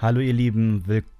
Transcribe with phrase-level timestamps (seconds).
[0.00, 1.11] Hallo ihr Lieben, willkommen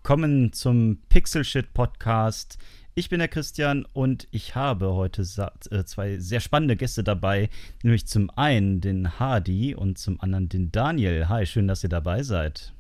[0.53, 2.59] zum Pixel Shit Podcast.
[2.97, 7.49] Ich bin der Christian und ich habe heute äh, zwei sehr spannende Gäste dabei,
[7.85, 11.29] nämlich zum einen den Hardy und zum anderen den Daniel.
[11.29, 12.73] Hi, schön, dass ihr dabei seid.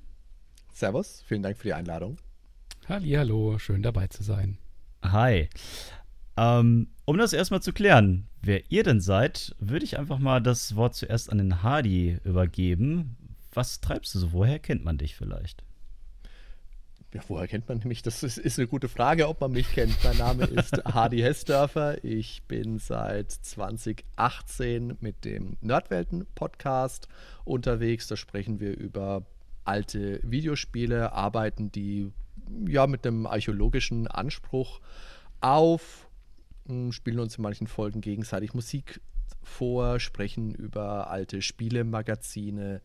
[0.72, 2.18] Servus, vielen Dank für die Einladung.
[2.88, 4.58] Hallo, schön dabei zu sein.
[5.04, 5.48] Hi.
[6.36, 10.74] Ähm, um das erstmal zu klären, wer ihr denn seid, würde ich einfach mal das
[10.74, 13.16] Wort zuerst an den Hardy übergeben.
[13.54, 14.32] Was treibst du so?
[14.32, 15.62] Woher kennt man dich vielleicht?
[17.14, 18.00] Ja, woher kennt man mich?
[18.00, 20.02] Das ist, ist, eine gute Frage, ob man mich kennt.
[20.02, 22.02] Mein Name ist Hardy Hessdörfer.
[22.02, 27.08] Ich bin seit 2018 mit dem Nerdwelten-Podcast
[27.44, 28.06] unterwegs.
[28.06, 29.26] Da sprechen wir über
[29.64, 32.10] alte Videospiele, arbeiten die
[32.66, 34.80] ja mit einem archäologischen Anspruch
[35.42, 36.08] auf,
[36.66, 39.02] hm, spielen uns in manchen Folgen gegenseitig Musik
[39.42, 42.80] vor, sprechen über alte Spielemagazine,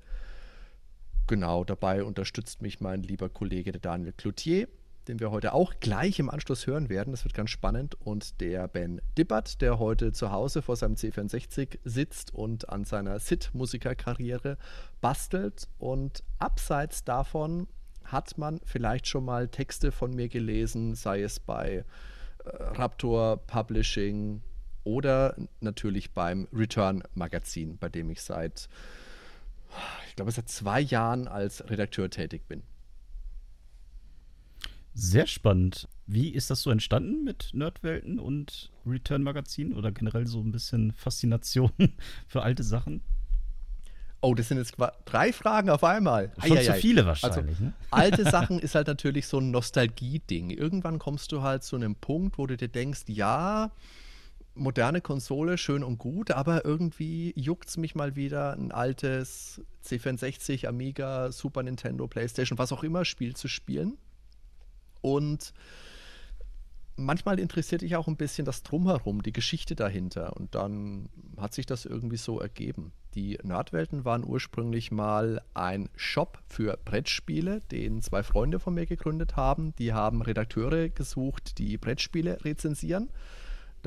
[1.28, 4.70] Genau, dabei unterstützt mich mein lieber Kollege der Daniel Cloutier,
[5.10, 7.12] den wir heute auch gleich im Anschluss hören werden.
[7.12, 7.96] Das wird ganz spannend.
[8.00, 13.20] Und der Ben Dippert, der heute zu Hause vor seinem C64 sitzt und an seiner
[13.20, 14.58] SID-Musikerkarriere
[15.02, 15.68] bastelt.
[15.80, 17.68] Und abseits davon
[18.06, 21.84] hat man vielleicht schon mal Texte von mir gelesen, sei es bei äh,
[22.46, 24.42] Raptor Publishing
[24.86, 28.70] oder natürlich beim Return Magazin, bei dem ich seit
[30.08, 32.64] ich glaube, seit zwei Jahren als Redakteur tätig bin.
[34.94, 35.88] Sehr spannend.
[36.08, 40.92] Wie ist das so entstanden mit Nerdwelten und Return Magazin oder generell so ein bisschen
[40.92, 41.72] Faszination
[42.28, 43.04] für alte Sachen?
[44.22, 46.34] Oh, das sind jetzt drei Fragen auf einmal.
[46.44, 47.56] Schon zu viele wahrscheinlich.
[47.56, 47.74] Also, ne?
[47.92, 50.50] Alte Sachen ist halt natürlich so ein Nostalgie-Ding.
[50.50, 53.72] Irgendwann kommst du halt zu einem Punkt, wo du dir denkst, ja,
[54.58, 60.68] moderne Konsole, schön und gut, aber irgendwie juckt es mich mal wieder, ein altes C64,
[60.68, 63.98] Amiga, Super Nintendo, PlayStation, was auch immer Spiel zu spielen.
[65.02, 65.54] Und
[66.98, 70.36] manchmal interessiert dich auch ein bisschen das Drumherum, die Geschichte dahinter.
[70.36, 72.92] Und dann hat sich das irgendwie so ergeben.
[73.14, 79.36] Die Nerdwelten waren ursprünglich mal ein Shop für Brettspiele, den zwei Freunde von mir gegründet
[79.36, 79.74] haben.
[79.78, 83.10] Die haben Redakteure gesucht, die Brettspiele rezensieren.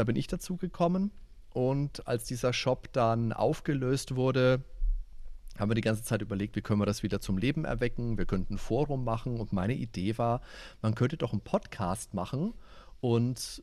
[0.01, 1.11] Da bin ich dazu gekommen.
[1.53, 4.65] Und als dieser Shop dann aufgelöst wurde,
[5.59, 8.17] haben wir die ganze Zeit überlegt, wie können wir das wieder zum Leben erwecken.
[8.17, 9.39] Wir könnten ein Forum machen.
[9.39, 10.41] Und meine Idee war,
[10.81, 12.55] man könnte doch einen Podcast machen.
[13.03, 13.63] Und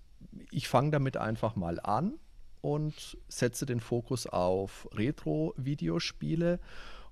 [0.51, 2.19] ich fange damit einfach mal an
[2.61, 6.59] und setze den Fokus auf Retro-Videospiele.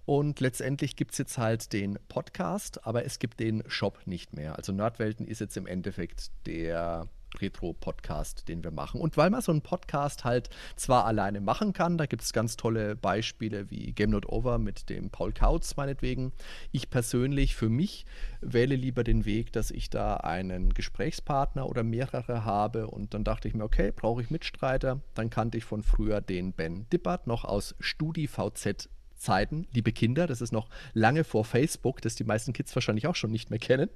[0.05, 4.55] Und letztendlich gibt es jetzt halt den Podcast, aber es gibt den Shop nicht mehr.
[4.55, 7.09] Also Nerdwelten ist jetzt im Endeffekt der
[7.41, 9.01] Retro-Podcast, den wir machen.
[9.01, 12.55] Und weil man so einen Podcast halt zwar alleine machen kann, da gibt es ganz
[12.57, 16.31] tolle Beispiele wie Game Not Over mit dem Paul Kautz meinetwegen.
[16.71, 18.05] Ich persönlich für mich
[18.41, 22.87] wähle lieber den Weg, dass ich da einen Gesprächspartner oder mehrere habe.
[22.87, 25.01] Und dann dachte ich mir, okay, brauche ich Mitstreiter.
[25.13, 30.41] Dann kannte ich von früher den Ben Dippert noch aus StudiVZ Zeiten, liebe Kinder, das
[30.41, 33.89] ist noch lange vor Facebook, das die meisten Kids wahrscheinlich auch schon nicht mehr kennen.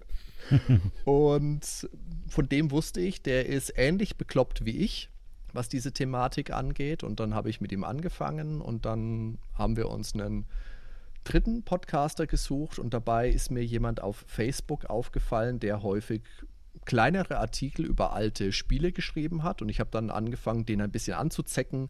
[1.05, 1.89] und
[2.27, 5.09] von dem wusste ich, der ist ähnlich bekloppt wie ich,
[5.53, 7.03] was diese Thematik angeht.
[7.03, 10.45] Und dann habe ich mit ihm angefangen und dann haben wir uns einen
[11.23, 16.21] dritten Podcaster gesucht und dabei ist mir jemand auf Facebook aufgefallen, der häufig
[16.85, 21.15] kleinere Artikel über alte Spiele geschrieben hat und ich habe dann angefangen, den ein bisschen
[21.15, 21.89] anzuzecken,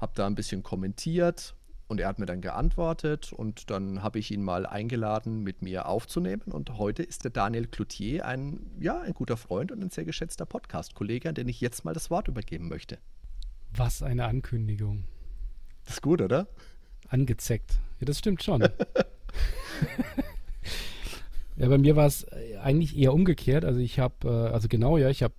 [0.00, 1.54] habe da ein bisschen kommentiert
[1.88, 5.86] und er hat mir dann geantwortet und dann habe ich ihn mal eingeladen, mit mir
[5.86, 6.42] aufzunehmen.
[6.52, 10.44] Und heute ist der Daniel Cloutier ein, ja, ein guter Freund und ein sehr geschätzter
[10.44, 12.98] Podcast-Kollege, an den ich jetzt mal das Wort übergeben möchte.
[13.74, 15.04] Was eine Ankündigung.
[15.84, 16.46] Das ist gut, oder?
[17.08, 17.80] Angezeckt.
[18.00, 18.60] Ja, das stimmt schon.
[21.56, 22.26] ja, bei mir war es
[22.60, 23.64] eigentlich eher umgekehrt.
[23.64, 25.34] Also ich habe, äh, also genau, ja, ich habe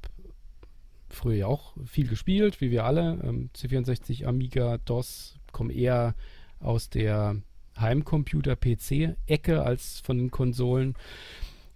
[1.09, 3.19] früher ja auch viel gespielt, wie wir alle.
[3.23, 6.15] Ähm, C64, Amiga, DOS, komme eher
[6.59, 7.41] aus der
[7.79, 10.95] Heimcomputer-PC-Ecke als von den Konsolen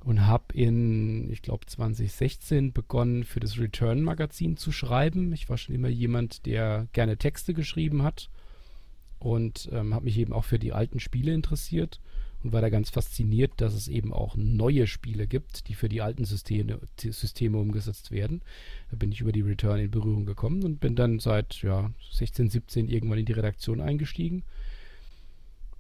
[0.03, 5.31] und habe in, ich glaube, 2016 begonnen, für das Return-Magazin zu schreiben.
[5.33, 8.29] Ich war schon immer jemand, der gerne Texte geschrieben hat
[9.19, 12.01] und ähm, habe mich eben auch für die alten Spiele interessiert.
[12.43, 16.01] und war da ganz fasziniert, dass es eben auch neue Spiele gibt, die für die
[16.01, 18.41] alten Systeme, Systeme umgesetzt werden.
[18.91, 22.49] Da bin ich über die Return in Berührung gekommen und bin dann seit ja, 16,
[22.49, 24.43] 17 irgendwann in die Redaktion eingestiegen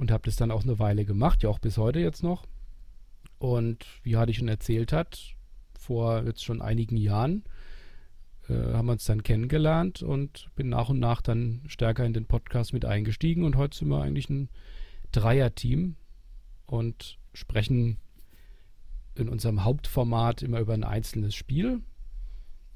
[0.03, 2.45] und habe das dann auch eine Weile gemacht, ja auch bis heute jetzt noch.
[3.37, 5.33] Und wie Hadi schon erzählt hat,
[5.79, 7.45] vor jetzt schon einigen Jahren
[8.49, 12.25] äh, haben wir uns dann kennengelernt und bin nach und nach dann stärker in den
[12.25, 14.49] Podcast mit eingestiegen und heute sind wir eigentlich ein
[15.13, 15.95] Dreier-Team
[16.65, 17.95] und sprechen
[19.15, 21.79] in unserem Hauptformat immer über ein einzelnes Spiel,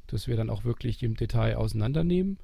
[0.07, 2.37] das wir dann auch wirklich im Detail auseinandernehmen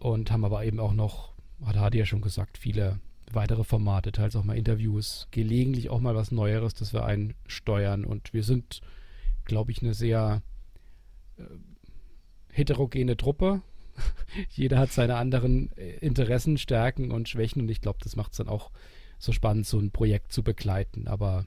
[0.00, 1.32] und haben aber eben auch noch,
[1.64, 3.00] hat Hadi ja schon gesagt, viele
[3.32, 8.04] weitere Formate, teils auch mal Interviews, gelegentlich auch mal was Neueres, das wir einsteuern.
[8.04, 8.80] Und wir sind,
[9.44, 10.42] glaube ich, eine sehr
[11.36, 11.42] äh,
[12.52, 13.62] heterogene Truppe.
[14.50, 18.38] Jeder hat seine anderen äh, Interessen, Stärken und Schwächen und ich glaube, das macht es
[18.38, 18.70] dann auch
[19.18, 21.08] so spannend, so ein Projekt zu begleiten.
[21.08, 21.46] Aber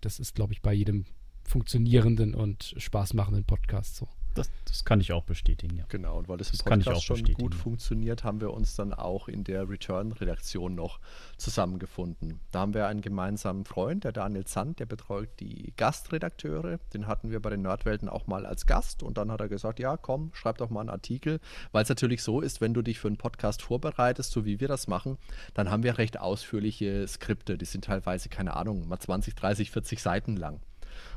[0.00, 1.06] das ist, glaube ich, bei jedem
[1.44, 4.08] funktionierenden und spaßmachenden Podcast so.
[4.36, 5.84] Das, das, kann ich auch bestätigen, ja.
[5.88, 9.44] Genau, und weil das im Podcast schon gut funktioniert, haben wir uns dann auch in
[9.44, 11.00] der Return-Redaktion noch
[11.36, 12.40] zusammengefunden.
[12.50, 16.78] Da haben wir einen gemeinsamen Freund, der Daniel Zandt, der betreut die Gastredakteure.
[16.94, 19.78] Den hatten wir bei den Nerdwelten auch mal als Gast und dann hat er gesagt,
[19.78, 21.40] ja komm, schreib doch mal einen Artikel,
[21.72, 24.68] weil es natürlich so ist, wenn du dich für einen Podcast vorbereitest, so wie wir
[24.68, 25.18] das machen,
[25.54, 30.02] dann haben wir recht ausführliche Skripte, die sind teilweise, keine Ahnung, mal 20, 30, 40
[30.02, 30.60] Seiten lang.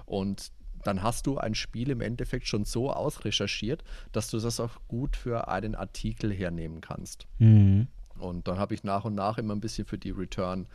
[0.05, 0.51] Und
[0.83, 5.15] dann hast du ein Spiel im Endeffekt schon so ausrecherchiert, dass du das auch gut
[5.15, 7.27] für einen Artikel hernehmen kannst.
[7.37, 7.87] Mhm.
[8.17, 10.67] Und dann habe ich nach und nach immer ein bisschen für die Return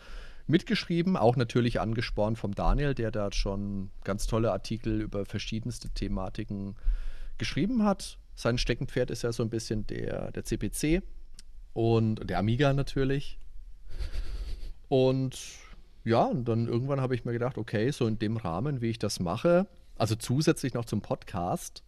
[0.47, 6.77] mitgeschrieben, auch natürlich angespornt vom Daniel, der da schon ganz tolle Artikel über verschiedenste Thematiken
[7.39, 8.19] geschrieben hat.
[8.35, 11.03] Sein Steckenpferd ist ja so ein bisschen der, der CPC
[11.73, 13.39] und der Amiga natürlich.
[14.89, 15.39] Und
[16.05, 18.99] ja, und dann irgendwann habe ich mir gedacht, okay, so in dem Rahmen, wie ich
[18.99, 21.83] das mache, also zusätzlich noch zum Podcast,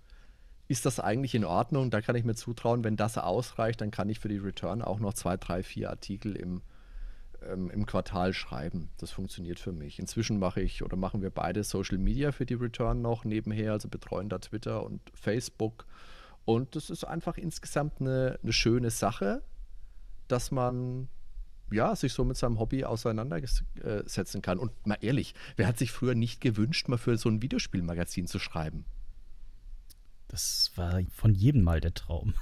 [0.69, 1.91] ist das eigentlich in Ordnung.
[1.91, 4.99] Da kann ich mir zutrauen, wenn das ausreicht, dann kann ich für die Return auch
[4.99, 6.63] noch zwei, drei, vier Artikel im,
[7.43, 8.91] ähm, im Quartal schreiben.
[8.99, 9.99] Das funktioniert für mich.
[9.99, 13.89] Inzwischen mache ich oder machen wir beide Social Media für die Return noch nebenher, also
[13.89, 15.87] betreuen da Twitter und Facebook.
[16.45, 18.91] Und das ist einfach insgesamt eine, eine schöne
[20.29, 21.09] dass man
[21.71, 24.59] ja, sich so mit seinem Hobby auseinandersetzen kann.
[24.59, 28.39] Und mal ehrlich, wer hat sich früher nicht gewünscht, mal für so ein Videospielmagazin zu
[28.39, 28.85] schreiben?
[30.29, 32.35] Das war von jedem mal der Traum.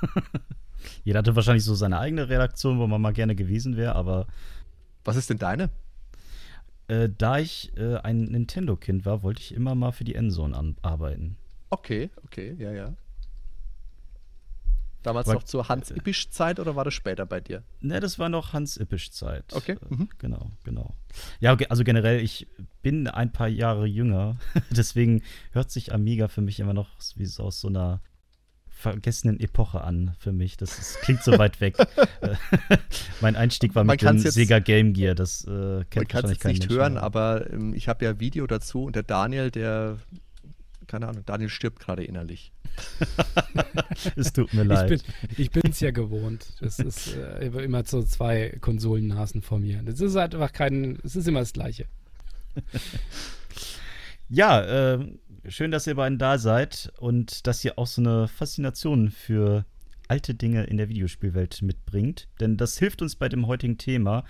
[1.05, 4.27] Jeder hatte wahrscheinlich so seine eigene Redaktion, wo man mal gerne gewesen wäre, aber.
[5.07, 5.69] Was ist denn deine?
[6.89, 11.37] Äh, da ich äh, ein Nintendo-Kind war, wollte ich immer mal für die Endzone arbeiten.
[11.69, 12.95] Okay, okay, ja, ja.
[15.05, 17.63] Damals war, noch zur Hans-Ippisch-Zeit oder war das später bei dir?
[17.81, 19.53] Ne, das war noch Hans-Ippisch-Zeit.
[19.53, 19.73] Okay.
[19.73, 20.09] Äh, mhm.
[20.19, 20.97] Genau, genau.
[21.41, 22.49] Ja, also generell, ich
[22.83, 24.39] bin ein paar Jahre jünger.
[24.71, 25.23] Deswegen
[25.53, 28.01] hört sich Amiga für mich immer noch wie so aus so einer
[28.67, 30.57] vergessenen Epoche an für mich.
[30.57, 31.77] Das, das klingt so weit weg.
[33.21, 35.15] mein Einstieg war mit dem Sega Game Gear.
[35.15, 38.85] Das äh, kennt man kann es nicht hören, aber ähm, ich habe ja Video dazu
[38.85, 39.99] und der Daniel, der
[40.87, 42.53] keine Ahnung, Daniel stirbt gerade innerlich.
[44.17, 45.05] es tut mir leid.
[45.37, 46.47] Ich bin es ja gewohnt.
[46.61, 49.83] Es ist äh, immer so zwei Konsolennasen vor mir.
[49.83, 51.87] Das ist halt einfach kein, es ist immer das Gleiche.
[54.29, 55.07] ja, äh,
[55.49, 59.65] schön, dass ihr beiden da seid und dass ihr auch so eine Faszination für
[60.09, 62.29] alte Dinge in der Videospielwelt mitbringt.
[62.41, 64.25] Denn das hilft uns bei dem heutigen Thema.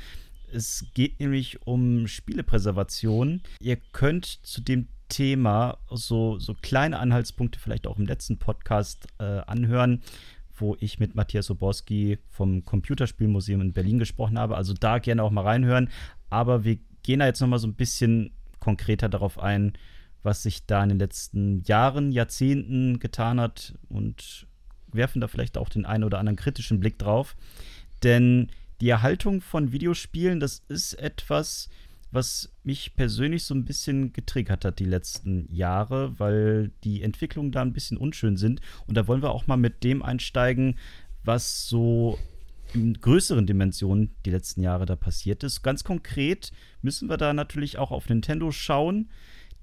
[0.53, 3.43] Es geht nämlich um Spielepräservation.
[3.61, 9.41] Ihr könnt zu dem Thema so, so kleine Anhaltspunkte vielleicht auch im letzten Podcast äh,
[9.47, 10.03] anhören,
[10.57, 14.57] wo ich mit Matthias Oborski vom Computerspielmuseum in Berlin gesprochen habe.
[14.57, 15.91] Also da gerne auch mal reinhören.
[16.31, 18.31] Aber wir gehen da jetzt noch mal so ein bisschen
[18.61, 19.75] konkreter darauf ein,
[20.23, 24.47] was sich da in den letzten Jahren, Jahrzehnten getan hat und
[24.91, 27.37] werfen da vielleicht auch den einen oder anderen kritischen Blick drauf.
[28.03, 31.69] Denn die Erhaltung von Videospielen, das ist etwas,
[32.15, 37.63] was mich persönlich so ein bisschen getriggert hat die letzten Jahre, weil die Entwicklungen da
[37.63, 38.61] ein bisschen unschön sind.
[38.87, 40.79] Und da wollen wir auch mal mit dem einsteigen,
[41.25, 42.19] was so
[42.73, 45.63] in größeren Dimensionen die letzten Jahre da passiert ist.
[45.63, 46.53] Ganz konkret
[46.83, 49.11] müssen wir da natürlich auch auf Nintendo schauen,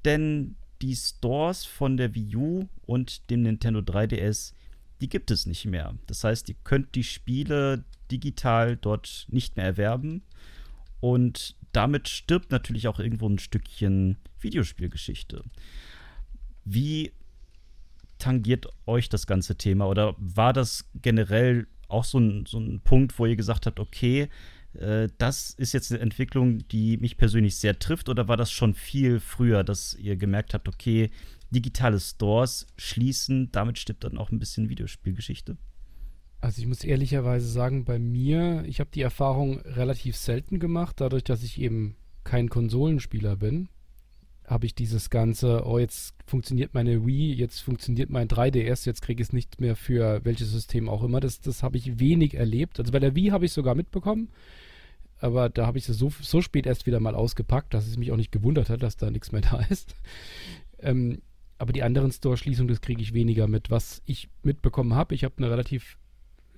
[0.06, 4.54] denn die Stores von der Wii U und dem Nintendo 3DS,
[5.00, 5.96] die gibt es nicht mehr.
[6.08, 10.24] Das heißt, ihr könnt die Spiele digital dort nicht mehr erwerben.
[11.00, 15.44] Und damit stirbt natürlich auch irgendwo ein Stückchen Videospielgeschichte.
[16.66, 17.12] Wie
[18.20, 19.88] tangiert euch das ganze Thema?
[19.88, 24.30] Oder war das generell auch so ein, so ein Punkt, wo ihr gesagt habt, okay,
[24.74, 28.74] äh, das ist jetzt eine Entwicklung, die mich persönlich sehr trifft, oder war das schon
[28.74, 31.10] viel früher, dass ihr gemerkt habt, okay,
[31.50, 35.58] digitale Stores schließen, damit stirbt dann auch ein bisschen Videospielgeschichte?
[36.42, 41.24] Also ich muss ehrlicherweise sagen, bei mir, ich habe die Erfahrung relativ selten gemacht, dadurch,
[41.24, 43.70] dass ich eben kein Konsolenspieler bin,
[44.48, 49.22] habe ich dieses ganze, oh, jetzt funktioniert meine Wii, jetzt funktioniert mein 3DS, jetzt kriege
[49.22, 51.20] ich es nicht mehr für welches System auch immer.
[51.20, 52.80] Das, das habe ich wenig erlebt.
[52.80, 54.30] Also bei der Wii habe ich sogar mitbekommen,
[55.20, 58.12] aber da habe ich es so, so spät erst wieder mal ausgepackt, dass es mich
[58.12, 59.96] auch nicht gewundert hat, dass da nichts mehr da ist.
[60.80, 61.22] Ähm,
[61.60, 63.70] aber die anderen Store-Schließungen, das kriege ich weniger mit.
[63.70, 66.00] Was ich mitbekommen habe, ich habe eine relativ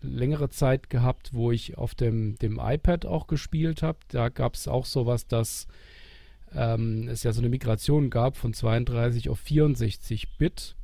[0.04, 4.00] längere Zeit gehabt, wo ich auf dem, dem iPad auch gespielt habe.
[4.10, 5.68] Da gab es auch sowas, dass
[6.54, 10.76] ähm, es ja so eine Migration gab von 32 auf 64 Bit.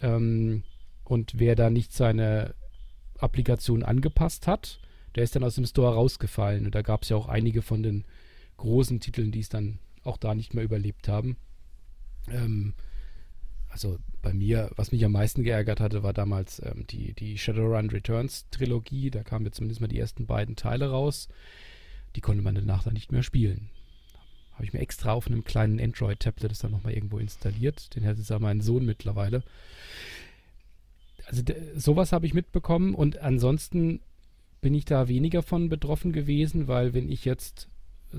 [0.00, 0.62] Ähm,
[1.04, 2.54] und wer da nicht seine
[3.18, 4.80] Applikation angepasst hat,
[5.16, 6.66] der ist dann aus dem Store rausgefallen.
[6.66, 8.04] Und da gab es ja auch einige von den
[8.56, 11.36] großen Titeln, die es dann auch da nicht mehr überlebt haben.
[12.28, 12.74] Ähm,
[13.70, 17.90] also bei mir, was mich am meisten geärgert hatte, war damals ähm, die, die Shadowrun
[17.90, 19.10] Returns Trilogie.
[19.10, 21.28] Da kamen jetzt zumindest mal die ersten beiden Teile raus.
[22.16, 23.70] Die konnte man danach dann nicht mehr spielen.
[24.52, 27.94] Habe ich mir extra auf einem kleinen Android-Tablet das dann nochmal irgendwo installiert.
[27.94, 29.42] Den hat jetzt ja mein Sohn mittlerweile.
[31.26, 31.42] Also
[31.76, 34.00] sowas habe ich mitbekommen und ansonsten
[34.60, 37.68] bin ich da weniger von betroffen gewesen, weil wenn ich jetzt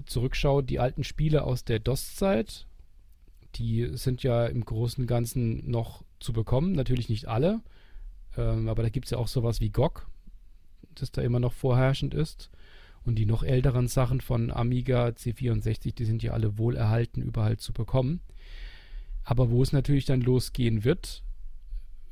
[0.05, 2.65] zurückschaue, die alten Spiele aus der DOS-Zeit,
[3.55, 6.73] die sind ja im Großen und Ganzen noch zu bekommen.
[6.73, 7.61] Natürlich nicht alle,
[8.37, 10.07] ähm, aber da gibt es ja auch sowas wie GOG,
[10.95, 12.49] das da immer noch vorherrschend ist.
[13.03, 17.73] Und die noch älteren Sachen von Amiga C64, die sind ja alle wohlerhalten überall zu
[17.73, 18.21] bekommen.
[19.23, 21.23] Aber wo es natürlich dann losgehen wird,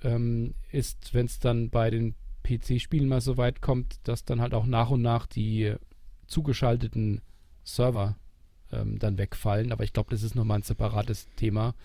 [0.04, 4.54] ähm, ist, wenn es dann bei den PC-Spielen mal so weit kommt, dass dann halt
[4.54, 5.76] auch nach und nach die
[6.28, 7.22] zugeschalteten
[7.64, 8.16] Server
[8.72, 9.72] ähm, dann wegfallen.
[9.72, 11.76] Aber ich glaube, das ist nochmal ein separates Thema.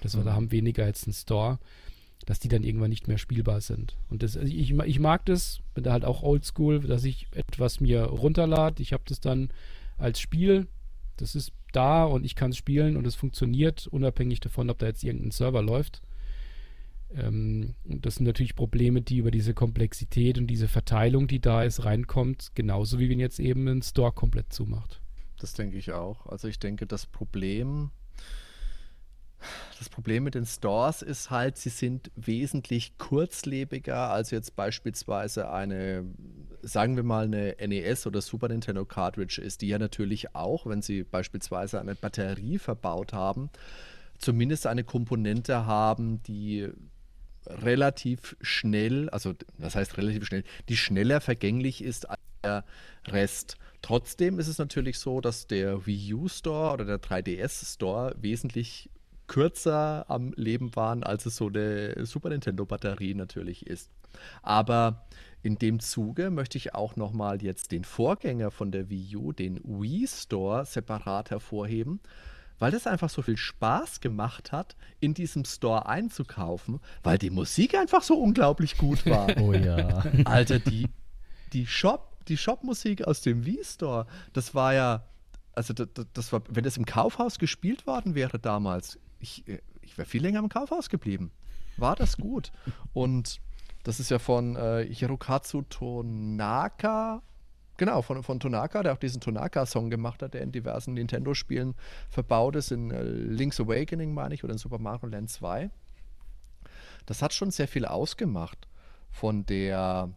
[0.00, 0.26] Das wir mhm.
[0.26, 1.58] da haben weniger als ein Store
[2.26, 3.96] dass die dann irgendwann nicht mehr spielbar sind.
[4.08, 7.80] Und das, also ich, ich mag das, bin da halt auch oldschool, dass ich etwas
[7.80, 8.82] mir runterlade.
[8.82, 9.50] Ich habe das dann
[9.98, 10.66] als Spiel,
[11.16, 14.86] das ist da und ich kann es spielen und es funktioniert, unabhängig davon, ob da
[14.86, 16.02] jetzt irgendein Server läuft.
[17.14, 21.62] Ähm, und das sind natürlich Probleme, die über diese Komplexität und diese Verteilung, die da
[21.62, 25.00] ist, reinkommt, genauso wie wenn jetzt eben ein Store komplett zumacht.
[25.44, 26.24] Das denke ich auch.
[26.24, 27.90] Also ich denke, das Problem
[29.78, 36.06] das Problem mit den Stores ist halt, sie sind wesentlich kurzlebiger als jetzt beispielsweise eine,
[36.62, 40.80] sagen wir mal, eine NES oder Super Nintendo Cartridge ist, die ja natürlich auch, wenn
[40.80, 43.50] sie beispielsweise eine Batterie verbaut haben,
[44.16, 46.70] zumindest eine Komponente haben, die
[47.46, 52.64] relativ schnell, also das heißt relativ schnell, die schneller vergänglich ist als der
[53.06, 53.58] Rest.
[53.84, 58.88] Trotzdem ist es natürlich so, dass der Wii U Store oder der 3DS Store wesentlich
[59.26, 63.90] kürzer am Leben waren, als es so eine Super Nintendo-Batterie natürlich ist.
[64.40, 65.04] Aber
[65.42, 69.60] in dem Zuge möchte ich auch nochmal jetzt den Vorgänger von der Wii U, den
[69.62, 72.00] Wii Store, separat hervorheben,
[72.58, 77.74] weil das einfach so viel Spaß gemacht hat, in diesem Store einzukaufen, weil die Musik
[77.74, 79.26] einfach so unglaublich gut war.
[79.38, 80.04] Oh ja.
[80.24, 80.88] Alter, die,
[81.52, 85.04] die Shop, die Shop-Musik aus dem Wii Store, das war ja,
[85.52, 89.96] also das, das war, wenn das im Kaufhaus gespielt worden wäre damals, ich, äh, ich
[89.98, 91.30] wäre viel länger im Kaufhaus geblieben.
[91.76, 92.52] War das gut?
[92.92, 93.40] Und
[93.82, 97.22] das ist ja von äh, Hirokazu Tonaka.
[97.76, 101.74] Genau, von, von Tonaka, der auch diesen Tonaka-Song gemacht hat, der in diversen Nintendo-Spielen
[102.08, 105.70] verbaut ist, in äh, Link's Awakening, meine ich, oder in Super Mario Land 2.
[107.06, 108.68] Das hat schon sehr viel ausgemacht
[109.10, 110.10] von der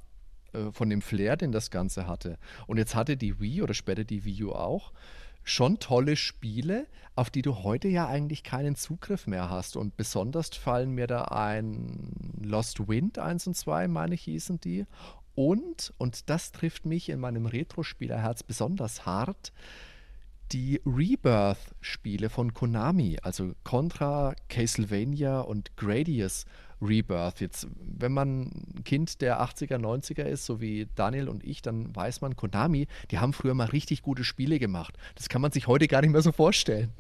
[0.54, 2.38] äh, von dem Flair, den das Ganze hatte.
[2.68, 4.92] Und jetzt hatte die Wii oder später die Wii U auch
[5.44, 9.78] schon tolle Spiele, auf die du heute ja eigentlich keinen Zugriff mehr hast.
[9.78, 14.86] Und besonders fallen mir da ein Lost Wind 1 und 2, meine ich, hießen die.
[15.36, 19.54] Und, und das trifft mich in meinem Retro-Spielerherz besonders hart,
[20.52, 26.46] die Rebirth-Spiele von Konami, also Contra, Castlevania und Gradius
[26.82, 27.42] Rebirth.
[27.42, 28.52] Jetzt, wenn man
[28.86, 33.20] Kind der 80er, 90er ist, so wie Daniel und ich, dann weiß man, Konami, die
[33.20, 34.98] haben früher mal richtig gute Spiele gemacht.
[35.16, 36.92] Das kann man sich heute gar nicht mehr so vorstellen.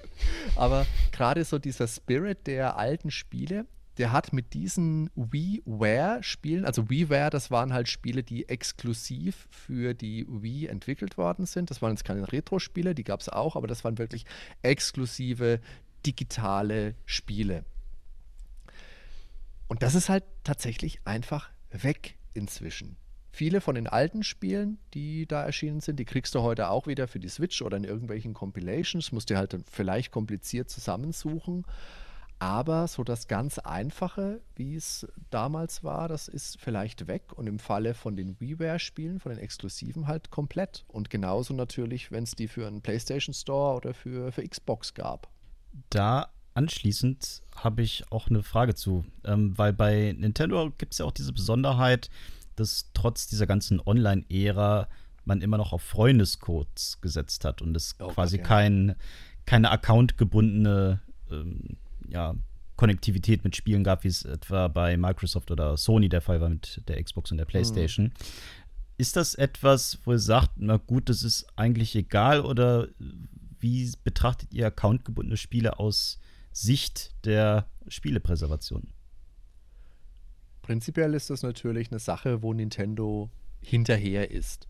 [0.55, 3.65] Aber gerade so dieser Spirit der alten Spiele,
[3.97, 10.25] der hat mit diesen WiiWare-Spielen, also WiiWare, das waren halt Spiele, die exklusiv für die
[10.29, 11.71] Wii entwickelt worden sind.
[11.71, 14.25] Das waren jetzt keine Retro-Spiele, die gab es auch, aber das waren wirklich
[14.61, 15.59] exklusive
[16.05, 17.65] digitale Spiele.
[19.67, 22.97] Und das ist halt tatsächlich einfach weg inzwischen.
[23.31, 27.07] Viele von den alten Spielen, die da erschienen sind, die kriegst du heute auch wieder
[27.07, 29.11] für die Switch oder in irgendwelchen Compilations.
[29.11, 31.65] Musst du halt dann vielleicht kompliziert zusammensuchen.
[32.39, 37.57] Aber so das ganz Einfache, wie es damals war, das ist vielleicht weg und im
[37.57, 40.85] Falle von den WiiWare-Spielen, von den Exklusiven halt komplett.
[40.87, 45.29] Und genauso natürlich, wenn es die für einen PlayStation Store oder für, für Xbox gab.
[45.89, 51.05] Da anschließend habe ich auch eine Frage zu, ähm, weil bei Nintendo gibt es ja
[51.05, 52.09] auch diese Besonderheit,
[52.55, 54.89] dass trotz dieser ganzen Online-Ära
[55.23, 58.47] man immer noch auf Freundescodes gesetzt hat und es oh, quasi okay.
[58.47, 58.95] kein,
[59.45, 60.99] keine accountgebundene
[61.31, 61.77] ähm,
[62.09, 62.35] ja,
[62.75, 66.81] Konnektivität mit Spielen gab, wie es etwa bei Microsoft oder Sony der Fall war mit
[66.87, 68.05] der Xbox und der PlayStation.
[68.05, 68.11] Mhm.
[68.97, 72.87] Ist das etwas, wo ihr sagt, na gut, das ist eigentlich egal oder
[73.59, 76.19] wie betrachtet ihr accountgebundene Spiele aus
[76.57, 78.89] Sicht der Spielepräservation?
[80.63, 83.29] Prinzipiell ist das natürlich eine Sache, wo Nintendo
[83.61, 84.67] hinterher ist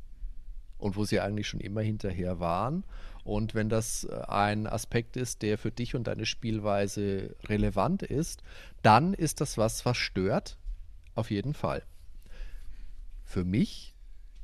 [0.78, 2.84] und wo sie eigentlich schon immer hinterher waren.
[3.24, 8.44] Und wenn das äh, ein Aspekt ist, der für dich und deine Spielweise relevant ist,
[8.82, 10.58] dann ist das was, was stört.
[11.16, 11.84] Auf jeden Fall.
[13.24, 13.96] Für mich,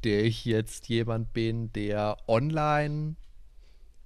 [0.06, 3.16] der ich jetzt jemand bin, der online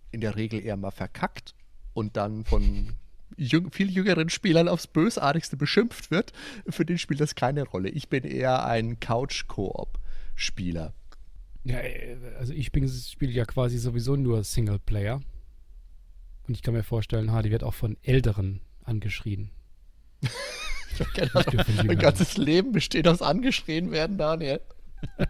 [0.10, 1.54] in der Regel eher mal verkackt
[1.94, 2.98] und dann von
[3.38, 6.34] jüng viel jüngeren Spielern aufs Bösartigste beschimpft wird,
[6.68, 7.90] für den spielt das keine Rolle.
[7.90, 10.94] Ich bin eher ein Couch-Koop-Spieler.
[11.64, 15.22] Ja, äh, also ich spiele ja quasi sowieso nur Singleplayer.
[16.48, 19.52] Und ich kann mir vorstellen, ha, die wird auch von Älteren angeschrien.
[20.22, 21.88] ich habe keine Ahnung.
[21.88, 24.62] Mein ganzes Leben besteht aus angeschrien werden, Daniel.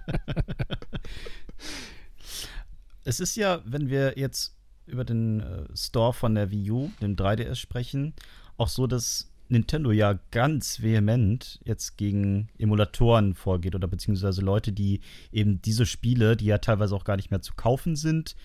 [3.04, 4.57] es ist ja, wenn wir jetzt
[4.88, 8.14] über den äh, Store von der Wii U, dem 3DS sprechen,
[8.58, 15.02] auch so, dass Nintendo ja ganz vehement jetzt gegen Emulatoren vorgeht oder beziehungsweise Leute, die
[15.32, 18.36] eben diese Spiele, die ja teilweise auch gar nicht mehr zu kaufen sind,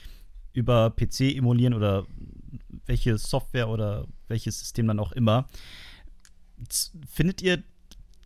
[0.53, 2.07] über PC emulieren oder
[2.87, 5.49] welche Software oder welches System dann auch immer.
[7.09, 7.63] Findet ihr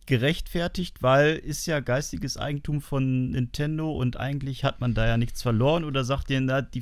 [0.05, 5.41] gerechtfertigt, weil ist ja geistiges Eigentum von Nintendo und eigentlich hat man da ja nichts
[5.41, 6.81] verloren oder sagt ihr, na, die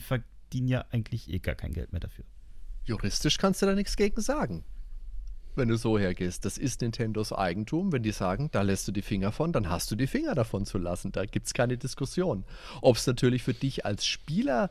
[0.55, 2.23] verdienen ja eigentlich eh gar kein Geld mehr dafür?
[2.85, 4.63] Juristisch kannst du da nichts gegen sagen
[5.57, 6.43] wenn du so hergehst.
[6.43, 7.93] Das ist Nintendos Eigentum.
[7.93, 10.65] Wenn die sagen, da lässt du die Finger von, dann hast du die Finger davon
[10.65, 11.13] zu lassen.
[11.13, 12.43] Da gibt es keine Diskussion.
[12.81, 14.69] Ob es natürlich für dich als Spieler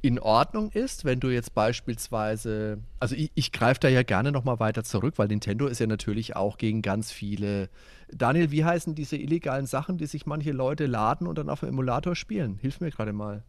[0.00, 4.60] in Ordnung ist, wenn du jetzt beispielsweise, also ich, ich greife da ja gerne nochmal
[4.60, 7.68] weiter zurück, weil Nintendo ist ja natürlich auch gegen ganz viele.
[8.10, 11.68] Daniel, wie heißen diese illegalen Sachen, die sich manche Leute laden und dann auf dem
[11.68, 12.56] Emulator spielen?
[12.62, 13.44] Hilf mir gerade mal.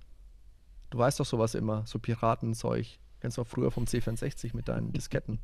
[0.90, 2.88] Du weißt doch sowas immer, so Piratenzeug.
[3.22, 5.40] Kennst du auch früher vom C64 mit deinen Disketten.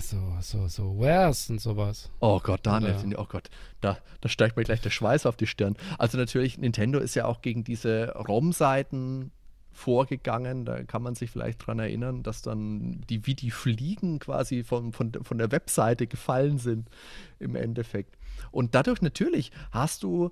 [0.00, 2.10] So, so, so Wares und sowas.
[2.20, 3.18] Oh Gott, Daniel, ja.
[3.18, 5.76] oh Gott, da, da steigt mir gleich der Schweiß auf die Stirn.
[5.98, 9.32] Also natürlich, Nintendo ist ja auch gegen diese ROM-Seiten
[9.72, 10.64] vorgegangen.
[10.64, 14.92] Da kann man sich vielleicht dran erinnern, dass dann die wie die Fliegen quasi von,
[14.92, 16.88] von, von der Webseite gefallen sind
[17.40, 18.16] im Endeffekt.
[18.52, 20.30] Und dadurch natürlich hast du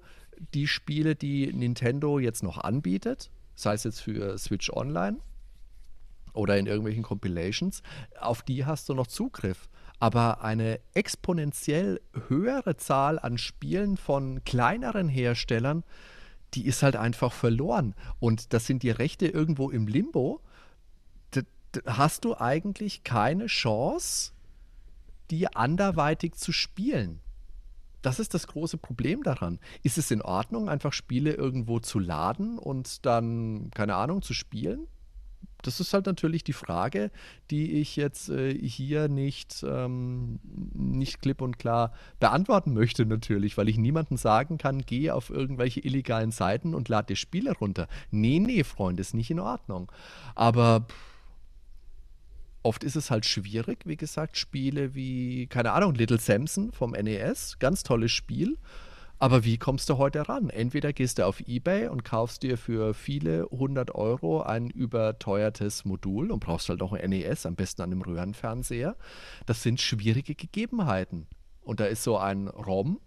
[0.54, 5.18] die Spiele, die Nintendo jetzt noch anbietet, sei es jetzt für Switch Online
[6.32, 7.82] oder in irgendwelchen Compilations,
[8.18, 9.68] auf die hast du noch Zugriff.
[9.98, 15.84] Aber eine exponentiell höhere Zahl an Spielen von kleineren Herstellern,
[16.54, 17.94] die ist halt einfach verloren.
[18.18, 20.40] Und das sind die Rechte irgendwo im Limbo.
[21.30, 21.42] Da,
[21.86, 24.32] hast du eigentlich keine Chance,
[25.30, 27.20] die anderweitig zu spielen.
[28.02, 29.58] Das ist das große Problem daran.
[29.82, 34.88] Ist es in Ordnung, einfach Spiele irgendwo zu laden und dann, keine Ahnung, zu spielen?
[35.62, 37.10] das ist halt natürlich die Frage,
[37.50, 40.40] die ich jetzt äh, hier nicht, ähm,
[40.74, 45.80] nicht klipp und klar beantworten möchte, natürlich, weil ich niemandem sagen kann, geh auf irgendwelche
[45.80, 47.88] illegalen Seiten und lade dir Spiele runter.
[48.10, 49.90] Nee, nee, Freund, ist nicht in Ordnung.
[50.34, 50.86] Aber
[52.62, 57.58] oft ist es halt schwierig, wie gesagt, Spiele wie, keine Ahnung, Little Samson vom NES,
[57.58, 58.56] ganz tolles Spiel.
[59.18, 60.50] Aber wie kommst du heute ran?
[60.50, 66.32] Entweder gehst du auf eBay und kaufst dir für viele hundert Euro ein überteuertes Modul
[66.32, 68.96] und brauchst halt auch ein NES, am besten an einem Röhrenfernseher.
[69.46, 71.28] Das sind schwierige Gegebenheiten.
[71.60, 72.98] Und da ist so ein ROM,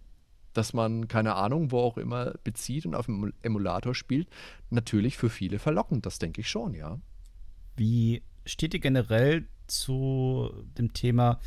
[0.54, 4.28] das man, keine Ahnung, wo auch immer bezieht und auf dem Emulator spielt,
[4.70, 6.06] natürlich für viele verlockend.
[6.06, 6.98] Das denke ich schon, ja.
[7.76, 11.40] Wie steht ihr generell zu dem Thema,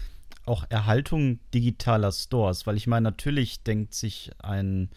[0.45, 4.89] auch Erhaltung digitaler Stores, weil ich meine, natürlich denkt sich ein,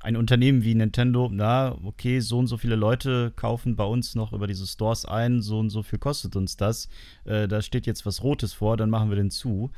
[0.00, 4.32] ein Unternehmen wie Nintendo, na, okay, so und so viele Leute kaufen bei uns noch
[4.32, 6.88] über diese Stores ein, so und so viel kostet uns das.
[7.24, 9.70] Äh, da steht jetzt was Rotes vor, dann machen wir den zu.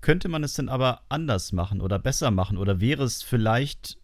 [0.00, 2.56] Könnte man es denn aber anders machen oder besser machen?
[2.56, 3.98] Oder wäre es vielleicht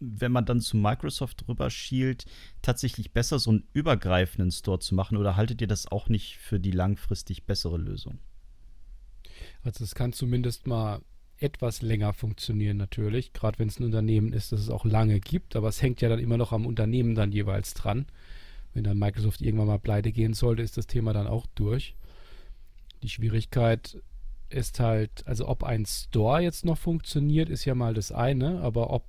[0.00, 2.24] wenn man dann zu Microsoft rüber schielt,
[2.62, 5.16] tatsächlich besser, so einen übergreifenden Store zu machen?
[5.16, 8.18] Oder haltet ihr das auch nicht für die langfristig bessere Lösung?
[9.62, 11.00] Also es kann zumindest mal
[11.38, 15.54] etwas länger funktionieren natürlich, gerade wenn es ein Unternehmen ist, das es auch lange gibt,
[15.54, 18.06] aber es hängt ja dann immer noch am Unternehmen dann jeweils dran.
[18.72, 21.94] Wenn dann Microsoft irgendwann mal pleite gehen sollte, ist das Thema dann auch durch.
[23.02, 23.98] Die Schwierigkeit
[24.48, 28.90] ist halt, also ob ein Store jetzt noch funktioniert, ist ja mal das eine, aber
[28.90, 29.04] ob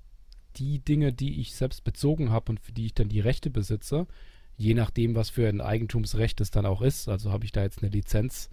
[0.57, 4.07] die Dinge, die ich selbst bezogen habe und für die ich dann die Rechte besitze,
[4.55, 7.83] je nachdem, was für ein Eigentumsrecht es dann auch ist, also habe ich da jetzt
[7.83, 8.49] eine Lizenz,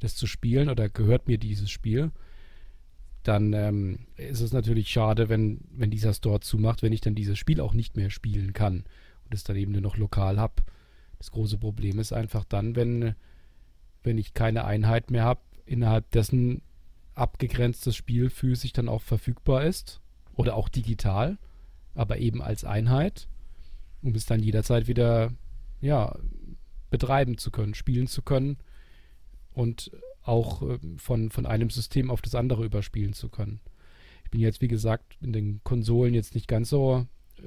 [0.00, 2.10] das zu spielen oder gehört mir dieses Spiel,
[3.22, 7.38] dann ähm, ist es natürlich schade, wenn, wenn dieser Store zumacht, wenn ich dann dieses
[7.38, 8.84] Spiel auch nicht mehr spielen kann
[9.24, 10.62] und es dann eben nur noch lokal habe.
[11.18, 13.14] Das große Problem ist einfach dann, wenn,
[14.02, 16.60] wenn ich keine Einheit mehr habe, innerhalb dessen
[17.14, 20.00] abgegrenztes Spiel physisch dann auch verfügbar ist
[20.36, 21.38] oder auch digital,
[21.94, 23.28] aber eben als Einheit,
[24.02, 25.32] um es dann jederzeit wieder
[25.80, 26.16] ja,
[26.90, 28.58] betreiben zu können, spielen zu können
[29.52, 29.90] und
[30.22, 33.60] auch äh, von, von einem System auf das andere überspielen zu können.
[34.24, 37.06] Ich bin jetzt, wie gesagt, in den Konsolen jetzt nicht ganz so
[37.38, 37.42] äh,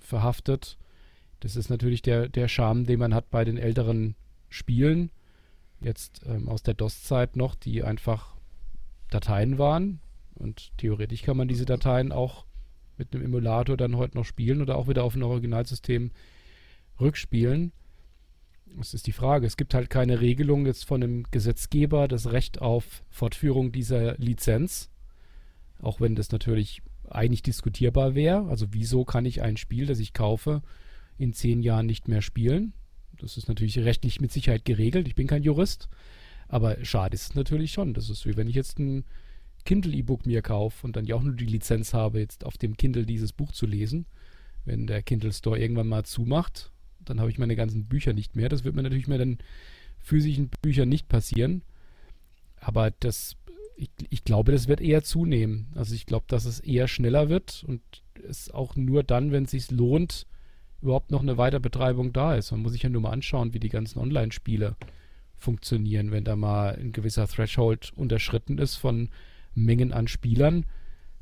[0.00, 0.78] verhaftet.
[1.40, 4.14] Das ist natürlich der, der Charme, den man hat bei den älteren
[4.48, 5.10] Spielen,
[5.80, 8.36] jetzt ähm, aus der DOS-Zeit noch, die einfach
[9.10, 10.00] Dateien waren.
[10.40, 12.46] Und theoretisch kann man diese Dateien auch
[12.96, 16.10] mit einem Emulator dann heute noch spielen oder auch wieder auf ein Originalsystem
[17.00, 17.72] rückspielen.
[18.76, 19.46] Das ist die Frage.
[19.46, 24.90] Es gibt halt keine Regelung jetzt von dem Gesetzgeber, das Recht auf Fortführung dieser Lizenz.
[25.80, 28.46] Auch wenn das natürlich eigentlich diskutierbar wäre.
[28.48, 30.62] Also wieso kann ich ein Spiel, das ich kaufe,
[31.18, 32.72] in zehn Jahren nicht mehr spielen?
[33.18, 35.08] Das ist natürlich rechtlich mit Sicherheit geregelt.
[35.08, 35.88] Ich bin kein Jurist.
[36.48, 37.94] Aber schade ist es natürlich schon.
[37.94, 39.04] Das ist wie wenn ich jetzt ein
[39.64, 43.06] Kindle-E-Book mir kaufe und dann ja auch nur die Lizenz habe, jetzt auf dem Kindle
[43.06, 44.06] dieses Buch zu lesen.
[44.64, 46.70] Wenn der Kindle Store irgendwann mal zumacht,
[47.04, 48.48] dann habe ich meine ganzen Bücher nicht mehr.
[48.48, 49.38] Das wird mir natürlich mit den
[49.98, 51.62] physischen Büchern nicht passieren.
[52.60, 53.36] Aber das,
[53.76, 55.68] ich, ich glaube, das wird eher zunehmen.
[55.74, 57.80] Also ich glaube, dass es eher schneller wird und
[58.28, 60.26] es auch nur dann, wenn es sich lohnt,
[60.82, 62.50] überhaupt noch eine Weiterbetreibung da ist.
[62.50, 64.76] Man muss sich ja nur mal anschauen, wie die ganzen Online-Spiele
[65.36, 69.08] funktionieren, wenn da mal ein gewisser Threshold unterschritten ist von
[69.54, 70.66] Mengen an Spielern,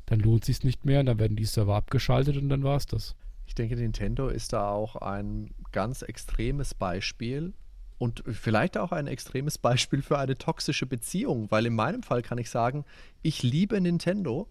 [0.05, 3.15] dann lohnt sich nicht mehr, dann werden die Server abgeschaltet und dann war es das.
[3.45, 7.53] Ich denke, Nintendo ist da auch ein ganz extremes Beispiel
[7.97, 12.37] und vielleicht auch ein extremes Beispiel für eine toxische Beziehung, weil in meinem Fall kann
[12.37, 12.85] ich sagen,
[13.21, 14.47] ich liebe Nintendo,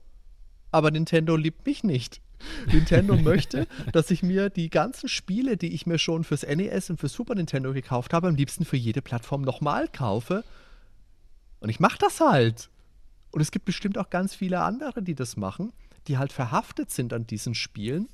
[0.70, 2.20] aber Nintendo liebt mich nicht.
[2.66, 7.00] Nintendo möchte, dass ich mir die ganzen Spiele, die ich mir schon fürs NES und
[7.00, 10.44] für Super Nintendo gekauft habe, am liebsten für jede Plattform nochmal kaufe.
[11.60, 12.68] Und ich mache das halt.
[13.30, 15.72] Und es gibt bestimmt auch ganz viele andere, die das machen,
[16.06, 18.08] die halt verhaftet sind an diesen Spielen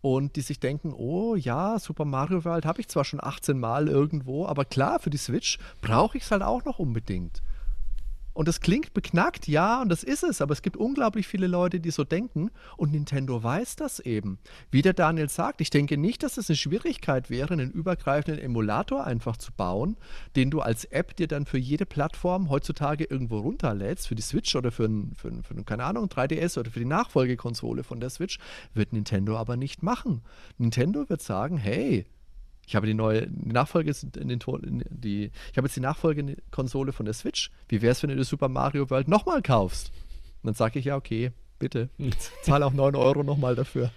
[0.00, 3.88] und die sich denken, oh ja, Super Mario World habe ich zwar schon 18 Mal
[3.88, 7.42] irgendwo, aber klar, für die Switch brauche ich es halt auch noch unbedingt.
[8.32, 11.80] Und das klingt beknackt, ja, und das ist es, aber es gibt unglaublich viele Leute,
[11.80, 14.38] die so denken und Nintendo weiß das eben.
[14.70, 19.04] Wie der Daniel sagt, ich denke nicht, dass es eine Schwierigkeit wäre, einen übergreifenden Emulator
[19.04, 19.96] einfach zu bauen,
[20.36, 24.54] den du als App dir dann für jede Plattform heutzutage irgendwo runterlädst, für die Switch
[24.54, 28.00] oder für, ein, für, ein, für ein, keine Ahnung, 3DS oder für die Nachfolgekonsole von
[28.00, 28.38] der Switch,
[28.74, 30.22] wird Nintendo aber nicht machen.
[30.56, 32.06] Nintendo wird sagen, hey,
[32.70, 34.38] ich habe die neue die Nachfolge, in den,
[34.90, 37.50] die, ich habe jetzt die Nachfolgekonsole von der Switch.
[37.68, 39.90] Wie wäre es, wenn du Super Mario World nochmal kaufst?
[40.40, 41.88] Und dann sage ich ja, okay, bitte.
[42.42, 43.90] Zahl auch 9 Euro nochmal dafür.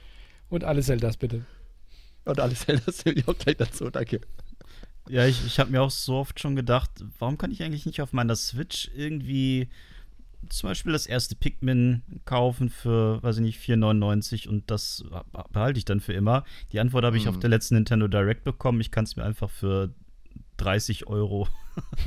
[0.50, 1.46] Und alle Zeldas bitte.
[2.26, 4.22] Und alle Zeldas will ich auch gleich dazu, danke.
[5.08, 8.02] Ja, ich, ich habe mir auch so oft schon gedacht, warum kann ich eigentlich nicht
[8.02, 9.70] auf meiner Switch irgendwie
[10.50, 15.04] zum Beispiel das erste Pikmin kaufen für, weiß ich nicht, 4,99 und das
[15.52, 16.44] behalte ich dann für immer.
[16.72, 17.42] Die Antwort habe ich auf mhm.
[17.42, 18.82] der letzten Nintendo Direct bekommen.
[18.82, 19.94] Ich kann es mir einfach für
[20.58, 21.48] 30 Euro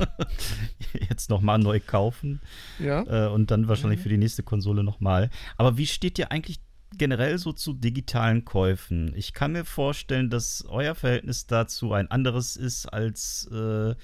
[1.09, 2.41] jetzt nochmal neu kaufen.
[2.79, 3.03] Ja.
[3.03, 4.03] Äh, und dann wahrscheinlich mhm.
[4.03, 5.29] für die nächste Konsole nochmal.
[5.57, 6.59] Aber wie steht ihr eigentlich
[6.97, 9.13] generell so zu digitalen Käufen?
[9.15, 13.95] Ich kann mir vorstellen, dass euer Verhältnis dazu ein anderes ist als äh,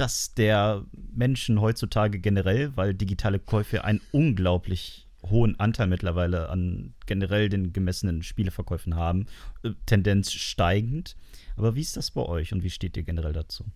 [0.00, 7.48] das der Menschen heutzutage generell, weil digitale Käufe einen unglaublich hohen Anteil mittlerweile an generell
[7.48, 9.26] den gemessenen Spieleverkäufen haben,
[9.62, 11.16] äh, Tendenz steigend.
[11.56, 13.66] Aber wie ist das bei euch und wie steht ihr generell dazu?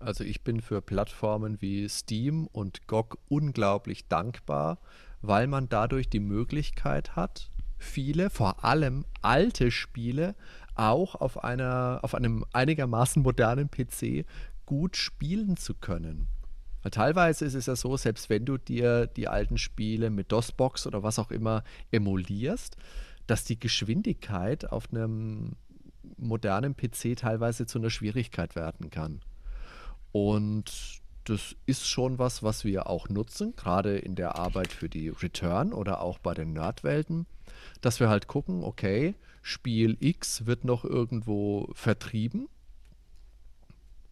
[0.00, 4.78] Also ich bin für Plattformen wie Steam und GOG unglaublich dankbar,
[5.20, 10.34] weil man dadurch die Möglichkeit hat, viele, vor allem alte Spiele,
[10.74, 14.24] auch auf, einer, auf einem einigermaßen modernen PC
[14.70, 16.28] gut spielen zu können.
[16.82, 20.86] Weil teilweise ist es ja so, selbst wenn du dir die alten Spiele mit DOS-Box
[20.86, 22.76] oder was auch immer emulierst,
[23.26, 25.56] dass die Geschwindigkeit auf einem
[26.18, 29.22] modernen PC teilweise zu einer Schwierigkeit werden kann.
[30.12, 35.08] Und das ist schon was, was wir auch nutzen, gerade in der Arbeit für die
[35.08, 37.26] Return oder auch bei den Nerdwelten,
[37.80, 42.48] dass wir halt gucken, okay, Spiel X wird noch irgendwo vertrieben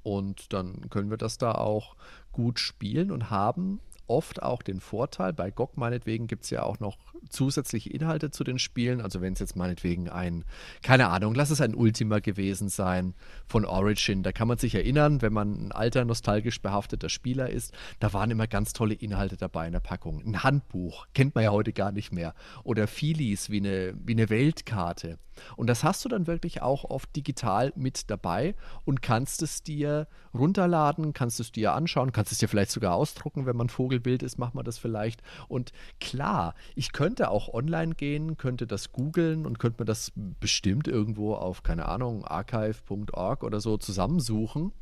[0.09, 1.95] und dann können wir das da auch
[2.33, 6.81] gut spielen und haben oft auch den Vorteil, bei GOG meinetwegen gibt es ja auch
[6.81, 9.01] noch zusätzliche Inhalte zu den Spielen.
[9.01, 10.45] Also wenn es jetzt meinetwegen ein,
[10.83, 13.15] keine Ahnung, lass es ein Ultima gewesen sein
[13.47, 14.23] von Origin.
[14.23, 18.31] Da kann man sich erinnern, wenn man ein alter, nostalgisch behafteter Spieler ist, da waren
[18.31, 20.23] immer ganz tolle Inhalte dabei in der Packung.
[20.25, 22.35] Ein Handbuch, kennt man ja heute gar nicht mehr.
[22.65, 25.19] Oder Filis wie eine, wie eine Weltkarte.
[25.57, 30.09] Und das hast du dann wirklich auch oft digital mit dabei und kannst es dir
[30.35, 33.69] runterladen, kannst es dir anschauen, kannst es dir vielleicht sogar ausdrucken, wenn man
[33.99, 35.23] Vogelbild ist, macht man das vielleicht.
[35.49, 40.89] Und klar, ich könnte auch online gehen, könnte das googeln und könnte mir das bestimmt
[40.89, 44.73] irgendwo auf, keine Ahnung, archive.org oder so zusammensuchen.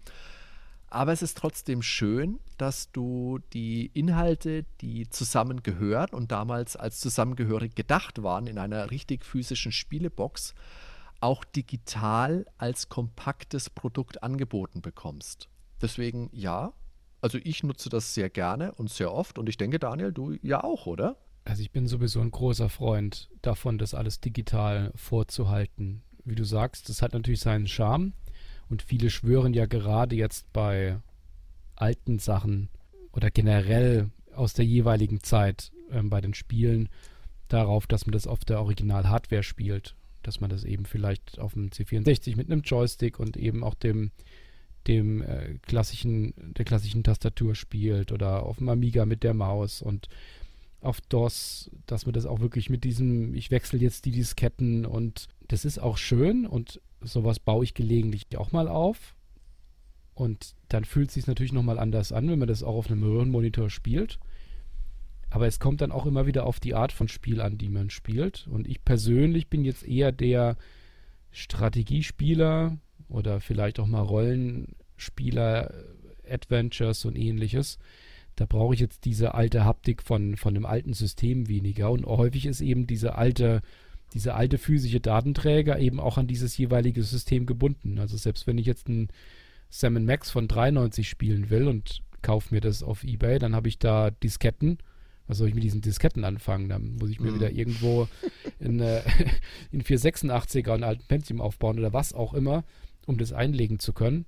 [0.88, 7.74] Aber es ist trotzdem schön, dass du die Inhalte, die zusammengehören und damals als zusammengehörig
[7.74, 10.54] gedacht waren in einer richtig physischen Spielebox,
[11.20, 15.48] auch digital als kompaktes Produkt angeboten bekommst.
[15.82, 16.72] Deswegen ja,
[17.20, 20.62] also ich nutze das sehr gerne und sehr oft und ich denke, Daniel, du ja
[20.62, 21.16] auch, oder?
[21.44, 26.02] Also ich bin sowieso ein großer Freund davon, das alles digital vorzuhalten.
[26.24, 28.14] Wie du sagst, das hat natürlich seinen Charme.
[28.68, 30.98] Und viele schwören ja gerade jetzt bei
[31.76, 32.68] alten Sachen
[33.12, 36.88] oder generell aus der jeweiligen Zeit ähm, bei den Spielen
[37.48, 39.94] darauf, dass man das auf der Original-Hardware spielt.
[40.22, 44.10] Dass man das eben vielleicht auf dem C64 mit einem Joystick und eben auch dem,
[44.88, 50.08] dem äh, klassischen, der klassischen Tastatur spielt oder auf dem Amiga mit der Maus und
[50.80, 55.28] auf DOS, dass man das auch wirklich mit diesem, ich wechsle jetzt die Disketten und
[55.48, 59.14] das ist auch schön und sowas baue ich gelegentlich auch mal auf.
[60.14, 63.02] Und dann fühlt es sich natürlich nochmal anders an, wenn man das auch auf einem
[63.02, 64.18] Röhrenmonitor spielt.
[65.28, 67.90] Aber es kommt dann auch immer wieder auf die Art von Spiel an, die man
[67.90, 68.46] spielt.
[68.48, 70.56] Und ich persönlich bin jetzt eher der
[71.32, 75.72] Strategiespieler oder vielleicht auch mal Rollenspieler,
[76.28, 77.78] Adventures und ähnliches.
[78.34, 81.90] Da brauche ich jetzt diese alte Haptik von, von einem alten System weniger.
[81.90, 83.62] Und häufig ist eben diese alte
[84.14, 87.98] dieser alte physische Datenträger eben auch an dieses jeweilige System gebunden.
[87.98, 89.08] Also selbst wenn ich jetzt ein
[89.68, 93.78] Sam Max von 93 spielen will und kaufe mir das auf Ebay, dann habe ich
[93.78, 94.78] da Disketten.
[95.26, 96.68] Was soll ich mit diesen Disketten anfangen?
[96.68, 97.34] Dann muss ich mir mhm.
[97.36, 98.08] wieder irgendwo
[98.60, 99.02] in, äh,
[99.72, 102.64] in 486er einen alten Pentium aufbauen oder was auch immer,
[103.06, 104.26] um das einlegen zu können.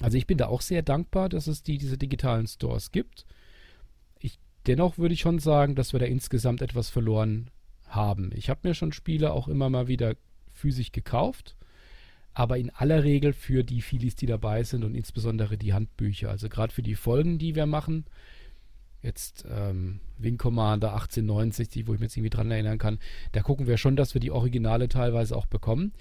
[0.00, 3.26] Also ich bin da auch sehr dankbar, dass es die, diese digitalen Stores gibt.
[4.18, 7.50] Ich, dennoch würde ich schon sagen, dass wir da insgesamt etwas verloren
[7.86, 8.30] haben.
[8.34, 10.16] Ich habe mir schon Spiele auch immer mal wieder
[10.54, 11.56] physisch gekauft,
[12.32, 16.30] aber in aller Regel für die Filis, die dabei sind und insbesondere die Handbücher.
[16.30, 18.06] Also gerade für die Folgen, die wir machen,
[19.02, 22.98] jetzt ähm, Wing Commander 1890, wo ich mich jetzt irgendwie dran erinnern kann,
[23.32, 25.92] da gucken wir schon, dass wir die Originale teilweise auch bekommen.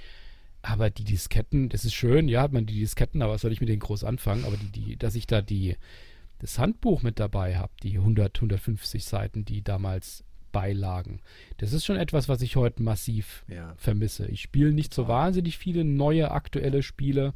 [0.62, 3.62] Aber die Disketten, das ist schön, ja, hat man die Disketten, aber was soll ich
[3.62, 4.44] mit denen groß anfangen?
[4.44, 5.78] Aber die, die, dass ich da die,
[6.40, 11.22] das Handbuch mit dabei habe, die 100, 150 Seiten, die damals Beilagen.
[11.58, 13.74] Das ist schon etwas, was ich heute massiv ja.
[13.78, 14.28] vermisse.
[14.28, 17.34] Ich spiele nicht so wahnsinnig viele neue aktuelle Spiele,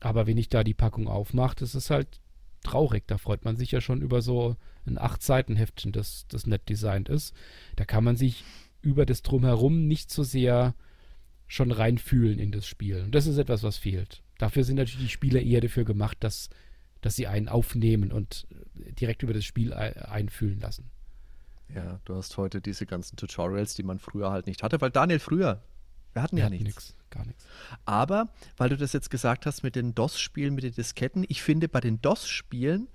[0.00, 2.20] aber wenn ich da die Packung aufmache, das ist halt
[2.62, 3.04] traurig.
[3.06, 7.34] Da freut man sich ja schon über so ein Acht-Seiten-Heftchen, das, das nett designt ist.
[7.76, 8.44] Da kann man sich
[8.82, 10.74] über das Drumherum nicht so sehr
[11.46, 13.02] schon reinfühlen in das Spiel.
[13.02, 14.22] Und das ist etwas, was fehlt.
[14.38, 16.50] Dafür sind natürlich die Spiele eher dafür gemacht, dass,
[17.00, 20.90] dass sie einen aufnehmen und direkt über das Spiel einfühlen lassen.
[21.74, 25.18] Ja, du hast heute diese ganzen Tutorials, die man früher halt nicht hatte, weil Daniel
[25.18, 25.62] früher,
[26.12, 26.64] wir hatten wir ja nichts.
[26.64, 27.44] Nix, gar nichts.
[27.84, 31.68] Aber, weil du das jetzt gesagt hast mit den DOS-Spielen, mit den Disketten, ich finde
[31.68, 32.88] bei den DOS-Spielen,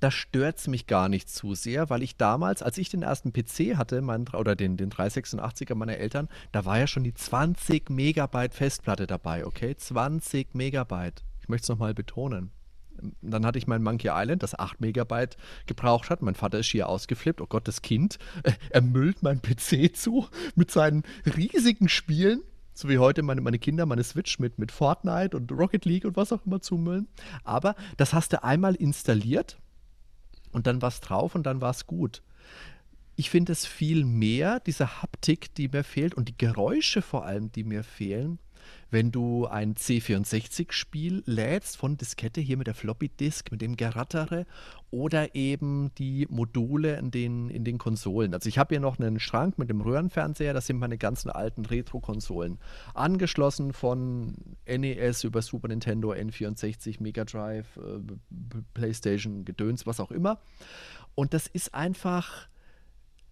[0.00, 3.32] da stört es mich gar nicht zu sehr, weil ich damals, als ich den ersten
[3.32, 7.90] PC hatte, mein, oder den, den 386er meiner Eltern, da war ja schon die 20
[7.90, 9.76] Megabyte Festplatte dabei, okay?
[9.76, 11.24] 20 Megabyte.
[11.40, 12.50] Ich möchte es nochmal betonen.
[13.22, 16.20] Dann hatte ich mein Monkey Island, das 8 Megabyte gebraucht hat.
[16.20, 17.40] Mein Vater ist schier ausgeflippt.
[17.40, 18.18] Oh Gott, das Kind.
[18.42, 21.04] Äh, er müllt mein PC zu mit seinen
[21.36, 22.42] riesigen Spielen.
[22.74, 26.16] So wie heute meine, meine Kinder meine Switch mit, mit Fortnite und Rocket League und
[26.16, 27.08] was auch immer zumüllen.
[27.44, 29.58] Aber das hast du einmal installiert
[30.58, 32.20] und dann war es drauf und dann war es gut.
[33.14, 37.50] Ich finde es viel mehr, diese Haptik, die mir fehlt und die Geräusche vor allem,
[37.52, 38.40] die mir fehlen,
[38.90, 44.46] wenn du ein C64-Spiel lädst von Diskette hier mit der Floppy Disk, mit dem Gerattere
[44.90, 48.32] oder eben die Module in den, in den Konsolen.
[48.32, 51.66] Also ich habe hier noch einen Schrank mit dem Röhrenfernseher, da sind meine ganzen alten
[51.66, 52.58] Retro-Konsolen
[52.94, 58.00] angeschlossen von NES über Super Nintendo, N64, Mega Drive, äh,
[58.74, 60.40] PlayStation, Gedöns, was auch immer.
[61.14, 62.48] Und das ist einfach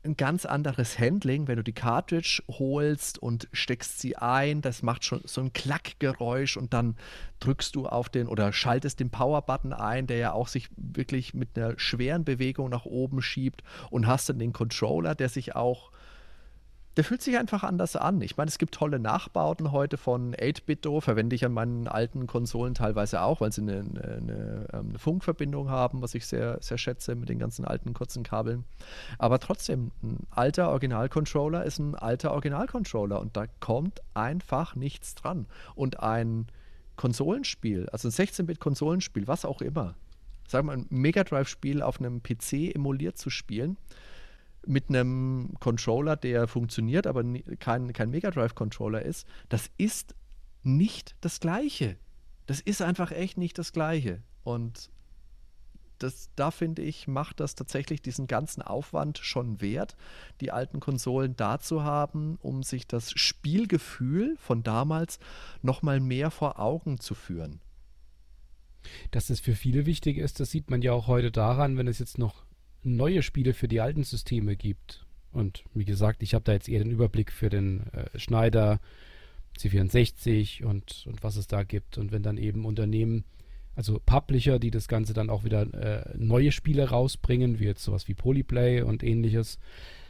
[0.06, 4.62] ein ganz anderes Handling, wenn du die Cartridge holst und steckst sie ein.
[4.62, 6.96] Das macht schon so ein Klackgeräusch und dann
[7.40, 11.56] drückst du auf den oder schaltest den Power-Button ein, der ja auch sich wirklich mit
[11.56, 15.90] einer schweren Bewegung nach oben schiebt und hast dann den Controller, der sich auch
[16.96, 18.22] der fühlt sich einfach anders an.
[18.22, 22.72] Ich meine, es gibt tolle Nachbauten heute von 8-Bit-Do, verwende ich an meinen alten Konsolen
[22.72, 27.14] teilweise auch, weil sie eine, eine, ähm, eine, Funkverbindung haben, was ich sehr, sehr schätze
[27.14, 28.64] mit den ganzen alten kurzen Kabeln.
[29.18, 35.46] Aber trotzdem, ein alter Original-Controller ist ein alter Original-Controller und da kommt einfach nichts dran.
[35.74, 36.46] Und ein
[36.96, 39.94] Konsolenspiel, also ein 16-Bit-Konsolenspiel, was auch immer,
[40.48, 43.76] sagen wir ein Mega Drive-Spiel auf einem PC emuliert zu spielen,
[44.66, 47.24] mit einem Controller, der funktioniert, aber
[47.58, 50.14] kein, kein Mega Drive-Controller ist, das ist
[50.62, 51.96] nicht das Gleiche.
[52.46, 54.22] Das ist einfach echt nicht das Gleiche.
[54.44, 54.90] Und
[55.98, 59.96] das, da finde ich, macht das tatsächlich diesen ganzen Aufwand schon wert,
[60.40, 65.18] die alten Konsolen da zu haben, um sich das Spielgefühl von damals
[65.62, 67.60] nochmal mehr vor Augen zu führen.
[69.10, 71.98] Dass es für viele wichtig ist, das sieht man ja auch heute daran, wenn es
[71.98, 72.45] jetzt noch
[72.82, 75.04] neue Spiele für die alten Systeme gibt.
[75.32, 78.80] Und wie gesagt, ich habe da jetzt eher den Überblick für den äh, Schneider,
[79.58, 81.98] C64 und, und was es da gibt.
[81.98, 83.24] Und wenn dann eben Unternehmen,
[83.74, 88.08] also Publisher, die das Ganze dann auch wieder äh, neue Spiele rausbringen, wie jetzt sowas
[88.08, 89.58] wie Polyplay und ähnliches,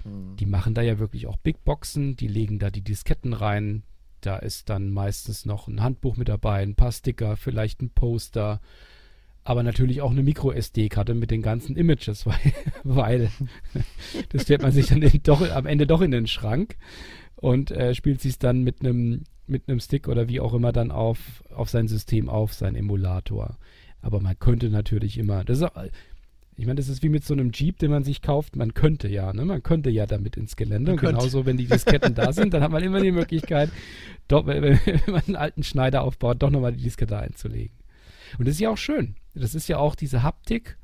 [0.05, 0.37] mhm.
[0.37, 3.83] die machen da ja wirklich auch Big Boxen, die legen da die Disketten rein.
[4.21, 8.61] Da ist dann meistens noch ein Handbuch mit dabei, ein paar Sticker, vielleicht ein Poster,
[9.47, 13.31] aber natürlich auch eine Micro-SD-Karte mit den ganzen Images, weil, weil
[14.31, 16.77] das stellt man sich dann doch, am Ende doch in den Schrank
[17.37, 20.91] und äh, spielt sich dann mit einem mit einem Stick oder wie auch immer dann
[20.91, 23.59] auf, auf sein System auf, sein Emulator.
[24.03, 25.69] Aber man könnte natürlich immer, das ist,
[26.57, 28.57] ich meine, das ist wie mit so einem Jeep, den man sich kauft.
[28.57, 29.45] Man könnte ja, ne?
[29.45, 30.91] Man könnte ja damit ins Gelände.
[30.91, 33.71] und genauso, wenn die Disketten da sind, dann hat man immer die Möglichkeit,
[34.27, 37.86] doch, wenn, wenn man einen alten Schneider aufbaut, doch nochmal die Diskette einzulegen.
[38.39, 39.17] Und das ist ja auch schön.
[39.35, 40.79] Das ist ja auch diese Haptik.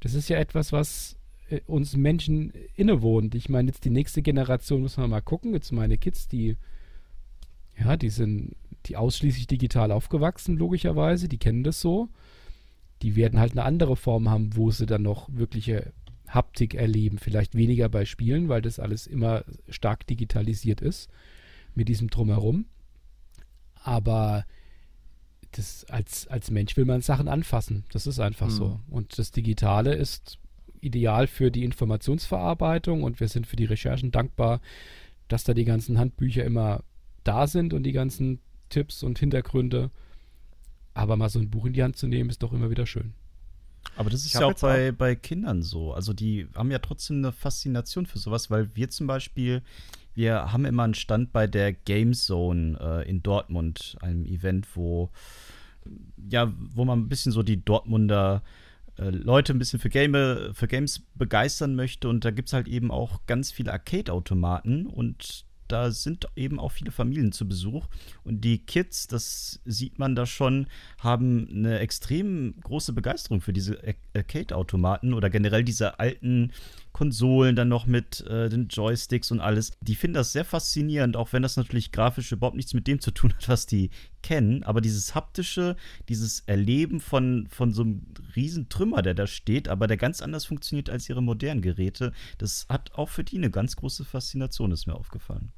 [0.00, 1.16] Das ist ja etwas, was
[1.48, 3.34] äh, uns Menschen innewohnt.
[3.34, 5.54] Ich meine, jetzt die nächste Generation muss man mal gucken.
[5.54, 6.56] Jetzt meine Kids, die,
[7.78, 11.28] ja, die sind die ausschließlich digital aufgewachsen, logischerweise.
[11.28, 12.08] Die kennen das so.
[13.02, 15.92] Die werden halt eine andere Form haben, wo sie dann noch wirkliche
[16.28, 17.18] Haptik erleben.
[17.18, 21.10] Vielleicht weniger bei Spielen, weil das alles immer stark digitalisiert ist
[21.74, 22.66] mit diesem Drumherum.
[23.82, 24.44] Aber
[25.56, 27.84] das, als, als Mensch will man Sachen anfassen.
[27.90, 28.52] Das ist einfach mhm.
[28.52, 28.80] so.
[28.88, 30.38] Und das Digitale ist
[30.80, 34.60] ideal für die Informationsverarbeitung und wir sind für die Recherchen dankbar,
[35.28, 36.84] dass da die ganzen Handbücher immer
[37.24, 39.90] da sind und die ganzen Tipps und Hintergründe.
[40.94, 43.14] Aber mal so ein Buch in die Hand zu nehmen, ist doch immer wieder schön.
[43.96, 45.92] Aber das ist ja auch bei, auch bei Kindern so.
[45.92, 49.62] Also die haben ja trotzdem eine Faszination für sowas, weil wir zum Beispiel,
[50.16, 55.10] wir haben immer einen Stand bei der Game Zone äh, in Dortmund, einem Event, wo
[56.28, 58.42] ja, wo man ein bisschen so die Dortmunder
[58.98, 60.14] äh, Leute ein bisschen für, Game,
[60.54, 62.08] für Games begeistern möchte.
[62.08, 66.70] Und da gibt es halt eben auch ganz viele Arcade-Automaten und da sind eben auch
[66.70, 67.86] viele Familien zu Besuch.
[68.22, 73.80] Und die Kids, das sieht man da schon, haben eine extrem große Begeisterung für diese
[74.14, 76.52] Arcade-Automaten oder generell diese alten
[76.96, 79.72] Konsolen dann noch mit äh, den Joysticks und alles.
[79.82, 83.10] Die finden das sehr faszinierend, auch wenn das natürlich grafisch überhaupt nichts mit dem zu
[83.10, 83.90] tun hat, was die
[84.22, 84.62] kennen.
[84.62, 85.76] Aber dieses haptische,
[86.08, 90.46] dieses Erleben von, von so einem riesen Trümmer, der da steht, aber der ganz anders
[90.46, 94.86] funktioniert als ihre modernen Geräte, das hat auch für die eine ganz große Faszination, ist
[94.86, 95.52] mir aufgefallen.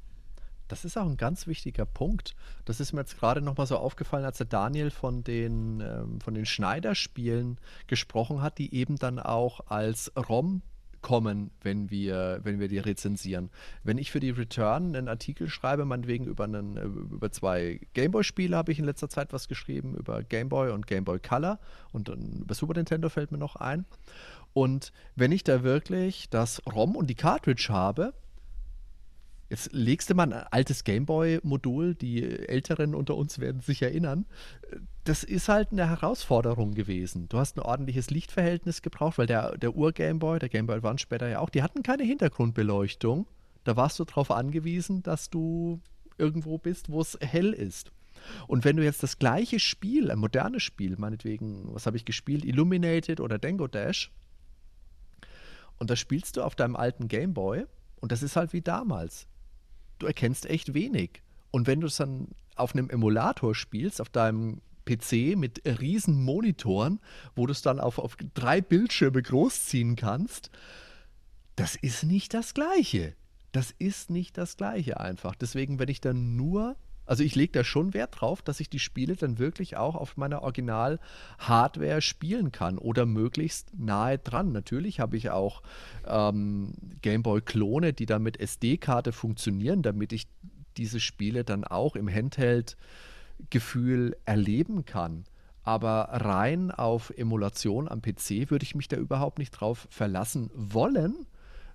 [0.67, 2.35] Das ist auch ein ganz wichtiger Punkt.
[2.65, 6.33] Das ist mir jetzt gerade nochmal so aufgefallen, als der Daniel von den, ähm, von
[6.33, 10.63] den Schneider-Spielen gesprochen hat, die eben dann auch als ROM
[11.01, 13.49] kommen, wenn wir, wenn wir die rezensieren.
[13.83, 18.71] Wenn ich für die Return einen Artikel schreibe, meinetwegen über, einen, über zwei Gameboy-Spiele habe
[18.71, 21.59] ich in letzter Zeit was geschrieben, über Gameboy und Gameboy Color
[21.91, 23.85] und dann über Super Nintendo fällt mir noch ein.
[24.53, 28.13] Und wenn ich da wirklich das ROM und die Cartridge habe,
[29.49, 34.27] Jetzt legst du mal ein altes Gameboy-Modul, die Älteren unter uns werden sich erinnern.
[35.09, 37.27] Das ist halt eine Herausforderung gewesen.
[37.29, 41.39] Du hast ein ordentliches Lichtverhältnis gebraucht, weil der, der Ur-Gameboy, der Gameboy Advance später ja
[41.39, 43.25] auch, die hatten keine Hintergrundbeleuchtung.
[43.63, 45.81] Da warst du darauf angewiesen, dass du
[46.19, 47.91] irgendwo bist, wo es hell ist.
[48.45, 52.45] Und wenn du jetzt das gleiche Spiel, ein modernes Spiel, meinetwegen, was habe ich gespielt,
[52.45, 54.11] Illuminated oder Dango Dash,
[55.79, 57.65] und das spielst du auf deinem alten Gameboy,
[57.99, 59.25] und das ist halt wie damals.
[59.97, 61.23] Du erkennst echt wenig.
[61.49, 66.99] Und wenn du es dann auf einem Emulator spielst, auf deinem PC mit riesen Monitoren,
[67.35, 70.49] wo du es dann auf, auf drei Bildschirme großziehen kannst,
[71.55, 73.15] das ist nicht das Gleiche.
[73.51, 75.35] Das ist nicht das Gleiche einfach.
[75.35, 76.75] Deswegen, wenn ich dann nur,
[77.05, 80.15] also ich lege da schon Wert drauf, dass ich die Spiele dann wirklich auch auf
[80.15, 84.51] meiner Original-Hardware spielen kann oder möglichst nahe dran.
[84.51, 85.63] Natürlich habe ich auch
[86.07, 90.27] ähm, Gameboy-Klone, die dann mit SD-Karte funktionieren, damit ich
[90.77, 92.07] diese Spiele dann auch im
[93.39, 95.25] Handheld-Gefühl erleben kann.
[95.63, 101.27] Aber rein auf Emulation am PC würde ich mich da überhaupt nicht drauf verlassen wollen,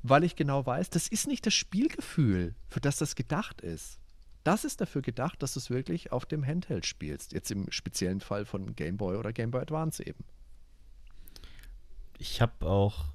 [0.03, 3.99] weil ich genau weiß, das ist nicht das Spielgefühl, für das das gedacht ist.
[4.43, 7.33] Das ist dafür gedacht, dass du es wirklich auf dem Handheld spielst.
[7.33, 10.25] Jetzt im speziellen Fall von Game Boy oder Game Boy Advance eben.
[12.19, 13.07] Ich habe auch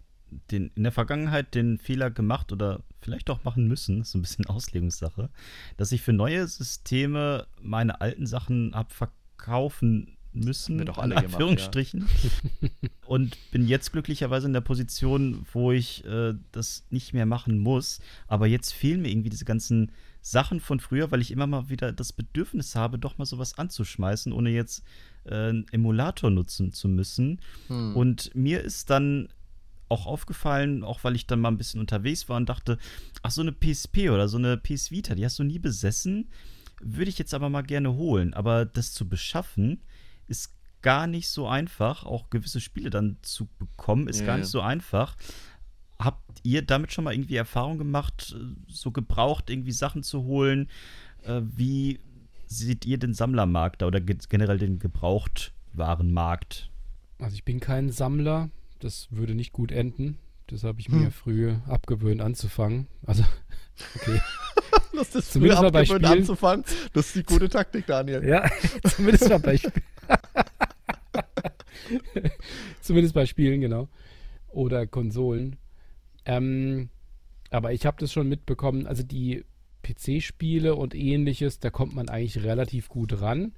[0.52, 4.46] den, in der Vergangenheit den Fehler gemacht oder vielleicht auch machen müssen, so ein bisschen
[4.48, 5.30] Auslegungssache,
[5.78, 12.08] dass ich für neue Systeme meine alten Sachen habe verkaufen müssen, doch alle in Anführungsstrichen.
[12.62, 12.70] ja.
[13.06, 18.00] und bin jetzt glücklicherweise in der Position, wo ich äh, das nicht mehr machen muss.
[18.28, 21.92] Aber jetzt fehlen mir irgendwie diese ganzen Sachen von früher, weil ich immer mal wieder
[21.92, 24.84] das Bedürfnis habe, doch mal sowas anzuschmeißen, ohne jetzt
[25.26, 27.40] äh, einen Emulator nutzen zu müssen.
[27.68, 27.96] Hm.
[27.96, 29.30] Und mir ist dann
[29.90, 32.78] auch aufgefallen, auch weil ich dann mal ein bisschen unterwegs war und dachte,
[33.22, 36.30] ach, so eine PSP oder so eine PS Vita, die hast du nie besessen,
[36.82, 38.34] würde ich jetzt aber mal gerne holen.
[38.34, 39.82] Aber das zu beschaffen,
[40.28, 42.06] ist gar nicht so einfach.
[42.06, 45.18] Auch gewisse Spiele dann zu bekommen, ist ja, gar nicht so einfach.
[45.98, 48.36] Habt ihr damit schon mal irgendwie Erfahrung gemacht,
[48.68, 50.70] so gebraucht irgendwie Sachen zu holen?
[51.24, 52.00] Äh, wie
[52.46, 56.70] seht ihr den Sammlermarkt da oder generell den Gebrauchtwarenmarkt?
[57.20, 58.50] Also ich bin kein Sammler,
[58.80, 60.18] das würde nicht gut enden.
[60.48, 61.04] Das habe ich hm.
[61.04, 62.88] mir früh abgewöhnt anzufangen.
[63.06, 63.24] Also,
[63.96, 64.20] okay.
[64.94, 66.66] das ist zumindest mal bei Spielen anzufangen.
[66.94, 68.26] Das ist die gute Taktik, Daniel.
[68.28, 68.50] Ja,
[68.96, 69.84] zumindest mal bei Spielen.
[72.82, 73.88] Zumindest bei Spielen, genau.
[74.50, 75.58] Oder Konsolen.
[76.26, 76.90] Ähm,
[77.52, 79.46] aber ich habe das schon mitbekommen, also die
[79.84, 83.54] PC-Spiele und ähnliches, da kommt man eigentlich relativ gut ran.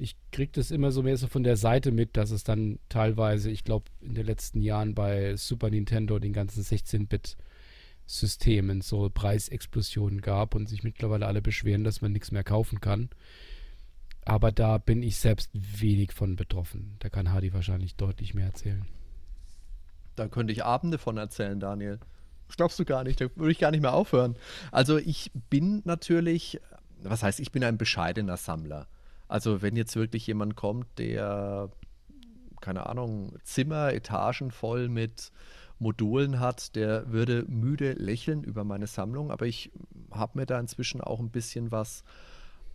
[0.00, 3.50] Ich kriege das immer so mehr so von der Seite mit, dass es dann teilweise,
[3.50, 10.54] ich glaube, in den letzten Jahren bei Super Nintendo den ganzen 16-Bit-Systemen so Preisexplosionen gab
[10.54, 13.10] und sich mittlerweile alle beschweren, dass man nichts mehr kaufen kann.
[14.24, 16.96] Aber da bin ich selbst wenig von betroffen.
[17.00, 18.86] Da kann Hardy wahrscheinlich deutlich mehr erzählen.
[20.16, 22.00] Da könnte ich Abende von erzählen, Daniel.
[22.46, 24.36] Das glaubst du gar nicht, da würde ich gar nicht mehr aufhören.
[24.72, 26.58] Also ich bin natürlich,
[27.02, 28.88] was heißt, ich bin ein bescheidener Sammler.
[29.30, 31.70] Also wenn jetzt wirklich jemand kommt, der,
[32.60, 35.30] keine Ahnung, Zimmer, Etagen voll mit
[35.78, 39.30] Modulen hat, der würde müde lächeln über meine Sammlung.
[39.30, 39.70] Aber ich
[40.10, 42.02] habe mir da inzwischen auch ein bisschen was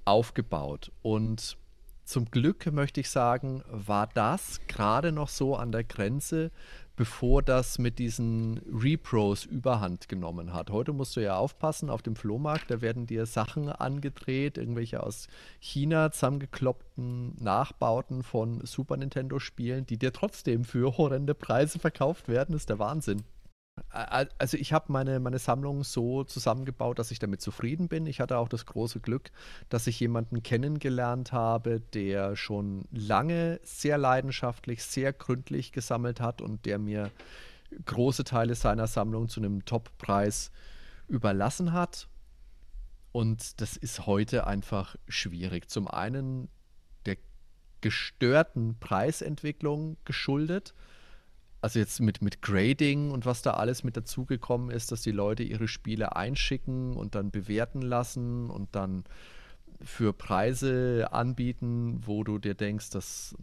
[0.05, 0.93] aufgebaut.
[1.01, 1.57] Und
[2.05, 6.51] zum Glück möchte ich sagen, war das gerade noch so an der Grenze,
[6.95, 10.69] bevor das mit diesen Repros überhand genommen hat.
[10.69, 15.27] Heute musst du ja aufpassen, auf dem Flohmarkt, da werden dir Sachen angedreht, irgendwelche aus
[15.59, 22.53] China zusammengekloppten Nachbauten von Super Nintendo-Spielen, die dir trotzdem für horrende Preise verkauft werden.
[22.53, 23.23] Das ist der Wahnsinn.
[23.89, 28.07] Also ich habe meine, meine Sammlung so zusammengebaut, dass ich damit zufrieden bin.
[28.07, 29.31] Ich hatte auch das große Glück,
[29.69, 36.65] dass ich jemanden kennengelernt habe, der schon lange sehr leidenschaftlich, sehr gründlich gesammelt hat und
[36.65, 37.11] der mir
[37.85, 40.51] große Teile seiner Sammlung zu einem Top-Preis
[41.07, 42.07] überlassen hat.
[43.11, 45.69] Und das ist heute einfach schwierig.
[45.69, 46.49] Zum einen
[47.05, 47.17] der
[47.81, 50.73] gestörten Preisentwicklung geschuldet
[51.65, 55.41] also jetzt mit, mit Grading und was da alles mit dazugekommen ist, dass die Leute
[55.41, 59.03] ihre Spiele einschicken und dann bewerten lassen und dann
[59.81, 63.35] für Preise anbieten, wo du dir denkst, das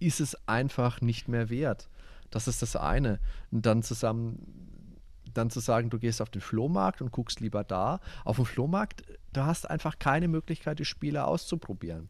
[0.00, 1.90] ist es einfach nicht mehr wert.
[2.30, 3.20] Das ist das eine.
[3.50, 8.00] Und dann zusammen, dann zu sagen, du gehst auf den Flohmarkt und guckst lieber da.
[8.24, 9.02] Auf dem Flohmarkt,
[9.34, 12.08] du hast einfach keine Möglichkeit, die Spiele auszuprobieren.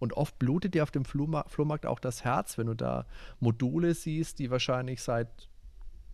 [0.00, 3.06] Und oft blutet dir auf dem Flohmarkt auch das Herz, wenn du da
[3.38, 5.48] Module siehst, die wahrscheinlich seit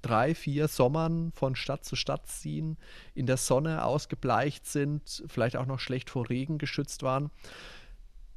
[0.02, 2.76] drei, vier Sommern von Stadt zu Stadt ziehen,
[3.14, 7.30] in der Sonne ausgebleicht sind, vielleicht auch noch schlecht vor Regen geschützt waren.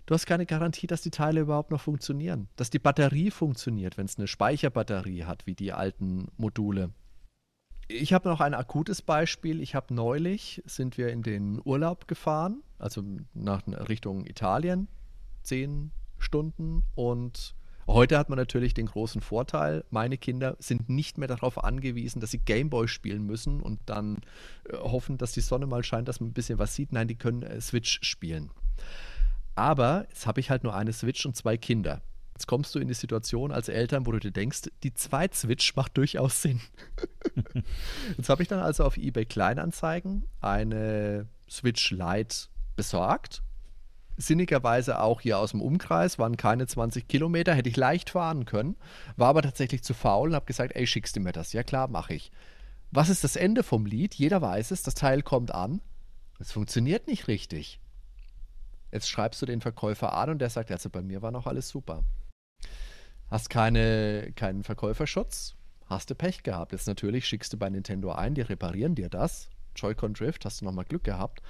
[0.05, 4.05] Du hast keine Garantie, dass die Teile überhaupt noch funktionieren, dass die Batterie funktioniert, wenn
[4.05, 6.91] es eine Speicherbatterie hat, wie die alten Module.
[7.87, 9.61] Ich habe noch ein akutes Beispiel.
[9.61, 14.87] Ich habe neulich, sind wir in den Urlaub gefahren, also nach Richtung Italien,
[15.49, 17.55] zehn Stunden und
[17.87, 22.29] Heute hat man natürlich den großen Vorteil, meine Kinder sind nicht mehr darauf angewiesen, dass
[22.29, 24.17] sie Gameboy spielen müssen und dann
[24.65, 26.91] äh, hoffen, dass die Sonne mal scheint, dass man ein bisschen was sieht.
[26.91, 28.51] Nein, die können äh, Switch spielen.
[29.55, 32.03] Aber jetzt habe ich halt nur eine Switch und zwei Kinder.
[32.35, 35.97] Jetzt kommst du in die Situation als Eltern, wo du dir denkst, die Zweit-Switch macht
[35.97, 36.61] durchaus Sinn.
[38.17, 43.41] Jetzt habe ich dann also auf eBay Kleinanzeigen eine Switch Lite besorgt.
[44.21, 48.75] Sinnigerweise auch hier aus dem Umkreis, waren keine 20 Kilometer, hätte ich leicht fahren können,
[49.15, 51.53] war aber tatsächlich zu faul und habe gesagt, ey, schickst du mir das?
[51.53, 52.29] Ja klar, mache ich.
[52.91, 54.15] Was ist das Ende vom Lied?
[54.15, 55.79] Jeder weiß es, das Teil kommt an.
[56.37, 57.79] Es funktioniert nicht richtig.
[58.91, 61.69] Jetzt schreibst du den Verkäufer an und der sagt, also bei mir war noch alles
[61.69, 62.03] super.
[63.29, 65.55] Hast keine, keinen Verkäuferschutz,
[65.85, 66.73] hast du Pech gehabt.
[66.73, 69.49] Jetzt natürlich schickst du bei Nintendo ein, die reparieren dir das.
[69.77, 71.41] Joy-Con Drift, hast du nochmal Glück gehabt.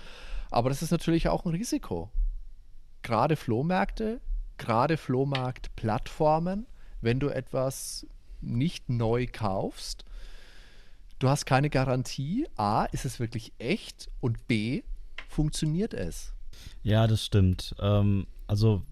[0.52, 2.12] Aber das ist natürlich auch ein Risiko.
[3.02, 4.22] Gerade Flohmärkte,
[4.58, 6.68] gerade Flohmarktplattformen,
[7.02, 8.06] wenn du etwas
[8.42, 10.06] nicht neu kaufst,
[11.20, 12.48] du hast keine Garantie.
[12.56, 14.10] A, ist es wirklich echt?
[14.22, 14.84] Und B,
[15.28, 16.34] funktioniert es?
[16.84, 17.76] Ja, das stimmt.
[17.80, 18.84] Ähm, also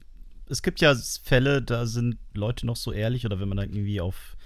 [0.49, 4.01] es gibt ja Fälle, da sind Leute noch so ehrlich oder wenn man dann irgendwie
[4.01, 4.38] auf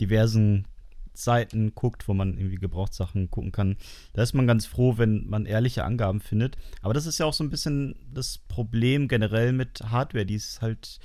[0.00, 0.66] diversen
[1.14, 3.76] Seiten guckt, wo man irgendwie Gebrauchtsachen gucken kann,
[4.12, 6.56] da ist man ganz froh, wenn man ehrliche Angaben findet.
[6.82, 10.62] Aber das ist ja auch so ein bisschen das Problem generell mit Hardware, die ist
[10.62, 10.98] halt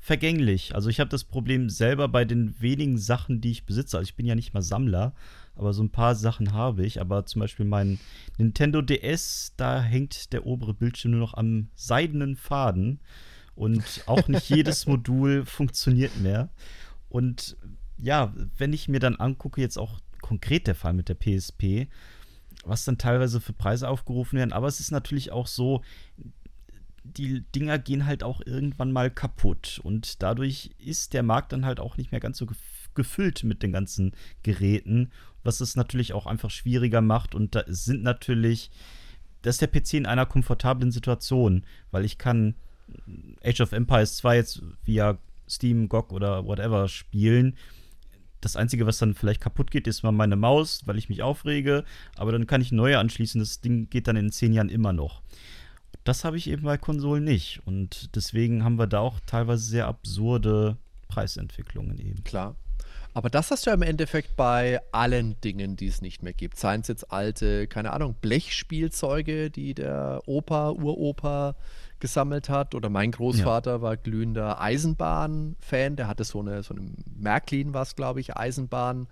[0.00, 0.74] vergänglich.
[0.74, 3.98] Also ich habe das Problem selber bei den wenigen Sachen, die ich besitze.
[3.98, 5.12] Also ich bin ja nicht mal Sammler,
[5.54, 7.00] aber so ein paar Sachen habe ich.
[7.00, 7.98] Aber zum Beispiel mein
[8.38, 13.00] Nintendo DS, da hängt der obere Bildschirm nur noch am seidenen Faden
[13.54, 16.48] und auch nicht jedes Modul funktioniert mehr.
[17.10, 17.56] Und
[18.00, 21.88] ja, wenn ich mir dann angucke, jetzt auch konkret der Fall mit der PSP,
[22.64, 25.82] was dann teilweise für Preise aufgerufen werden, aber es ist natürlich auch so,
[27.04, 31.80] die Dinger gehen halt auch irgendwann mal kaputt und dadurch ist der Markt dann halt
[31.80, 32.46] auch nicht mehr ganz so
[32.94, 35.10] gefüllt mit den ganzen Geräten,
[35.42, 38.70] was es natürlich auch einfach schwieriger macht und da sind natürlich,
[39.42, 42.54] das ist der PC in einer komfortablen Situation, weil ich kann
[43.42, 45.18] Age of Empires 2 jetzt via
[45.48, 47.56] Steam, GOG oder whatever spielen.
[48.40, 51.84] Das Einzige, was dann vielleicht kaputt geht, ist mal meine Maus, weil ich mich aufrege.
[52.16, 53.40] Aber dann kann ich neue anschließen.
[53.40, 55.22] Das Ding geht dann in zehn Jahren immer noch.
[56.04, 57.60] Das habe ich eben bei Konsolen nicht.
[57.64, 60.76] Und deswegen haben wir da auch teilweise sehr absurde
[61.08, 62.22] Preisentwicklungen eben.
[62.24, 62.54] Klar.
[63.14, 66.56] Aber das hast du ja im Endeffekt bei allen Dingen, die es nicht mehr gibt.
[66.56, 71.56] Seien es jetzt alte, keine Ahnung, Blechspielzeuge, die der Opa, Uropa
[72.00, 72.74] gesammelt hat.
[72.74, 73.82] Oder mein Großvater ja.
[73.82, 75.96] war glühender Eisenbahn-Fan.
[75.96, 79.08] Der hatte so eine, so eine Märklin, was glaube ich, Eisenbahn.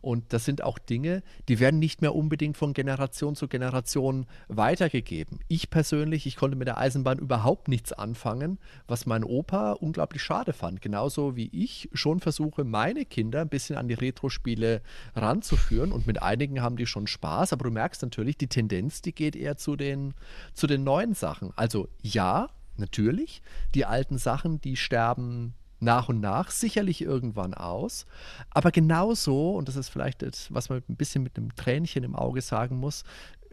[0.00, 5.40] Und das sind auch Dinge, die werden nicht mehr unbedingt von Generation zu Generation weitergegeben.
[5.48, 10.52] Ich persönlich, ich konnte mit der Eisenbahn überhaupt nichts anfangen, was mein Opa unglaublich schade
[10.52, 10.80] fand.
[10.80, 14.82] Genauso wie ich schon versuche, meine Kinder ein bisschen an die Retro-Spiele
[15.14, 15.92] ranzuführen.
[15.92, 19.36] Und mit einigen haben die schon Spaß, aber du merkst natürlich, die Tendenz, die geht
[19.36, 20.14] eher zu den,
[20.54, 21.52] zu den neuen Sachen.
[21.56, 23.42] Also ja, natürlich,
[23.74, 28.06] die alten Sachen, die sterben nach und nach sicherlich irgendwann aus.
[28.50, 32.16] Aber genauso, und das ist vielleicht das, was man ein bisschen mit einem Tränchen im
[32.16, 33.04] Auge sagen muss,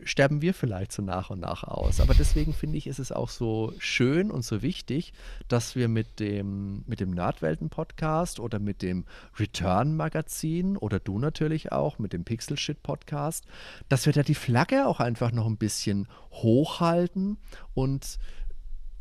[0.03, 1.99] sterben wir vielleicht so nach und nach aus.
[1.99, 5.13] Aber deswegen finde ich, ist es auch so schön und so wichtig,
[5.47, 9.05] dass wir mit dem, mit dem Nerdwelten-Podcast oder mit dem
[9.39, 13.45] Return-Magazin oder du natürlich auch mit dem Pixel-Shit-Podcast,
[13.89, 17.37] dass wir da die Flagge auch einfach noch ein bisschen hochhalten
[17.73, 18.19] und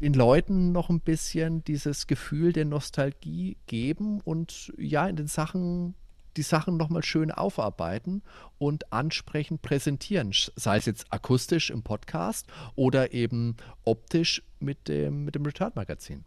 [0.00, 5.94] den Leuten noch ein bisschen dieses Gefühl der Nostalgie geben und ja, in den Sachen
[6.36, 8.22] die Sachen nochmal schön aufarbeiten
[8.58, 15.34] und ansprechend präsentieren, sei es jetzt akustisch im Podcast oder eben optisch mit dem, mit
[15.34, 16.24] dem Return-Magazin.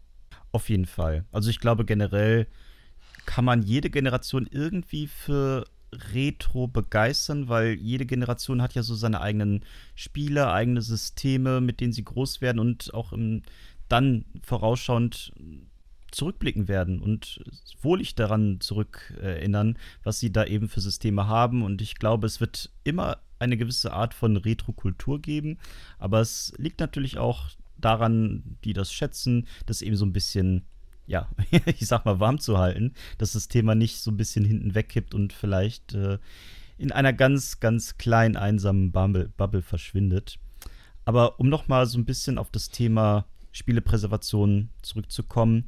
[0.50, 1.24] Auf jeden Fall.
[1.30, 2.46] Also ich glaube generell
[3.26, 9.20] kann man jede Generation irgendwie für Retro begeistern, weil jede Generation hat ja so seine
[9.20, 9.64] eigenen
[9.94, 13.42] Spiele, eigene Systeme, mit denen sie groß werden und auch im,
[13.88, 15.32] dann vorausschauend
[16.10, 17.40] zurückblicken werden und
[17.82, 21.62] wohlig daran zurückerinnern, was sie da eben für Systeme haben.
[21.62, 25.58] Und ich glaube, es wird immer eine gewisse Art von Retro-Kultur geben,
[25.98, 30.64] aber es liegt natürlich auch daran, die das schätzen, das eben so ein bisschen
[31.08, 31.28] ja,
[31.66, 35.14] ich sag mal, warm zu halten, dass das Thema nicht so ein bisschen hinten wegkippt
[35.14, 36.18] und vielleicht äh,
[36.76, 40.38] in einer ganz, ganz kleinen, einsamen Bubble, Bubble verschwindet.
[41.04, 45.64] Aber um nochmal so ein bisschen auf das Thema Spielepräservation zurückzukommen,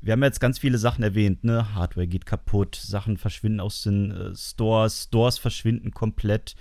[0.00, 1.74] wir haben jetzt ganz viele Sachen erwähnt, ne?
[1.74, 6.56] Hardware geht kaputt, Sachen verschwinden aus den äh, Stores, Stores verschwinden komplett.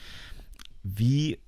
[0.84, 1.40] Wie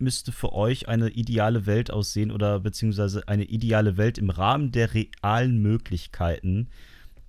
[0.00, 4.94] müsste für euch eine ideale Welt aussehen oder beziehungsweise eine ideale Welt im Rahmen der
[4.94, 6.68] realen Möglichkeiten,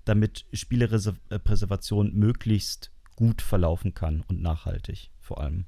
[0.06, 5.66] damit Spielepräservation möglichst gut verlaufen kann und nachhaltig vor allem?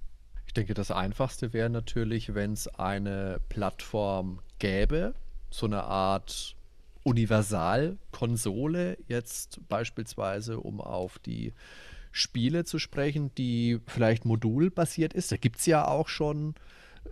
[0.47, 5.15] Ich denke, das Einfachste wäre natürlich, wenn es eine Plattform gäbe,
[5.49, 6.55] so eine Art
[7.03, 11.53] Universalkonsole, jetzt beispielsweise, um auf die
[12.11, 15.31] Spiele zu sprechen, die vielleicht modulbasiert ist.
[15.31, 16.53] Da gibt es ja auch schon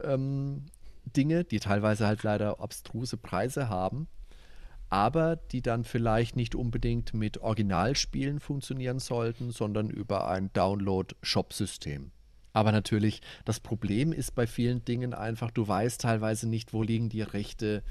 [0.04, 0.66] ähm,
[1.06, 4.08] Dinge, die teilweise halt leider abstruse Preise haben,
[4.90, 12.12] aber die dann vielleicht nicht unbedingt mit Originalspielen funktionieren sollten, sondern über ein Download-Shop-System.
[12.54, 17.10] Aber natürlich, das Problem ist bei vielen Dingen einfach, du weißt teilweise nicht, wo liegen
[17.10, 17.84] die Rechte.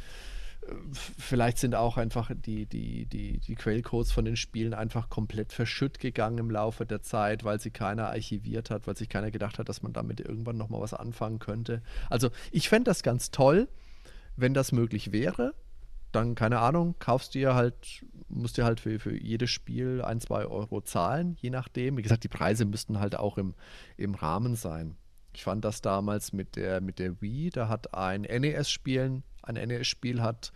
[0.93, 5.99] Vielleicht sind auch einfach die, die, die, die Quellcodes von den Spielen einfach komplett verschütt
[5.99, 9.69] gegangen im Laufe der Zeit, weil sie keiner archiviert hat, weil sich keiner gedacht hat,
[9.69, 11.83] dass man damit irgendwann nochmal was anfangen könnte.
[12.09, 13.69] Also ich fände das ganz toll,
[14.37, 15.55] wenn das möglich wäre
[16.13, 20.45] dann, keine Ahnung, kaufst dir halt, musst dir halt für, für jedes Spiel ein, zwei
[20.45, 21.97] Euro zahlen, je nachdem.
[21.97, 23.55] Wie gesagt, die Preise müssten halt auch im,
[23.97, 24.97] im Rahmen sein.
[25.33, 30.23] Ich fand das damals mit der, mit der Wii, da hat ein NES-Spiel, ein NES-Spiel
[30.23, 30.53] hat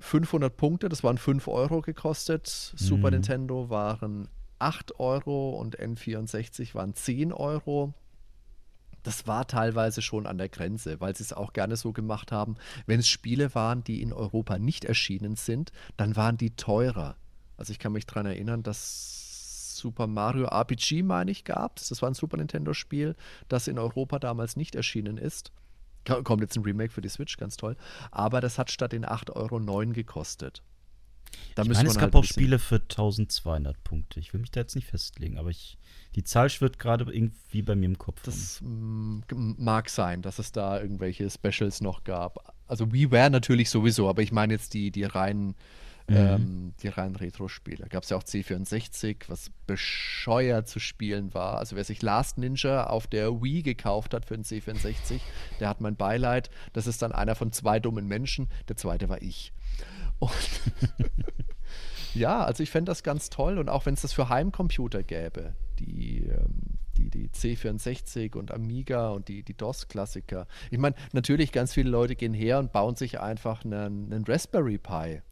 [0.00, 2.72] 500 Punkte, das waren 5 Euro gekostet.
[2.74, 2.78] Mhm.
[2.78, 4.28] Super Nintendo waren
[4.58, 7.94] 8 Euro und N64 waren 10 Euro
[9.02, 12.56] das war teilweise schon an der Grenze, weil sie es auch gerne so gemacht haben.
[12.86, 17.16] Wenn es Spiele waren, die in Europa nicht erschienen sind, dann waren die teurer.
[17.56, 21.88] Also ich kann mich daran erinnern, dass Super Mario RPG, meine ich, gab es.
[21.88, 23.16] Das war ein Super Nintendo-Spiel,
[23.48, 25.50] das in Europa damals nicht erschienen ist.
[26.04, 27.76] Kommt jetzt ein Remake für die Switch, ganz toll.
[28.10, 30.62] Aber das hat statt den 8,09 Euro gekostet.
[31.54, 34.20] Da ich meine, es gab halt auch Spiele für 1200 Punkte.
[34.20, 35.78] Ich will mich da jetzt nicht festlegen, aber ich,
[36.14, 38.22] die Zahl schwirrt gerade irgendwie bei mir im Kopf.
[38.22, 39.22] Das um.
[39.30, 42.54] mag sein, dass es da irgendwelche Specials noch gab.
[42.66, 45.54] Also WiiWare natürlich sowieso, aber ich meine jetzt die, die reinen
[46.12, 46.16] mhm.
[46.16, 47.86] ähm, die reinen Retro-Spiele.
[47.88, 51.58] Gab es ja auch C64, was bescheuert zu spielen war.
[51.58, 55.20] Also wer sich Last Ninja auf der Wii gekauft hat für den C64,
[55.60, 56.50] der hat mein Beileid.
[56.72, 58.48] Das ist dann einer von zwei dummen Menschen.
[58.68, 59.52] Der zweite war ich.
[60.18, 60.30] Und
[62.14, 65.54] ja, also ich fände das ganz toll und auch wenn es das für Heimcomputer gäbe,
[65.78, 70.46] die, ähm, die, die C64 und Amiga und die, die DOS-Klassiker.
[70.70, 74.78] Ich meine, natürlich, ganz viele Leute gehen her und bauen sich einfach einen, einen Raspberry
[74.78, 75.22] Pi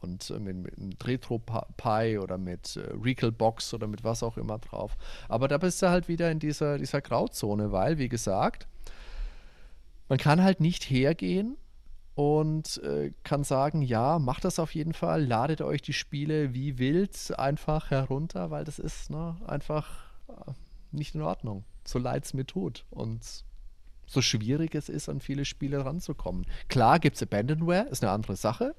[0.00, 4.58] und äh, mit, mit Retro Pi oder mit äh, Recalbox oder mit was auch immer
[4.58, 4.96] drauf.
[5.28, 8.66] Aber da bist du halt wieder in dieser, dieser Grauzone, weil, wie gesagt,
[10.08, 11.56] man kann halt nicht hergehen
[12.14, 16.78] und äh, kann sagen, ja, macht das auf jeden Fall, ladet euch die Spiele wie
[16.78, 19.88] wild einfach herunter, weil das ist ne, einfach
[20.28, 20.52] äh,
[20.90, 21.64] nicht in Ordnung.
[21.86, 23.44] So leid es mir tut und
[24.06, 26.46] so schwierig es ist, an viele Spiele ranzukommen.
[26.68, 28.74] Klar gibt es Abandonware, ist eine andere Sache,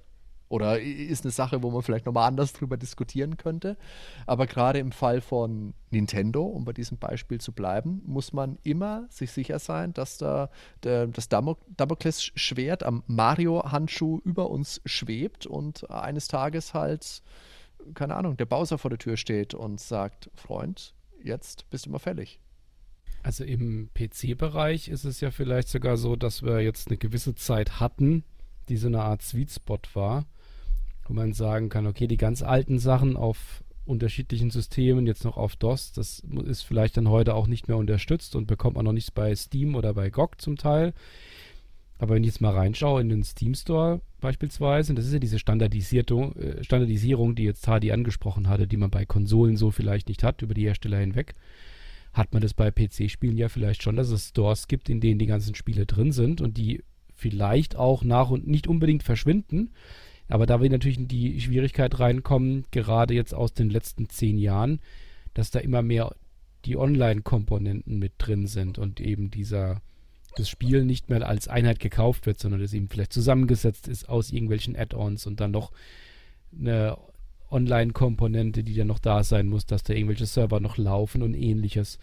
[0.49, 3.77] oder ist eine Sache, wo man vielleicht nochmal anders drüber diskutieren könnte.
[4.25, 9.05] Aber gerade im Fall von Nintendo, um bei diesem Beispiel zu bleiben, muss man immer
[9.09, 10.49] sich sicher sein, dass da
[10.83, 17.21] der, das Damokles-Schwert am Mario-Handschuh über uns schwebt und eines Tages halt,
[17.93, 21.99] keine Ahnung, der Bowser vor der Tür steht und sagt, Freund, jetzt bist du mal
[21.99, 22.39] fällig.
[23.21, 27.79] Also im PC-Bereich ist es ja vielleicht sogar so, dass wir jetzt eine gewisse Zeit
[27.79, 28.23] hatten,
[28.69, 30.25] die so eine Art Sweet Spot war
[31.10, 35.55] wo man sagen kann, okay, die ganz alten Sachen auf unterschiedlichen Systemen, jetzt noch auf
[35.55, 39.16] DOS, das ist vielleicht dann heute auch nicht mehr unterstützt und bekommt man noch nicht
[39.16, 40.93] bei Steam oder bei GOG zum Teil.
[41.97, 45.39] Aber wenn ich jetzt mal reinschaue in den Steam Store beispielsweise, das ist ja diese
[45.39, 50.24] Standardisierung, äh, Standardisierung, die jetzt Hardy angesprochen hatte, die man bei Konsolen so vielleicht nicht
[50.24, 51.34] hat, über die Hersteller hinweg,
[52.14, 55.26] hat man das bei PC-Spielen ja vielleicht schon, dass es Stores gibt, in denen die
[55.26, 56.84] ganzen Spiele drin sind und die
[57.16, 59.72] vielleicht auch nach und nicht unbedingt verschwinden,
[60.30, 64.80] aber da wir natürlich in die Schwierigkeit reinkommen, gerade jetzt aus den letzten zehn Jahren,
[65.34, 66.15] dass da immer mehr
[66.65, 69.82] die Online-Komponenten mit drin sind und eben dieser
[70.36, 74.32] das Spiel nicht mehr als Einheit gekauft wird, sondern es eben vielleicht zusammengesetzt ist aus
[74.32, 75.71] irgendwelchen Add-ons und dann noch
[76.57, 76.97] eine
[77.49, 81.97] Online-Komponente, die dann noch da sein muss, dass da irgendwelche Server noch laufen und ähnliches.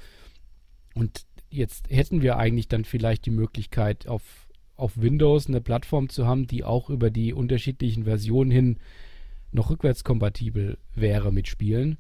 [0.95, 4.46] Und jetzt hätten wir eigentlich dann vielleicht die Möglichkeit, auf
[4.77, 8.79] auf Windows eine Plattform zu haben, die auch über die unterschiedlichen Versionen hin
[9.53, 11.99] noch rückwärtskompatibel wäre mit Spielen.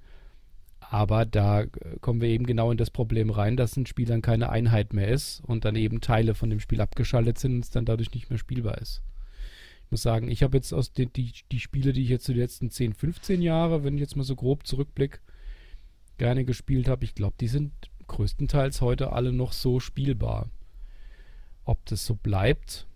[0.90, 1.68] Aber da äh,
[2.00, 5.08] kommen wir eben genau in das Problem rein, dass ein Spiel dann keine Einheit mehr
[5.08, 8.30] ist und dann eben Teile von dem Spiel abgeschaltet sind und es dann dadurch nicht
[8.30, 9.02] mehr spielbar ist.
[9.84, 12.34] Ich muss sagen, ich habe jetzt aus den die, die Spiele, die ich jetzt die
[12.34, 15.20] letzten 10, 15 Jahre, wenn ich jetzt mal so grob zurückblicke,
[16.18, 17.72] gerne gespielt habe, ich glaube, die sind
[18.06, 20.48] größtenteils heute alle noch so spielbar.
[21.66, 22.86] Ob das so bleibt,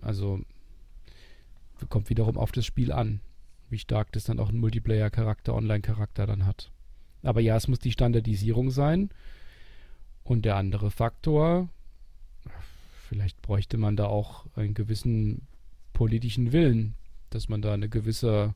[0.00, 0.40] also
[1.88, 3.20] kommt wiederum auf das Spiel an,
[3.70, 6.72] wie stark das dann auch einen Multiplayer-Charakter, Online-Charakter dann hat.
[7.22, 9.10] Aber ja, es muss die Standardisierung sein.
[10.24, 11.68] Und der andere Faktor,
[13.08, 15.46] vielleicht bräuchte man da auch einen gewissen
[15.92, 16.94] politischen Willen,
[17.30, 18.54] dass man da eine gewisse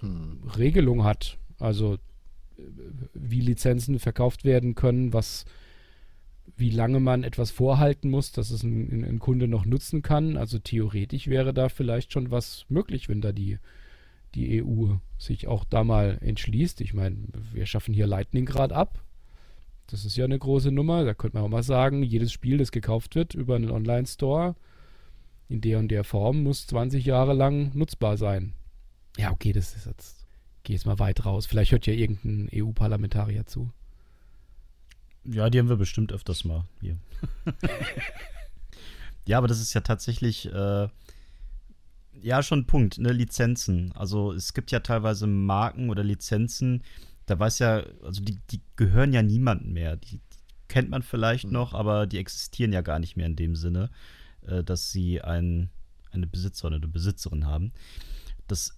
[0.00, 0.42] hm.
[0.56, 1.38] Regelung hat.
[1.58, 1.98] Also
[3.14, 5.44] wie Lizenzen verkauft werden können, was
[6.56, 10.36] wie lange man etwas vorhalten muss, dass es ein, ein, Kunde noch nutzen kann.
[10.36, 13.58] Also theoretisch wäre da vielleicht schon was möglich, wenn da die,
[14.34, 16.80] die EU sich auch da mal entschließt.
[16.80, 17.16] Ich meine,
[17.52, 19.02] wir schaffen hier Lightning gerade ab.
[19.86, 21.04] Das ist ja eine große Nummer.
[21.04, 24.54] Da könnte man auch mal sagen, jedes Spiel, das gekauft wird über einen Online-Store
[25.48, 28.54] in der und der Form, muss 20 Jahre lang nutzbar sein.
[29.16, 30.26] Ja, okay, das ist jetzt,
[30.62, 31.46] geh jetzt mal weit raus.
[31.46, 33.70] Vielleicht hört ja irgendein EU-Parlamentarier zu.
[35.24, 36.98] Ja, die haben wir bestimmt öfters mal hier.
[39.26, 40.88] ja, aber das ist ja tatsächlich, äh,
[42.20, 43.92] ja, schon ein Punkt, ne, Lizenzen.
[43.92, 46.82] Also es gibt ja teilweise Marken oder Lizenzen,
[47.26, 49.96] da weiß ja, also die, die gehören ja niemandem mehr.
[49.96, 51.52] Die, die kennt man vielleicht mhm.
[51.52, 53.90] noch, aber die existieren ja gar nicht mehr in dem Sinne,
[54.46, 55.70] äh, dass sie ein,
[56.10, 57.72] eine Besitzer oder eine Besitzerin haben.
[58.46, 58.76] Das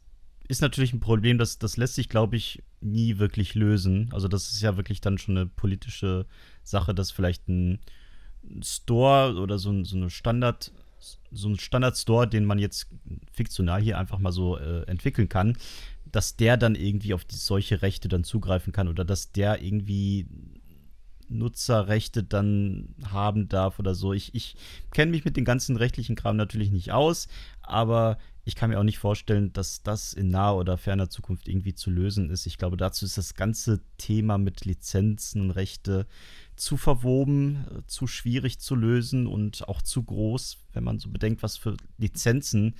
[0.48, 4.08] ist natürlich ein Problem, das, das lässt sich, glaube ich, nie wirklich lösen.
[4.12, 6.26] Also das ist ja wirklich dann schon eine politische
[6.62, 7.80] Sache, dass vielleicht ein
[8.62, 10.72] Store oder so, so eine Standard,
[11.32, 12.88] so ein Standard-Store, den man jetzt
[13.32, 15.56] fiktional hier einfach mal so äh, entwickeln kann,
[16.04, 20.26] dass der dann irgendwie auf die, solche Rechte dann zugreifen kann oder dass der irgendwie
[21.28, 24.12] Nutzerrechte dann haben darf oder so.
[24.12, 24.54] Ich, ich
[24.92, 27.26] kenne mich mit dem ganzen rechtlichen Kram natürlich nicht aus,
[27.62, 31.74] aber ich kann mir auch nicht vorstellen, dass das in naher oder ferner Zukunft irgendwie
[31.74, 32.46] zu lösen ist.
[32.46, 36.06] Ich glaube, dazu ist das ganze Thema mit Lizenzen und Rechte
[36.54, 41.56] zu verwoben, zu schwierig zu lösen und auch zu groß, wenn man so bedenkt, was
[41.56, 42.76] für Lizenzen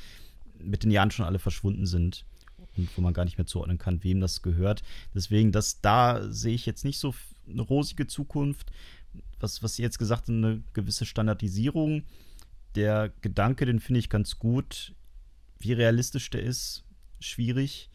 [0.61, 2.25] mit den Jahren schon alle verschwunden sind
[2.77, 4.85] und wo man gar nicht mehr zuordnen kann, wem das gehört.
[5.17, 7.13] Deswegen, dass da sehe ich jetzt nicht so
[7.51, 8.71] eine rosige Zukunft.
[9.41, 12.05] Was, was Sie jetzt gesagt haben, eine gewisse Standardisierung.
[12.77, 14.95] Der Gedanke, den finde ich ganz gut.
[15.59, 16.85] Wie realistisch der ist,
[17.21, 17.91] schwierig.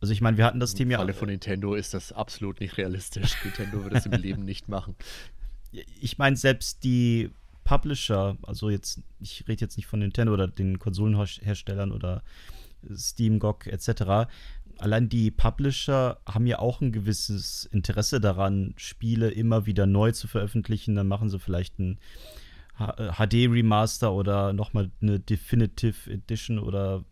[0.00, 0.96] Also ich meine, wir hatten das Thema ja.
[0.98, 3.34] Im Falle von Nintendo ist das absolut nicht realistisch.
[3.44, 4.94] Nintendo würde es im Leben nicht machen.
[6.00, 7.30] Ich meine, selbst die
[7.64, 12.22] Publisher, also jetzt, ich rede jetzt nicht von Nintendo oder den Konsolenherstellern oder
[12.94, 14.30] Steam, GOG etc.
[14.78, 20.28] Allein die Publisher haben ja auch ein gewisses Interesse daran, Spiele immer wieder neu zu
[20.28, 20.94] veröffentlichen.
[20.94, 21.98] Dann machen sie vielleicht ein
[22.78, 27.04] HD-Remaster oder nochmal eine Definitive Edition oder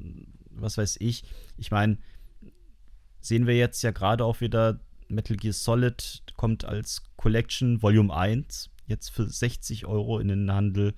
[0.51, 1.25] was weiß ich.
[1.57, 1.99] Ich meine,
[3.21, 8.71] sehen wir jetzt ja gerade auch wieder, Metal Gear Solid kommt als Collection Volume 1
[8.87, 10.95] jetzt für 60 Euro in den Handel,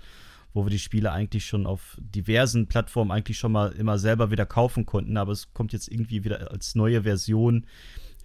[0.53, 4.47] wo wir die Spiele eigentlich schon auf diversen Plattformen eigentlich schon mal immer selber wieder
[4.47, 7.67] kaufen konnten, aber es kommt jetzt irgendwie wieder als neue Version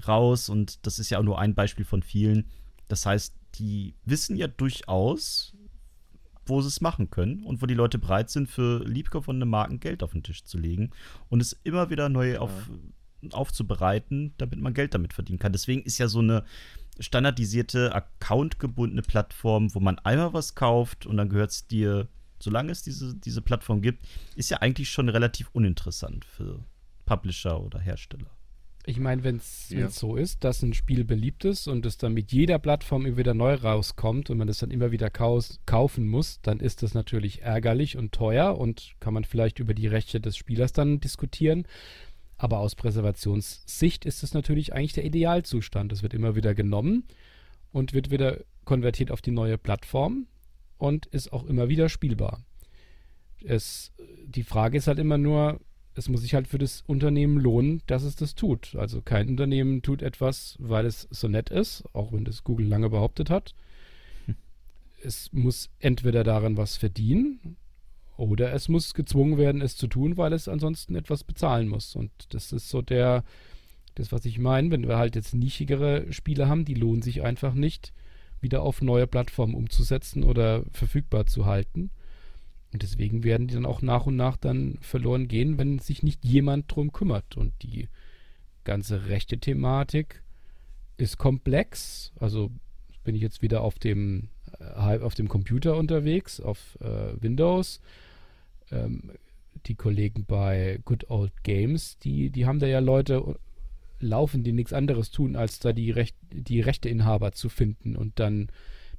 [0.07, 2.47] raus und das ist ja auch nur ein Beispiel von vielen.
[2.87, 5.53] Das heißt, die wissen ja durchaus,
[6.45, 10.03] wo sie es machen können und wo die Leute bereit sind, für liebgewonnene Marken Geld
[10.03, 10.91] auf den Tisch zu legen
[11.29, 12.69] und es immer wieder neu auf,
[13.31, 15.51] aufzubereiten, damit man Geld damit verdienen kann.
[15.51, 16.43] Deswegen ist ja so eine
[16.99, 22.07] standardisierte, accountgebundene Plattform, wo man einmal was kauft und dann gehört es dir,
[22.39, 26.63] solange es diese, diese Plattform gibt, ist ja eigentlich schon relativ uninteressant für
[27.05, 28.29] Publisher oder Hersteller.
[28.85, 29.89] Ich meine, wenn es ja.
[29.89, 33.33] so ist, dass ein Spiel beliebt ist und es dann mit jeder Plattform immer wieder
[33.33, 37.97] neu rauskommt und man es dann immer wieder kaufen muss, dann ist das natürlich ärgerlich
[37.97, 41.67] und teuer und kann man vielleicht über die Rechte des Spielers dann diskutieren.
[42.37, 45.91] Aber aus Präservationssicht ist es natürlich eigentlich der Idealzustand.
[45.93, 47.03] Es wird immer wieder genommen
[47.71, 50.25] und wird wieder konvertiert auf die neue Plattform
[50.79, 52.43] und ist auch immer wieder spielbar.
[53.43, 53.91] Es,
[54.25, 55.59] die Frage ist halt immer nur,
[55.95, 58.75] es muss sich halt für das Unternehmen lohnen, dass es das tut.
[58.75, 62.89] Also kein Unternehmen tut etwas, weil es so nett ist, auch wenn das Google lange
[62.89, 63.53] behauptet hat.
[64.25, 64.35] Hm.
[65.03, 67.57] Es muss entweder daran was verdienen
[68.15, 71.95] oder es muss gezwungen werden, es zu tun, weil es ansonsten etwas bezahlen muss.
[71.95, 73.23] Und das ist so der,
[73.95, 77.53] das, was ich meine, wenn wir halt jetzt nischigere Spiele haben, die lohnen sich einfach
[77.53, 77.93] nicht,
[78.39, 81.91] wieder auf neue Plattformen umzusetzen oder verfügbar zu halten.
[82.73, 86.23] Und deswegen werden die dann auch nach und nach dann verloren gehen, wenn sich nicht
[86.23, 87.35] jemand drum kümmert.
[87.35, 87.89] Und die
[88.63, 90.23] ganze rechte Thematik
[90.97, 92.13] ist komplex.
[92.19, 92.51] Also
[93.03, 97.81] bin ich jetzt wieder auf dem, äh, auf dem Computer unterwegs, auf äh, Windows.
[98.71, 99.11] Ähm,
[99.65, 103.35] die Kollegen bei Good Old Games, die, die haben da ja Leute
[103.99, 108.49] laufen, die nichts anderes tun, als da die, Recht, die Rechteinhaber zu finden und dann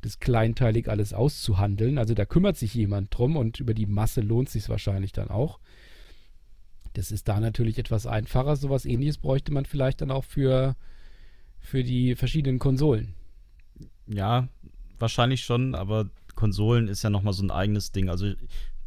[0.03, 1.97] das kleinteilig alles auszuhandeln.
[1.97, 5.59] Also da kümmert sich jemand drum und über die Masse lohnt sich wahrscheinlich dann auch.
[6.93, 8.57] Das ist da natürlich etwas einfacher.
[8.57, 10.77] So was ähnliches bräuchte man vielleicht dann auch für,
[11.61, 13.15] für die verschiedenen Konsolen.
[14.07, 14.49] Ja,
[14.99, 18.11] wahrscheinlich schon, aber Konsolen ist ja nochmal so ein eigenes Ding.
[18.11, 18.33] Also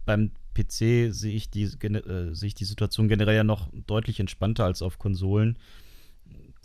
[0.05, 4.65] beim PC sehe ich, die, äh, sehe ich die Situation generell ja noch deutlich entspannter
[4.65, 5.57] als auf Konsolen.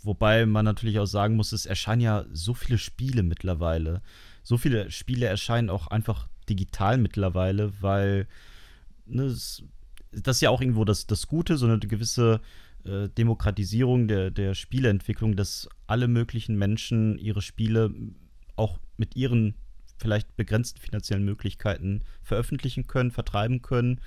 [0.03, 4.01] Wobei man natürlich auch sagen muss, es erscheinen ja so viele Spiele mittlerweile.
[4.43, 8.27] So viele Spiele erscheinen auch einfach digital mittlerweile, weil
[9.05, 9.63] ne, das,
[10.11, 12.41] ist ja auch irgendwo das, das Gute, so eine gewisse
[12.83, 17.93] äh, Demokratisierung der, der Spieleentwicklung, dass alle möglichen Menschen ihre Spiele
[18.55, 19.55] auch mit ihren
[19.97, 24.01] vielleicht begrenzten finanziellen Möglichkeiten veröffentlichen können, vertreiben können.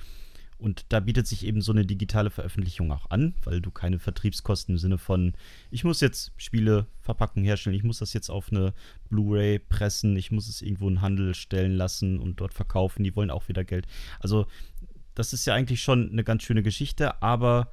[0.65, 4.77] Und da bietet sich eben so eine digitale Veröffentlichung auch an, weil du keine Vertriebskosten
[4.77, 5.35] im Sinne von,
[5.71, 8.73] ich muss jetzt Spiele verpacken, herstellen, ich muss das jetzt auf eine
[9.11, 13.15] Blu-ray pressen, ich muss es irgendwo in den Handel stellen lassen und dort verkaufen, die
[13.15, 13.87] wollen auch wieder Geld.
[14.21, 14.47] Also
[15.15, 17.71] das ist ja eigentlich schon eine ganz schöne Geschichte, aber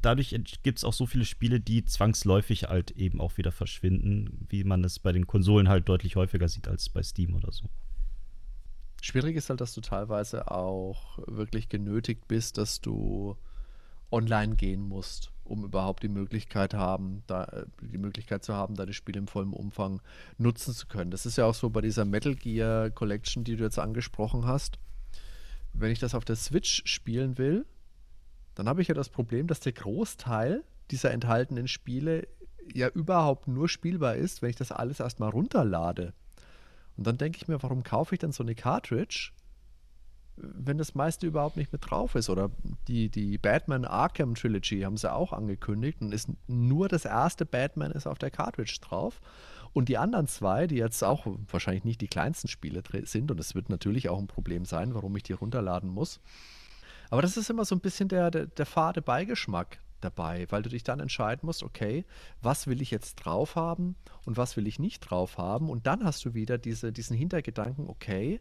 [0.00, 4.62] dadurch gibt es auch so viele Spiele, die zwangsläufig halt eben auch wieder verschwinden, wie
[4.62, 7.68] man es bei den Konsolen halt deutlich häufiger sieht als bei Steam oder so.
[9.02, 13.36] Schwierig ist halt, dass du teilweise auch wirklich genötigt bist, dass du
[14.10, 19.18] online gehen musst, um überhaupt die Möglichkeit haben, da, die Möglichkeit zu haben, deine Spiele
[19.18, 20.00] im vollen Umfang
[20.38, 21.10] nutzen zu können.
[21.10, 24.78] Das ist ja auch so bei dieser Metal Gear Collection, die du jetzt angesprochen hast.
[25.72, 27.64] Wenn ich das auf der Switch spielen will,
[28.54, 32.26] dann habe ich ja das Problem, dass der Großteil dieser enthaltenen Spiele
[32.74, 36.12] ja überhaupt nur spielbar ist, wenn ich das alles erstmal runterlade.
[36.96, 39.32] Und dann denke ich mir, warum kaufe ich denn so eine Cartridge,
[40.36, 42.30] wenn das meiste überhaupt nicht mit drauf ist?
[42.30, 42.50] Oder
[42.88, 47.92] die, die Batman Arkham Trilogy haben sie auch angekündigt und ist nur das erste Batman
[47.92, 49.20] ist auf der Cartridge drauf.
[49.72, 53.54] Und die anderen zwei, die jetzt auch wahrscheinlich nicht die kleinsten Spiele sind, und es
[53.54, 56.20] wird natürlich auch ein Problem sein, warum ich die runterladen muss,
[57.10, 60.70] aber das ist immer so ein bisschen der, der, der fade Beigeschmack dabei, weil du
[60.70, 62.04] dich dann entscheiden musst, okay,
[62.42, 65.68] was will ich jetzt drauf haben und was will ich nicht drauf haben.
[65.68, 68.40] Und dann hast du wieder diese, diesen Hintergedanken, okay,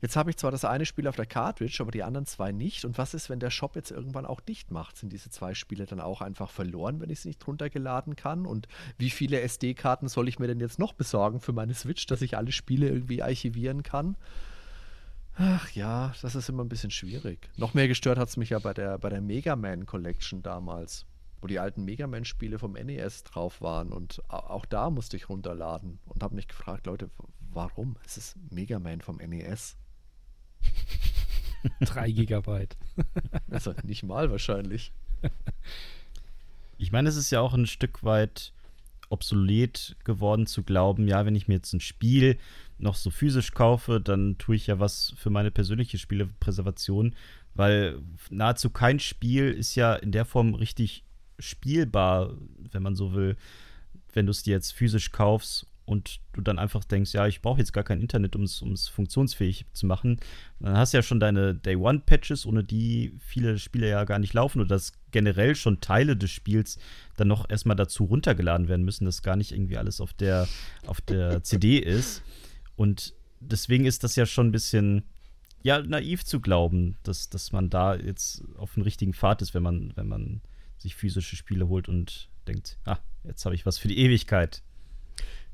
[0.00, 2.84] jetzt habe ich zwar das eine Spiel auf der Cartridge, aber die anderen zwei nicht.
[2.84, 4.96] Und was ist, wenn der Shop jetzt irgendwann auch dicht macht?
[4.96, 8.46] Sind diese zwei Spiele dann auch einfach verloren, wenn ich sie nicht runtergeladen kann?
[8.46, 8.68] Und
[8.98, 12.36] wie viele SD-Karten soll ich mir denn jetzt noch besorgen für meine Switch, dass ich
[12.36, 14.16] alle Spiele irgendwie archivieren kann?
[15.38, 17.50] Ach ja, das ist immer ein bisschen schwierig.
[17.58, 21.04] Noch mehr gestört hat es mich ja bei der, bei der Mega Man Collection damals,
[21.42, 23.92] wo die alten Mega Man-Spiele vom NES drauf waren.
[23.92, 27.10] Und auch da musste ich runterladen und habe mich gefragt, Leute,
[27.52, 27.96] warum?
[28.06, 29.76] Es ist Mega Man vom NES.
[31.80, 32.76] Drei Gigabyte.
[33.50, 34.90] also nicht mal wahrscheinlich.
[36.78, 38.52] Ich meine, es ist ja auch ein Stück weit
[39.08, 42.38] obsolet geworden zu glauben, ja, wenn ich mir jetzt ein Spiel
[42.78, 47.14] noch so physisch kaufe, dann tue ich ja was für meine persönliche Spielepräservation,
[47.54, 48.00] weil
[48.30, 51.04] nahezu kein Spiel ist ja in der Form richtig
[51.38, 52.34] spielbar,
[52.72, 53.36] wenn man so will,
[54.12, 57.60] wenn du es dir jetzt physisch kaufst und du dann einfach denkst, ja, ich brauche
[57.60, 60.18] jetzt gar kein Internet, um es funktionsfähig zu machen.
[60.58, 64.18] Dann hast du ja schon deine Day One Patches, ohne die viele Spiele ja gar
[64.18, 66.78] nicht laufen oder dass generell schon Teile des Spiels
[67.16, 70.48] dann noch erstmal dazu runtergeladen werden müssen, dass gar nicht irgendwie alles auf der,
[70.86, 72.22] auf der CD ist.
[72.76, 75.02] Und deswegen ist das ja schon ein bisschen
[75.62, 79.62] ja, naiv zu glauben, dass, dass man da jetzt auf dem richtigen Pfad ist, wenn
[79.62, 80.40] man, wenn man
[80.78, 84.62] sich physische Spiele holt und denkt, ah, jetzt habe ich was für die Ewigkeit.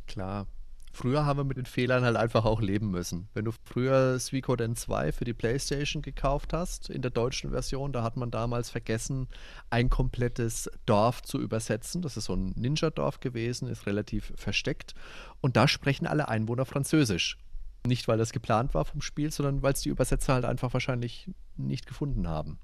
[0.06, 0.46] Klar.
[0.95, 3.28] Früher haben wir mit den Fehlern halt einfach auch leben müssen.
[3.32, 8.03] Wenn du früher Suikoden 2 für die Playstation gekauft hast, in der deutschen Version, da
[8.03, 9.28] hat man damals vergessen,
[9.70, 12.03] ein komplettes Dorf zu übersetzen.
[12.03, 14.95] Das ist so ein Ninja-Dorf gewesen, ist relativ versteckt.
[15.40, 17.38] Und da sprechen alle Einwohner Französisch.
[17.86, 21.30] Nicht, weil das geplant war vom Spiel, sondern weil es die Übersetzer halt einfach wahrscheinlich
[21.57, 22.59] nicht gefunden haben.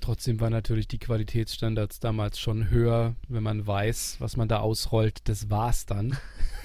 [0.00, 5.28] Trotzdem waren natürlich die Qualitätsstandards damals schon höher, wenn man weiß, was man da ausrollt,
[5.28, 6.16] das war's dann.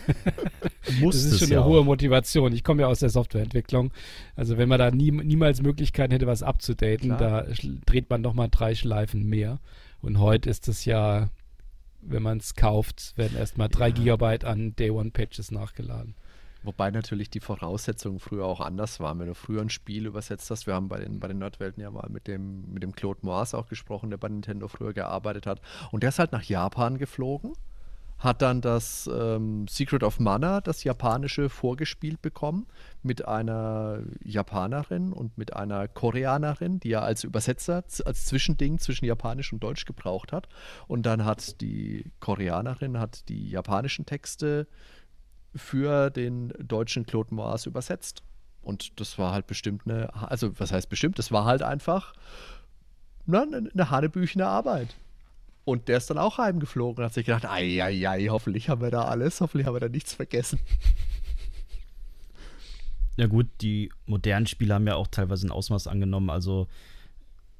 [1.01, 1.85] das ist schon eine ja hohe auch.
[1.85, 2.53] Motivation.
[2.53, 3.91] Ich komme ja aus der Softwareentwicklung.
[4.35, 7.45] Also wenn man da nie, niemals Möglichkeiten hätte, was abzudaten, da
[7.85, 9.59] dreht man nochmal drei Schleifen mehr.
[10.01, 11.29] Und heute ist es ja,
[12.01, 13.95] wenn man es kauft, werden erstmal drei ja.
[13.95, 16.15] Gigabyte an Day One Patches nachgeladen.
[16.65, 19.19] Wobei natürlich die Voraussetzungen früher auch anders waren.
[19.19, 21.91] Wenn du früher ein Spiel übersetzt hast, wir haben bei den, bei den Nerdwelten ja
[21.91, 25.61] mal mit dem, mit dem Claude Moas auch gesprochen, der bei Nintendo früher gearbeitet hat.
[25.91, 27.53] Und der ist halt nach Japan geflogen,
[28.17, 32.65] hat dann das ähm, Secret of Mana, das japanische, vorgespielt bekommen
[33.03, 39.53] mit einer Japanerin und mit einer Koreanerin, die er als Übersetzer, als Zwischending zwischen Japanisch
[39.53, 40.47] und Deutsch gebraucht hat.
[40.87, 44.67] Und dann hat die Koreanerin hat die japanischen Texte
[45.55, 48.23] für den deutschen Claude Moas übersetzt.
[48.61, 52.13] Und das war halt bestimmt eine, also was heißt bestimmt, das war halt einfach
[53.25, 54.95] na, eine hanebüchene Arbeit.
[55.63, 59.05] Und der ist dann auch heimgeflogen und hat sich gedacht, ei, hoffentlich haben wir da
[59.05, 60.59] alles, hoffentlich haben wir da nichts vergessen.
[63.17, 66.29] Ja gut, die modernen Spiele haben ja auch teilweise ein Ausmaß angenommen.
[66.29, 66.67] Also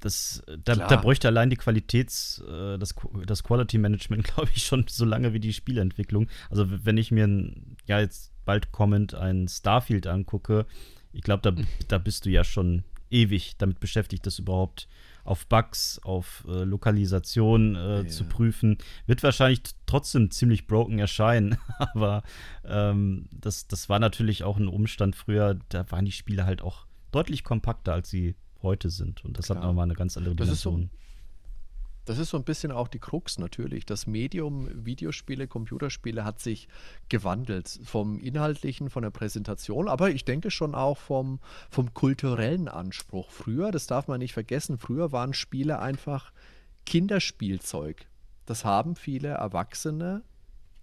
[0.06, 2.94] das, da, da bräuchte allein die Qualitäts, äh, das,
[3.26, 6.28] das Quality Management, glaube ich, schon so lange wie die Spielentwicklung.
[6.48, 10.66] Also wenn ich mir ein, ja jetzt bald kommend ein Starfield angucke,
[11.12, 14.86] ich glaube, da, da bist du ja schon ewig damit beschäftigt, das überhaupt
[15.24, 18.06] auf Bugs, auf äh, Lokalisation äh, ja.
[18.06, 18.78] zu prüfen.
[19.06, 22.22] Wird wahrscheinlich trotzdem ziemlich broken erscheinen, aber
[22.64, 26.86] ähm, das, das war natürlich auch ein Umstand früher, da waren die Spiele halt auch
[27.10, 28.36] deutlich kompakter, als sie
[28.66, 29.24] heute sind.
[29.24, 29.58] Und das Klar.
[29.58, 30.90] hat nochmal eine ganz andere Dimension.
[32.06, 33.84] Das ist so ein bisschen auch die Krux natürlich.
[33.84, 36.68] Das Medium Videospiele, Computerspiele hat sich
[37.08, 43.30] gewandelt vom inhaltlichen, von der Präsentation, aber ich denke schon auch vom, vom kulturellen Anspruch.
[43.30, 46.32] Früher, das darf man nicht vergessen, früher waren Spiele einfach
[46.86, 48.06] Kinderspielzeug.
[48.46, 50.22] Das haben viele Erwachsene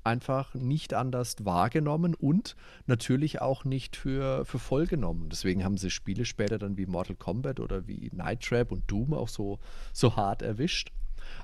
[0.04, 5.30] einfach nicht anders wahrgenommen und natürlich auch nicht für, für voll genommen.
[5.30, 9.14] Deswegen haben sie Spiele später dann wie Mortal Kombat oder wie Night Trap und Doom
[9.14, 9.60] auch so,
[9.93, 10.91] so hart erwischt.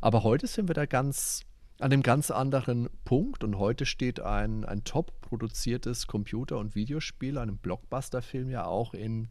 [0.01, 1.45] Aber heute sind wir da ganz
[1.79, 7.37] an einem ganz anderen Punkt und heute steht ein, ein top produziertes Computer- und Videospiel,
[7.37, 9.29] einem Blockbuster-Film ja auch in,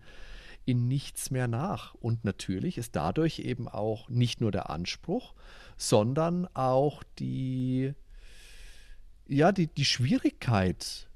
[0.65, 1.95] in nichts mehr nach.
[1.95, 5.35] Und natürlich ist dadurch eben auch nicht nur der Anspruch,
[5.77, 7.93] sondern auch die,
[9.29, 11.09] ja, die, die Schwierigkeit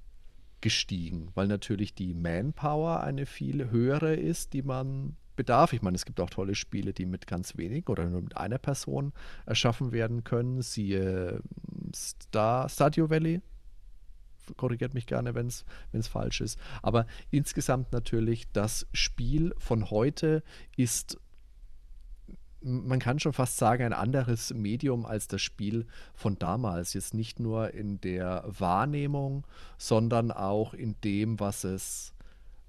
[0.61, 5.73] gestiegen, weil natürlich die Manpower eine viel höhere ist, die man bedarf.
[5.73, 8.59] Ich meine, es gibt auch tolle Spiele, die mit ganz wenig oder nur mit einer
[8.59, 9.13] Person
[9.47, 10.63] erschaffen werden können.
[10.63, 13.41] Siehe hm, Star, Stadio Valley.
[14.57, 16.59] Korrigiert mich gerne, wenn es falsch ist.
[16.83, 20.43] Aber insgesamt natürlich, das Spiel von heute
[20.77, 21.19] ist
[22.63, 26.95] man kann schon fast sagen, ein anderes Medium als das Spiel von damals.
[26.95, 29.47] Jetzt nicht nur in der Wahrnehmung,
[29.79, 32.13] sondern auch in dem, was es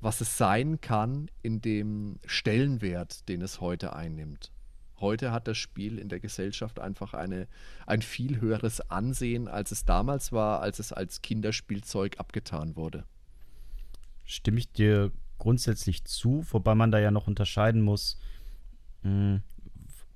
[0.04, 4.52] was es sein kann in dem Stellenwert, den es heute einnimmt.
[5.00, 7.48] Heute hat das Spiel in der Gesellschaft einfach eine,
[7.88, 13.06] ein viel höheres Ansehen, als es damals war, als es als Kinderspielzeug abgetan wurde.
[14.26, 18.18] Stimme ich dir grundsätzlich zu, wobei man da ja noch unterscheiden muss,
[19.04, 19.44] mh, hm,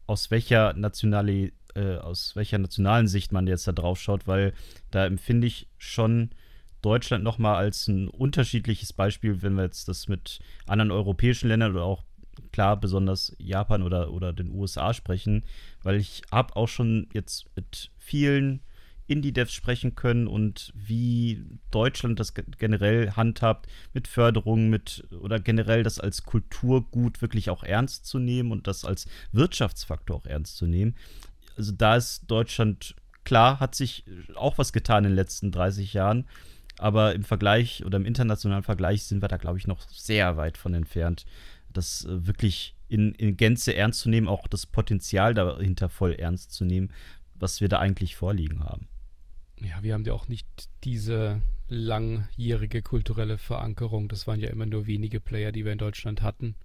[0.07, 4.53] aus welcher nationale, äh, aus welcher nationalen Sicht man jetzt da drauf schaut, weil
[4.91, 6.31] da empfinde ich schon
[6.81, 11.83] Deutschland nochmal als ein unterschiedliches Beispiel, wenn wir jetzt das mit anderen europäischen Ländern oder
[11.83, 12.03] auch
[12.51, 15.43] klar besonders Japan oder, oder den USA sprechen,
[15.83, 18.61] weil ich habe auch schon jetzt mit vielen
[19.07, 25.99] Indie-Devs sprechen können und wie Deutschland das generell handhabt mit Förderungen, mit oder generell das
[25.99, 30.95] als Kulturgut wirklich auch ernst zu nehmen und das als Wirtschaftsfaktor auch ernst zu nehmen.
[31.55, 34.05] Also da ist Deutschland klar, hat sich
[34.35, 36.25] auch was getan in den letzten 30 Jahren.
[36.77, 40.57] Aber im Vergleich oder im internationalen Vergleich sind wir da, glaube ich, noch sehr weit
[40.57, 41.25] von entfernt,
[41.73, 46.51] das äh, wirklich in, in Gänze ernst zu nehmen, auch das Potenzial dahinter voll ernst
[46.51, 46.91] zu nehmen,
[47.35, 48.87] was wir da eigentlich vorliegen haben.
[49.61, 50.47] Ja, wir haben ja auch nicht
[50.83, 54.07] diese langjährige kulturelle Verankerung.
[54.07, 56.55] Das waren ja immer nur wenige Player, die wir in Deutschland hatten.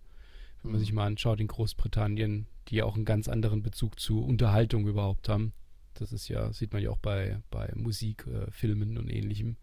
[0.62, 0.84] Wenn man mhm.
[0.84, 5.28] sich mal anschaut, in Großbritannien, die ja auch einen ganz anderen Bezug zu Unterhaltung überhaupt
[5.28, 5.52] haben.
[5.94, 9.56] Das ist ja, sieht man ja auch bei, bei Musik, äh, Filmen und ähnlichem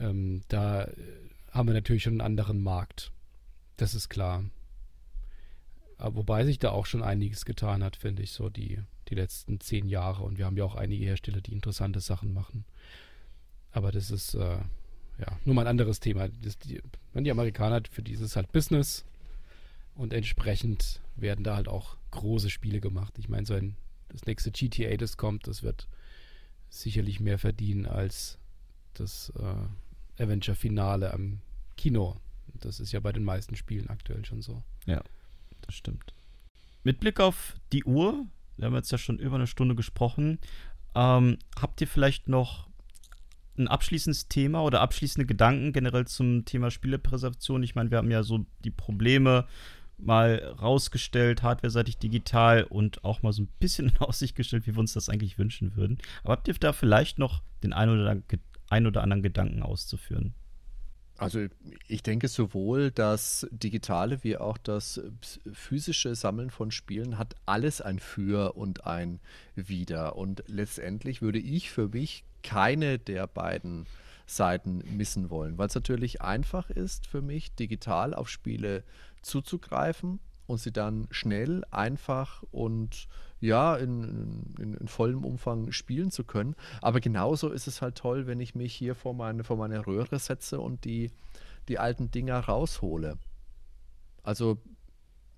[0.00, 0.94] ähm, da äh,
[1.50, 3.12] haben wir natürlich schon einen anderen Markt.
[3.76, 4.44] Das ist klar.
[5.98, 9.60] Aber wobei sich da auch schon einiges getan hat, finde ich, so die, die letzten
[9.60, 10.22] zehn Jahre.
[10.24, 12.64] Und wir haben ja auch einige Hersteller, die interessante Sachen machen.
[13.72, 14.58] Aber das ist äh,
[15.18, 16.28] ja nur mal ein anderes Thema.
[16.28, 16.82] Das, die,
[17.14, 19.04] die Amerikaner, für dieses halt Business.
[19.94, 23.14] Und entsprechend werden da halt auch große Spiele gemacht.
[23.18, 23.76] Ich meine, so ein
[24.08, 25.88] das nächste GTA, das kommt, das wird
[26.70, 28.38] sicherlich mehr verdienen als
[28.94, 31.40] das äh, Avenger-Finale am
[31.76, 32.16] Kino.
[32.54, 34.62] Das ist ja bei den meisten Spielen aktuell schon so.
[34.86, 35.02] Ja,
[35.66, 36.14] das stimmt.
[36.84, 40.38] Mit Blick auf die Uhr, wir haben jetzt ja schon über eine Stunde gesprochen,
[40.94, 42.68] ähm, habt ihr vielleicht noch
[43.58, 47.62] ein abschließendes Thema oder abschließende Gedanken generell zum Thema Spielepräservation?
[47.62, 49.46] Ich meine, wir haben ja so die Probleme
[49.98, 54.80] mal rausgestellt, hardware-seitig digital und auch mal so ein bisschen in Aussicht gestellt, wie wir
[54.80, 55.98] uns das eigentlich wünschen würden.
[56.22, 58.22] Aber habt ihr da vielleicht noch den einen oder
[58.68, 60.34] ein oder anderen Gedanken auszuführen.
[61.18, 61.46] Also
[61.88, 65.00] ich denke sowohl das digitale wie auch das
[65.52, 69.20] physische Sammeln von Spielen hat alles ein Für und ein
[69.54, 70.16] Wider.
[70.16, 73.86] Und letztendlich würde ich für mich keine der beiden
[74.26, 78.82] Seiten missen wollen, weil es natürlich einfach ist für mich, digital auf Spiele
[79.22, 83.08] zuzugreifen und sie dann schnell, einfach und
[83.40, 86.54] ja, in, in, in, vollem Umfang spielen zu können.
[86.80, 90.18] Aber genauso ist es halt toll, wenn ich mich hier vor meine, vor meine Röhre
[90.18, 91.10] setze und die,
[91.68, 93.18] die alten Dinger raushole.
[94.22, 94.58] Also,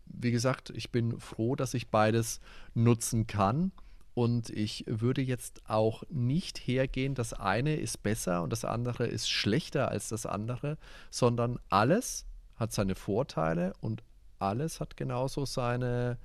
[0.06, 2.40] wie gesagt, ich bin froh, dass ich beides
[2.74, 3.72] nutzen kann.
[4.14, 9.30] Und ich würde jetzt auch nicht hergehen, das eine ist besser und das andere ist
[9.30, 10.76] schlechter als das andere,
[11.08, 12.26] sondern alles
[12.56, 14.02] hat seine Vorteile und
[14.40, 16.18] alles hat genauso seine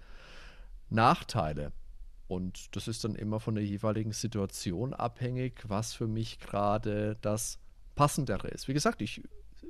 [0.94, 1.72] Nachteile.
[2.28, 7.60] Und das ist dann immer von der jeweiligen Situation abhängig, was für mich gerade das
[7.96, 8.68] Passendere ist.
[8.68, 9.22] Wie gesagt, ich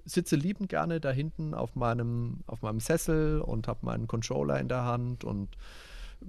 [0.05, 4.67] sitze liebend gerne da hinten auf meinem, auf meinem Sessel und habe meinen Controller in
[4.67, 5.57] der Hand und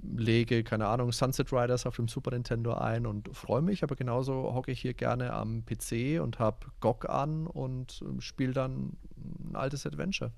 [0.01, 4.53] lege, keine Ahnung, Sunset Riders auf dem Super Nintendo ein und freue mich, aber genauso
[4.53, 9.85] hocke ich hier gerne am PC und habe GOG an und spiele dann ein altes
[9.85, 10.31] Adventure.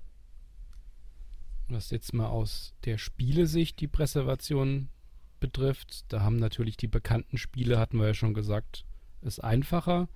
[1.68, 4.88] Was jetzt mal aus der Spielesicht die Präservation
[5.38, 8.84] betrifft, da haben natürlich die bekannten Spiele, hatten wir ja schon gesagt,
[9.22, 10.08] es einfacher.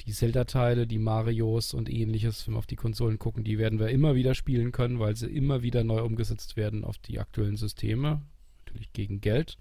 [0.00, 3.88] Die Zelda-Teile, die Marios und ähnliches, wenn wir auf die Konsolen gucken, die werden wir
[3.88, 8.22] immer wieder spielen können, weil sie immer wieder neu umgesetzt werden auf die aktuellen Systeme.
[8.64, 9.58] Natürlich gegen Geld.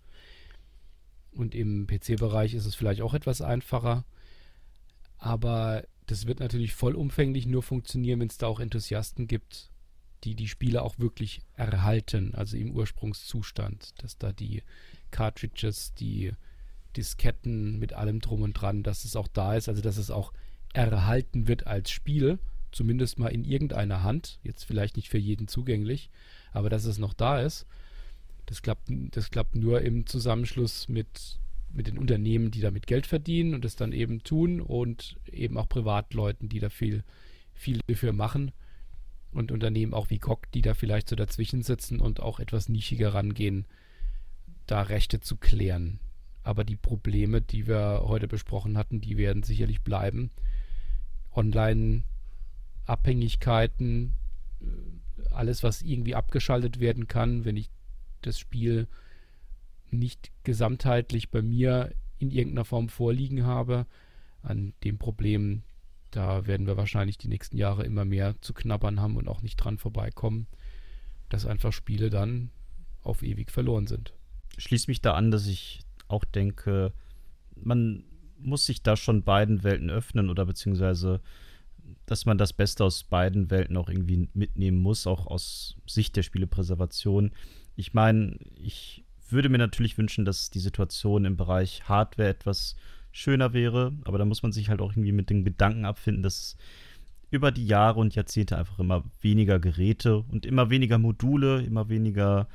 [1.32, 4.06] Und im PC-Bereich ist es vielleicht auch etwas einfacher.
[5.18, 9.72] Aber das wird natürlich vollumfänglich nur funktionieren, wenn es da auch Enthusiasten gibt,
[10.26, 14.64] die die Spiele auch wirklich erhalten, also im Ursprungszustand, dass da die
[15.12, 16.34] Cartridges, die
[16.98, 20.34] Disketten mit allem drum und dran, dass es auch da ist, also dass es auch
[20.74, 22.40] erhalten wird als Spiel,
[22.72, 26.10] zumindest mal in irgendeiner Hand, jetzt vielleicht nicht für jeden zugänglich,
[26.52, 27.66] aber dass es noch da ist.
[28.48, 31.40] Das klappt, das klappt nur im Zusammenschluss mit,
[31.72, 35.70] mit den Unternehmen, die damit Geld verdienen und es dann eben tun und eben auch
[35.70, 37.04] Privatleuten, die da viel,
[37.54, 38.52] viel dafür machen
[39.36, 43.14] und Unternehmen auch wie GOG, die da vielleicht so dazwischen sitzen und auch etwas nischiger
[43.14, 43.66] rangehen,
[44.66, 46.00] da Rechte zu klären.
[46.44, 50.32] Aber die Probleme, die wir heute besprochen hatten, die werden sicherlich bleiben.
[51.36, 54.14] Online-Abhängigkeiten,
[54.62, 54.66] äh,
[55.32, 57.70] alles, was irgendwie abgeschaltet werden kann, wenn ich
[58.22, 58.88] das Spiel
[59.92, 63.86] nicht gesamtheitlich bei mir in irgendeiner Form vorliegen habe.
[64.42, 65.64] An dem Problem
[66.16, 69.58] da werden wir wahrscheinlich die nächsten Jahre immer mehr zu knabbern haben und auch nicht
[69.58, 70.48] dran vorbeikommen,
[71.30, 72.52] dass einfach Spiele dann
[73.02, 74.14] auf ewig verloren sind.
[74.58, 76.94] Schließt mich da an, dass ich auch denke,
[77.56, 78.06] man
[78.40, 81.20] muss sich da schon beiden Welten öffnen oder beziehungsweise,
[82.06, 86.24] dass man das Beste aus beiden Welten auch irgendwie mitnehmen muss, auch aus Sicht der
[86.24, 87.32] Spielepräservation.
[87.76, 92.76] Ich meine, ich würde mir natürlich wünschen, dass die Situation im Bereich Hardware etwas
[93.16, 93.94] schöner wäre.
[94.04, 96.58] Aber da muss man sich halt auch irgendwie mit den Gedanken abfinden, dass
[97.32, 102.48] über die Jahre und Jahrzehnte einfach immer weniger Geräte und immer weniger Module, immer weniger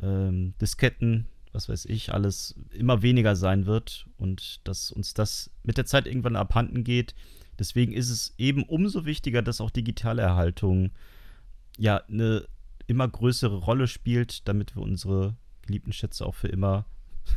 [0.00, 5.76] ähm, Disketten, was weiß ich, alles immer weniger sein wird und dass uns das mit
[5.76, 7.14] der Zeit irgendwann abhanden geht.
[7.58, 10.90] Deswegen ist es eben umso wichtiger, dass auch digitale Erhaltung
[11.78, 12.46] ja eine
[12.86, 16.86] immer größere Rolle spielt, damit wir unsere geliebten Schätze auch für immer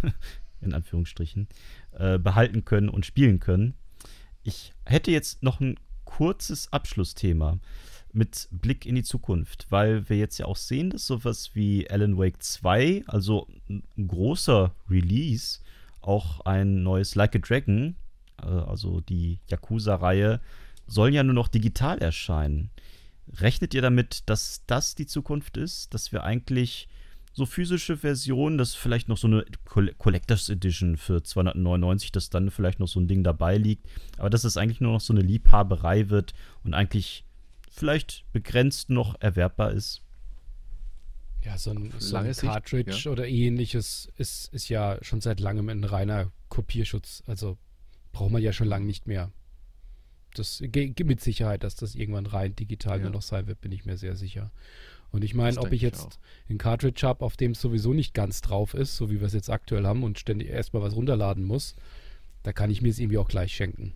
[0.62, 1.48] in Anführungsstrichen,
[1.92, 3.74] äh, behalten können und spielen können.
[4.44, 7.60] Ich hätte jetzt noch ein kurzes Abschlussthema
[8.12, 12.18] mit Blick in die Zukunft, weil wir jetzt ja auch sehen, dass sowas wie Alan
[12.18, 15.60] Wake 2, also ein großer Release,
[16.02, 17.96] auch ein neues Like a Dragon,
[18.42, 20.42] äh, also die Yakuza-Reihe,
[20.88, 22.72] sollen ja nur noch digital erscheinen.
[23.38, 26.88] Rechnet ihr damit, dass das die Zukunft ist, dass wir eigentlich
[27.32, 32.80] so physische Versionen, das vielleicht noch so eine Collectors Edition für 299, dass dann vielleicht
[32.80, 33.88] noch so ein Ding dabei liegt,
[34.18, 36.34] aber dass es eigentlich nur noch so eine Liebhaberei wird
[36.64, 37.26] und eigentlich
[37.70, 40.02] vielleicht begrenzt noch erwerbbar ist.
[41.44, 43.12] Ja, so ein, so ein Cartridge Sicht, ja.
[43.12, 47.24] oder ähnliches ist, ist ja schon seit langem ein reiner Kopierschutz.
[47.28, 47.58] Also
[48.12, 49.32] braucht man ja schon lange nicht mehr.
[50.36, 53.04] Das gibt mit Sicherheit, dass das irgendwann rein digital ja.
[53.04, 54.52] nur noch sein wird, bin ich mir sehr sicher.
[55.12, 56.20] Und ich meine, ob ich jetzt
[56.50, 59.34] einen Cartridge habe, auf dem es sowieso nicht ganz drauf ist, so wie wir es
[59.34, 61.76] jetzt aktuell haben und ständig erstmal was runterladen muss,
[62.44, 63.94] da kann ich mir es irgendwie auch gleich schenken.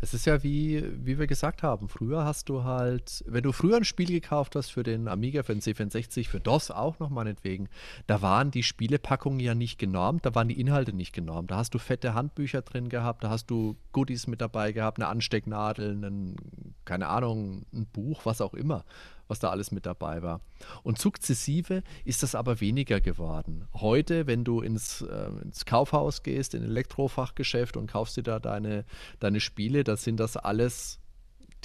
[0.00, 3.76] Es ist ja wie, wie wir gesagt haben, früher hast du halt, wenn du früher
[3.76, 7.68] ein Spiel gekauft hast für den Amiga, für den C64, für DOS auch noch meinetwegen,
[8.06, 11.50] da waren die Spielepackungen ja nicht genormt, da waren die Inhalte nicht genormt.
[11.50, 15.08] Da hast du fette Handbücher drin gehabt, da hast du Goodies mit dabei gehabt, eine
[15.08, 16.36] Anstecknadel, einen,
[16.84, 18.84] keine Ahnung, ein Buch, was auch immer.
[19.28, 20.40] Was da alles mit dabei war.
[20.82, 23.68] Und sukzessive ist das aber weniger geworden.
[23.74, 28.84] Heute, wenn du ins, äh, ins Kaufhaus gehst, in Elektrofachgeschäft und kaufst dir da deine,
[29.20, 31.00] deine Spiele, da sind das alles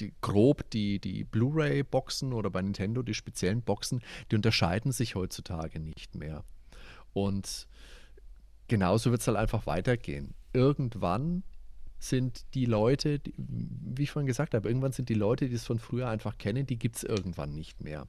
[0.00, 4.00] die, grob die, die Blu-ray-Boxen oder bei Nintendo die speziellen Boxen,
[4.30, 6.44] die unterscheiden sich heutzutage nicht mehr.
[7.12, 7.66] Und
[8.68, 10.34] genauso wird es halt einfach weitergehen.
[10.52, 11.42] Irgendwann
[12.00, 15.66] sind die Leute, die, wie ich vorhin gesagt habe, irgendwann sind die Leute, die es
[15.66, 18.08] von früher einfach kennen, die gibt es irgendwann nicht mehr.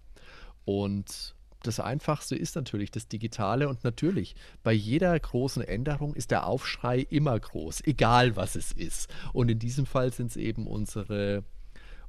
[0.65, 6.47] Und das Einfachste ist natürlich das Digitale und natürlich bei jeder großen Änderung ist der
[6.47, 9.13] Aufschrei immer groß, egal was es ist.
[9.33, 11.43] Und in diesem Fall sind es eben unsere,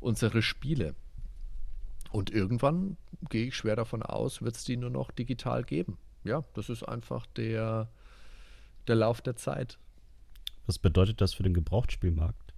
[0.01, 0.95] unsere Spiele.
[2.13, 2.97] Und irgendwann
[3.29, 5.99] gehe ich schwer davon aus, wird es die nur noch digital geben.
[6.25, 7.91] Ja, das ist einfach der,
[8.87, 9.79] der Lauf der Zeit.
[10.67, 12.53] Was bedeutet das für den Gebrauchtspielmarkt?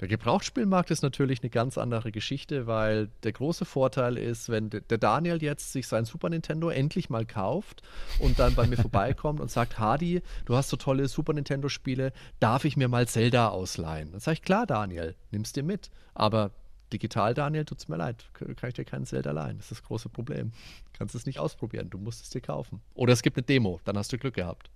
[0.00, 4.98] Der Gebrauchtspielmarkt ist natürlich eine ganz andere Geschichte, weil der große Vorteil ist, wenn der
[4.98, 7.82] Daniel jetzt sich sein Super Nintendo endlich mal kauft
[8.18, 12.12] und dann bei mir vorbeikommt und sagt, Hardy, du hast so tolle Super Nintendo Spiele,
[12.40, 14.12] darf ich mir mal Zelda ausleihen?
[14.12, 15.90] Dann sage ich, klar, Daniel, nimm's dir mit.
[16.14, 16.52] Aber
[16.92, 19.56] digital, Daniel, tut's mir leid, kann ich dir keinen Zelda leihen.
[19.58, 20.52] Das ist das große Problem.
[20.92, 22.80] Kannst es nicht ausprobieren, du musst es dir kaufen.
[22.94, 24.70] Oder es gibt eine Demo, dann hast du Glück gehabt.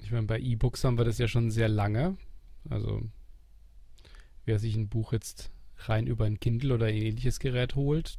[0.00, 2.16] Ich meine, bei E-Books haben wir das ja schon sehr lange.
[2.68, 3.02] Also,
[4.44, 5.50] wer sich ein Buch jetzt
[5.86, 8.18] rein über ein Kindle oder ein ähnliches Gerät holt,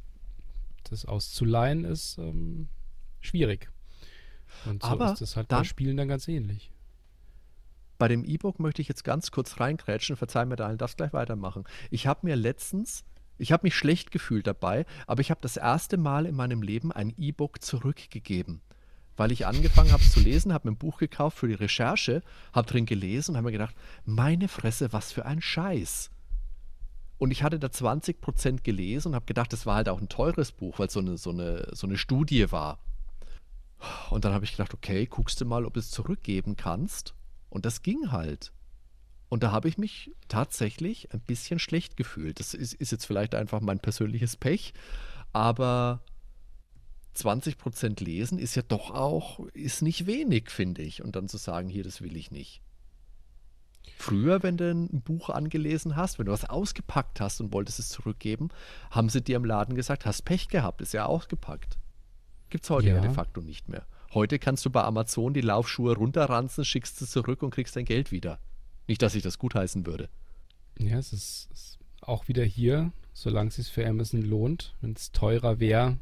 [0.84, 2.68] das auszuleihen, ist ähm,
[3.20, 3.70] schwierig.
[4.64, 6.72] Und so Aber ist das halt dann, bei Spielen dann ganz ähnlich.
[7.98, 10.16] Bei dem E-Book möchte ich jetzt ganz kurz reingrätschen.
[10.16, 11.64] Verzeih mir, Daniel, darfst gleich weitermachen.
[11.90, 13.04] Ich habe mir letztens,
[13.36, 16.92] ich habe mich schlecht gefühlt dabei, aber ich habe das erste Mal in meinem Leben
[16.92, 18.62] ein E-Book zurückgegeben
[19.20, 22.22] weil ich angefangen habe zu lesen, habe mir ein Buch gekauft für die Recherche,
[22.54, 23.74] habe drin gelesen und habe mir gedacht,
[24.06, 26.10] meine Fresse, was für ein Scheiß.
[27.18, 30.08] Und ich hatte da 20 Prozent gelesen und habe gedacht, das war halt auch ein
[30.08, 32.78] teures Buch, weil es so eine, so, eine, so eine Studie war.
[34.08, 37.12] Und dann habe ich gedacht, okay, guckst du mal, ob du es zurückgeben kannst.
[37.50, 38.52] Und das ging halt.
[39.28, 42.40] Und da habe ich mich tatsächlich ein bisschen schlecht gefühlt.
[42.40, 44.72] Das ist, ist jetzt vielleicht einfach mein persönliches Pech,
[45.34, 46.00] aber
[47.14, 51.02] 20 Prozent lesen ist ja doch auch, ist nicht wenig, finde ich.
[51.02, 52.62] Und dann zu sagen, hier, das will ich nicht.
[53.96, 57.88] Früher, wenn du ein Buch angelesen hast, wenn du was ausgepackt hast und wolltest es
[57.88, 58.48] zurückgeben,
[58.90, 61.78] haben sie dir im Laden gesagt, hast Pech gehabt, ist ja ausgepackt.
[62.48, 62.94] Gibt es heute ja.
[62.96, 63.86] ja de facto nicht mehr.
[64.12, 68.10] Heute kannst du bei Amazon die Laufschuhe runterranzen, schickst sie zurück und kriegst dein Geld
[68.10, 68.40] wieder.
[68.88, 70.08] Nicht, dass ich das gutheißen würde.
[70.78, 74.74] Ja, es ist, ist auch wieder hier, solange es sich für Amazon lohnt.
[74.80, 75.98] Wenn es teurer wäre,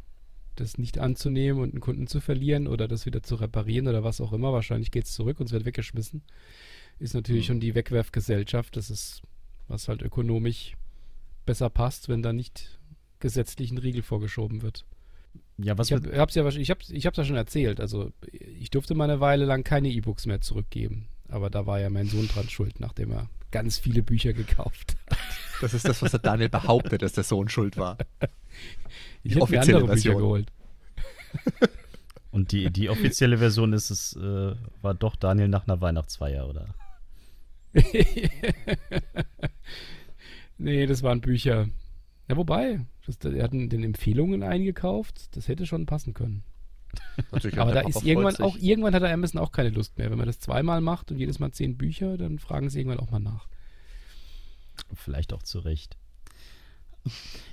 [0.60, 4.20] das nicht anzunehmen und einen Kunden zu verlieren oder das wieder zu reparieren oder was
[4.20, 4.52] auch immer.
[4.52, 6.22] Wahrscheinlich geht es zurück und es wird weggeschmissen.
[6.98, 7.46] Ist natürlich mhm.
[7.46, 8.76] schon die Wegwerfgesellschaft.
[8.76, 9.22] Das ist,
[9.68, 10.74] was halt ökonomisch
[11.46, 12.78] besser passt, wenn da nicht
[13.20, 14.84] gesetzlich ein Riegel vorgeschoben wird.
[15.58, 17.80] Ja, was ich habe es ja, ich hab's, ich hab's ja schon erzählt.
[17.80, 21.08] Also ich durfte mal eine Weile lang keine E-Books mehr zurückgeben.
[21.28, 25.18] Aber da war ja mein Sohn dran schuld, nachdem er ganz viele Bücher gekauft hat.
[25.60, 27.98] Das ist das, was der Daniel behauptet, dass der Sohn schuld war.
[29.24, 30.14] Ich habe mir andere Version.
[30.14, 30.52] Bücher geholt.
[32.30, 36.74] Und die, die offizielle Version ist es, äh, war doch Daniel nach einer Weihnachtsfeier, oder?
[40.58, 41.68] nee, das waren Bücher.
[42.28, 46.42] Ja, wobei, das, er hat den Empfehlungen eingekauft, das hätte schon passen können.
[47.56, 50.10] Aber da ist irgendwann auch, irgendwann hat er Amazon auch keine Lust mehr.
[50.10, 53.10] Wenn man das zweimal macht und jedes Mal zehn Bücher, dann fragen sie irgendwann auch
[53.10, 53.46] mal nach.
[54.94, 55.96] Vielleicht auch zu Recht.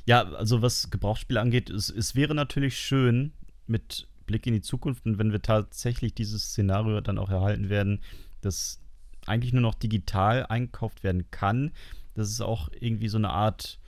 [0.06, 3.34] Ja, also was Gebrauchsspiele angeht, es, es wäre natürlich schön
[3.68, 8.02] mit Blick in die Zukunft und wenn wir tatsächlich dieses Szenario dann auch erhalten werden,
[8.42, 8.80] dass
[9.26, 11.72] eigentlich nur noch digital einkauft werden kann,
[12.14, 13.80] dass es auch irgendwie so eine Art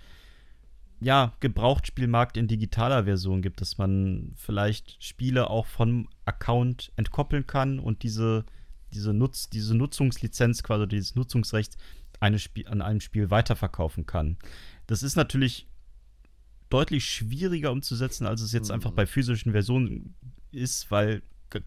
[0.99, 7.79] ja, Gebrauchtspielmarkt in digitaler Version gibt, dass man vielleicht Spiele auch vom Account entkoppeln kann
[7.79, 8.45] und diese,
[8.93, 11.77] diese, Nutz, diese Nutzungslizenz, quasi dieses Nutzungsrecht
[12.19, 14.37] eine an einem Spiel weiterverkaufen kann.
[14.87, 15.67] Das ist natürlich
[16.69, 18.75] deutlich schwieriger umzusetzen, als es jetzt mhm.
[18.75, 20.15] einfach bei physischen Versionen
[20.51, 21.21] ist, weil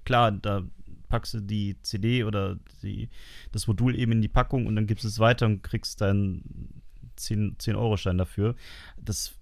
[0.05, 0.65] klar, da
[1.09, 3.09] packst du die CD oder die,
[3.53, 6.80] das Modul eben in die Packung und dann gibst es weiter und kriegst deinen
[7.21, 8.55] 10-Euro-Schein 10 dafür.
[9.01, 9.35] Das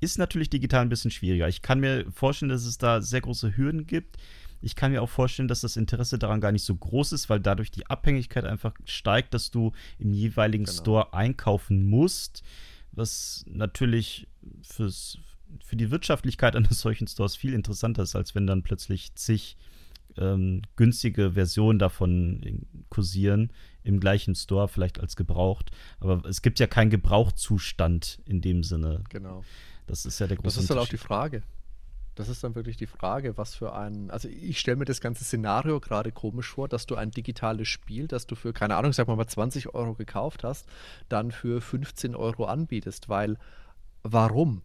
[0.00, 1.48] ist natürlich digital ein bisschen schwieriger.
[1.48, 4.16] Ich kann mir vorstellen, dass es da sehr große Hürden gibt.
[4.60, 7.40] Ich kann mir auch vorstellen, dass das Interesse daran gar nicht so groß ist, weil
[7.40, 10.76] dadurch die Abhängigkeit einfach steigt, dass du im jeweiligen genau.
[10.76, 12.42] Store einkaufen musst
[12.96, 14.26] was natürlich
[14.62, 15.18] fürs,
[15.64, 19.56] für die Wirtschaftlichkeit eines solchen Stores viel interessanter ist, als wenn dann plötzlich zig
[20.16, 23.52] ähm, günstige Versionen davon kursieren
[23.86, 25.70] im gleichen Store vielleicht als gebraucht.
[26.00, 29.04] Aber es gibt ja keinen Gebrauchzustand in dem Sinne.
[29.08, 29.44] Genau.
[29.86, 31.42] Das ist ja der große Das ist dann auch die Frage.
[32.16, 34.10] Das ist dann wirklich die Frage, was für ein.
[34.10, 38.08] Also, ich stelle mir das ganze Szenario gerade komisch vor, dass du ein digitales Spiel,
[38.08, 40.66] das du für, keine Ahnung, sag mal, mal 20 Euro gekauft hast,
[41.10, 43.10] dann für 15 Euro anbietest.
[43.10, 43.36] Weil,
[44.02, 44.62] warum?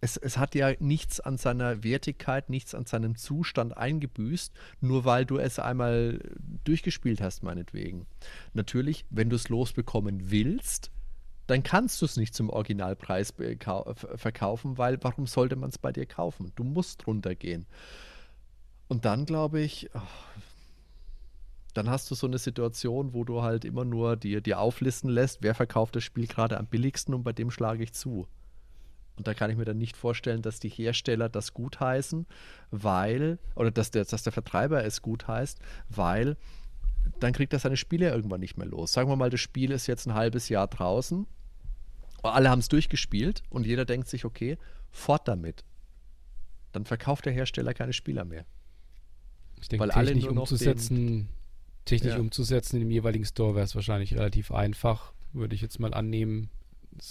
[0.00, 5.24] Es, es hat ja nichts an seiner Wertigkeit, nichts an seinem Zustand eingebüßt, nur weil
[5.26, 6.20] du es einmal
[6.64, 8.06] durchgespielt hast, meinetwegen.
[8.52, 10.92] Natürlich, wenn du es losbekommen willst,
[11.48, 13.34] dann kannst du es nicht zum Originalpreis
[14.16, 16.52] verkaufen, weil warum sollte man es bei dir kaufen?
[16.54, 17.66] Du musst runtergehen.
[18.86, 20.00] Und dann glaube ich, oh,
[21.74, 25.42] dann hast du so eine Situation, wo du halt immer nur dir, dir auflisten lässt,
[25.42, 28.26] wer verkauft das Spiel gerade am billigsten und bei dem schlage ich zu.
[29.18, 32.26] Und da kann ich mir dann nicht vorstellen, dass die Hersteller das gutheißen,
[32.70, 35.58] weil, oder dass der, dass der Vertreiber es gutheißt,
[35.90, 36.36] weil
[37.20, 38.92] dann kriegt er seine Spiele irgendwann nicht mehr los.
[38.92, 41.26] Sagen wir mal, das Spiel ist jetzt ein halbes Jahr draußen
[42.22, 44.58] alle haben es durchgespielt und jeder denkt sich, okay,
[44.90, 45.64] fort damit.
[46.72, 48.44] Dann verkauft der Hersteller keine Spieler mehr.
[49.60, 51.28] Ich denke, Weil technisch alle umzusetzen,
[51.84, 52.20] technisch ja.
[52.20, 56.50] umzusetzen in dem jeweiligen Store wäre es wahrscheinlich relativ einfach, würde ich jetzt mal annehmen.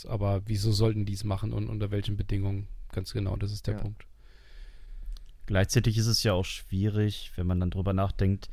[0.07, 2.67] Aber wieso sollten die es machen und unter welchen Bedingungen?
[2.91, 3.81] Ganz genau, das ist der ja.
[3.81, 4.05] Punkt.
[5.45, 8.49] Gleichzeitig ist es ja auch schwierig, wenn man dann drüber nachdenkt,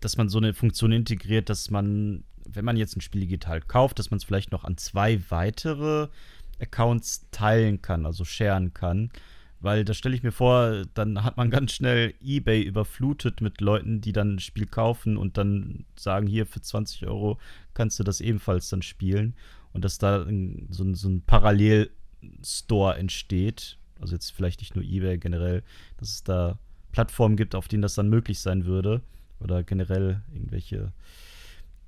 [0.00, 3.98] dass man so eine Funktion integriert, dass man wenn man jetzt ein Spiel digital kauft,
[3.98, 6.08] dass man es vielleicht noch an zwei weitere
[6.60, 9.10] Accounts teilen kann, also sharen kann.
[9.60, 14.00] Weil da stelle ich mir vor, dann hat man ganz schnell eBay überflutet mit Leuten,
[14.00, 17.38] die dann ein Spiel kaufen und dann sagen, hier für 20 Euro
[17.72, 19.34] kannst du das ebenfalls dann spielen.
[19.72, 23.78] Und dass da so ein, so ein Parallel-Store entsteht.
[24.00, 25.62] Also jetzt vielleicht nicht nur eBay generell,
[25.96, 26.58] dass es da
[26.92, 29.02] Plattformen gibt, auf denen das dann möglich sein würde.
[29.40, 30.92] Oder generell irgendwelche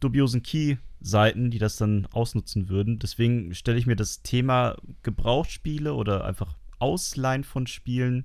[0.01, 2.99] dubiosen Key-Seiten, die das dann ausnutzen würden.
[2.99, 8.25] Deswegen stelle ich mir das Thema Gebrauchsspiele oder einfach Ausleihen von Spielen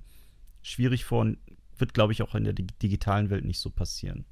[0.62, 1.38] schwierig vor und
[1.78, 4.26] wird, glaube ich, auch in der digitalen Welt nicht so passieren.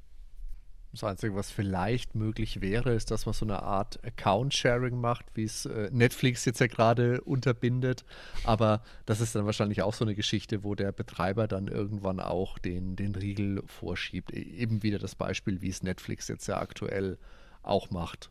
[0.92, 5.44] Das Einzige, was vielleicht möglich wäre, ist, dass man so eine Art Account-Sharing macht, wie
[5.44, 8.06] es äh, Netflix jetzt ja gerade unterbindet.
[8.44, 12.58] Aber das ist dann wahrscheinlich auch so eine Geschichte, wo der Betreiber dann irgendwann auch
[12.58, 14.32] den, den Riegel vorschiebt.
[14.32, 17.18] E eben wieder das Beispiel, wie es Netflix jetzt ja aktuell
[17.62, 18.30] auch macht.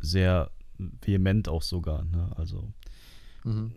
[0.00, 2.30] Sehr vehement auch sogar, ne?
[2.36, 2.72] Also.
[3.44, 3.72] Mhm.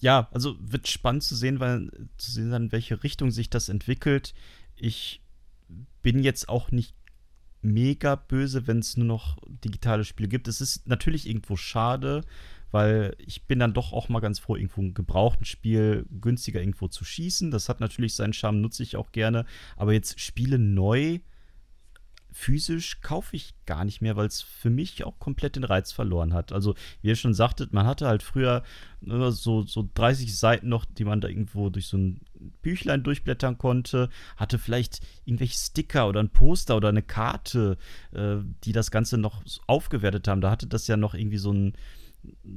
[0.00, 3.68] Ja, also wird spannend zu sehen, weil zu sehen sein, in welche Richtung sich das
[3.68, 4.34] entwickelt.
[4.74, 5.20] Ich
[6.04, 6.94] bin jetzt auch nicht
[7.62, 10.46] mega böse, wenn es nur noch digitale Spiele gibt.
[10.46, 12.20] Es ist natürlich irgendwo schade,
[12.70, 16.88] weil ich bin dann doch auch mal ganz froh, irgendwo ein gebrauchten Spiel günstiger irgendwo
[16.88, 17.50] zu schießen.
[17.50, 19.46] Das hat natürlich seinen Charme, nutze ich auch gerne.
[19.76, 21.20] Aber jetzt Spiele neu
[22.34, 26.34] physisch kaufe ich gar nicht mehr, weil es für mich auch komplett den Reiz verloren
[26.34, 26.52] hat.
[26.52, 28.64] Also, wie ihr schon sagtet, man hatte halt früher
[29.00, 32.20] so, so 30 Seiten noch, die man da irgendwo durch so ein
[32.62, 37.76] Büchlein durchblättern konnte, hatte vielleicht irgendwelche Sticker oder ein Poster oder eine Karte,
[38.12, 40.40] äh, die das Ganze noch aufgewertet haben.
[40.40, 41.74] Da hatte das ja noch irgendwie so ein,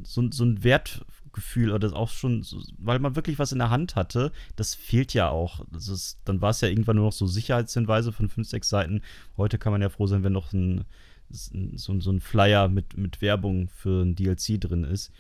[0.04, 3.96] so, so ein Wertgefühl oder auch schon, so, weil man wirklich was in der Hand
[3.96, 5.66] hatte, das fehlt ja auch.
[5.76, 9.02] Ist, dann war es ja irgendwann nur noch so Sicherheitshinweise von fünf, sechs Seiten.
[9.36, 10.86] Heute kann man ja froh sein, wenn noch ein,
[11.30, 15.12] so, so ein Flyer mit, mit Werbung für ein DLC drin ist.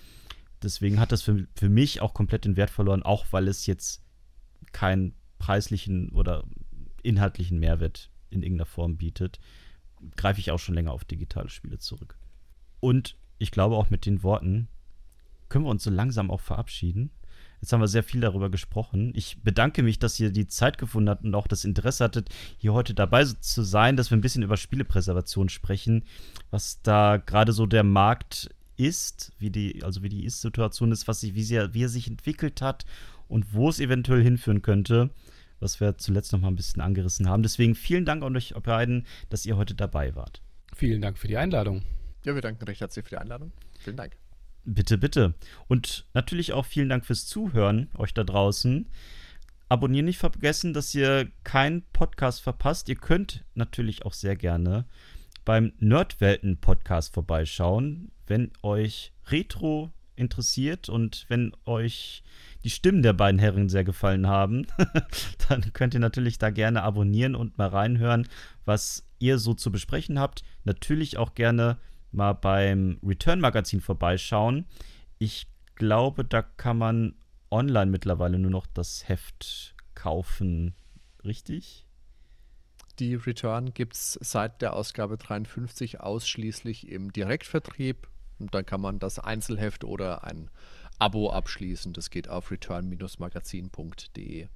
[0.64, 4.02] Deswegen hat das für, für mich auch komplett den Wert verloren, auch weil es jetzt
[4.72, 6.44] keinen preislichen oder
[7.04, 9.40] inhaltlichen Mehrwert in irgendeiner Form bietet,
[10.16, 12.18] greife ich auch schon länger auf digitale Spiele zurück.
[12.80, 14.68] Und ich glaube auch mit den Worten
[15.50, 17.12] können wir uns so langsam auch verabschieden.
[17.62, 19.12] Jetzt haben wir sehr viel darüber gesprochen.
[19.16, 22.74] Ich bedanke mich, dass ihr die Zeit gefunden habt und auch das Interesse hattet, hier
[22.74, 26.04] heute dabei zu sein, dass wir ein bisschen über Spielepräservation sprechen,
[26.52, 31.22] was da gerade so der Markt ist, wie die, also wie die Ist-Situation ist, was
[31.22, 32.86] sich, wie, sie, wie er sich entwickelt hat
[33.28, 35.10] und wo es eventuell hinführen könnte,
[35.60, 37.44] was wir zuletzt noch mal ein bisschen angerissen haben.
[37.44, 40.42] Deswegen vielen Dank an euch beiden, dass ihr heute dabei wart.
[40.76, 41.84] Vielen Dank für die Einladung.
[42.26, 43.52] Ja, wir danken recht herzlich für die Einladung.
[43.80, 44.18] Vielen Dank.
[44.66, 45.34] Bitte, bitte.
[45.68, 48.90] Und natürlich auch vielen Dank fürs Zuhören, euch da draußen.
[49.70, 52.90] Abonnieren nicht vergessen, dass ihr keinen Podcast verpasst.
[52.90, 54.86] Ihr könnt natürlich auch sehr gerne
[55.46, 62.24] beim Nerdwelten-Podcast vorbeischauen, wenn euch Retro interessiert und wenn euch
[62.64, 64.68] die Stimmen der beiden Herren sehr gefallen haben,
[65.50, 68.28] dann könnt ihr natürlich da gerne abonnieren und mal reinhören,
[68.66, 70.44] was ihr so zu besprechen habt.
[70.64, 71.78] Natürlich auch gerne
[72.12, 74.66] mal beim Return-Magazin vorbeischauen.
[75.20, 77.16] Ich glaube, da kann man
[77.52, 80.74] online mittlerweile nur noch das Heft kaufen.
[81.24, 81.88] Richtig?
[83.00, 88.08] die Return gibt es seit der Ausgabe 53 ausschließlich im Direktvertrieb.
[88.40, 90.50] Und dann kann man das Einzelheft oder ein
[91.00, 91.94] Abo abschließen.
[91.94, 94.48] Das geht auf return-magazin.de.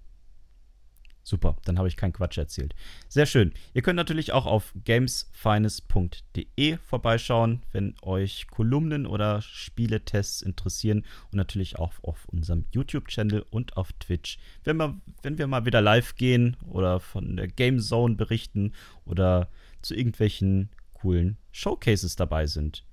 [1.24, 2.74] Super, dann habe ich keinen Quatsch erzählt.
[3.08, 3.54] Sehr schön.
[3.74, 11.78] Ihr könnt natürlich auch auf gamesfinest.de vorbeischauen, wenn euch Kolumnen oder Spieletests interessieren und natürlich
[11.78, 14.40] auch auf unserem YouTube-Channel und auf Twitch.
[14.64, 18.74] Wenn wir, wenn wir mal wieder live gehen oder von der Game Zone berichten
[19.06, 19.48] oder
[19.84, 22.84] zu irgendwelchen coolen Showcases dabei sind.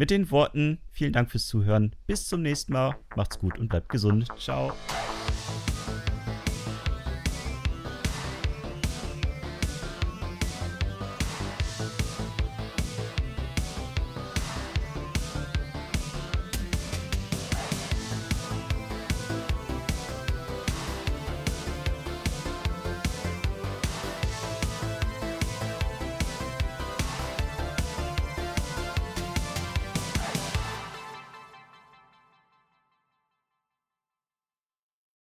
[0.00, 1.94] Mit den Worten, vielen Dank fürs Zuhören.
[2.06, 2.96] Bis zum nächsten Mal.
[3.16, 4.28] Macht's gut und bleibt gesund.
[4.38, 4.72] Ciao.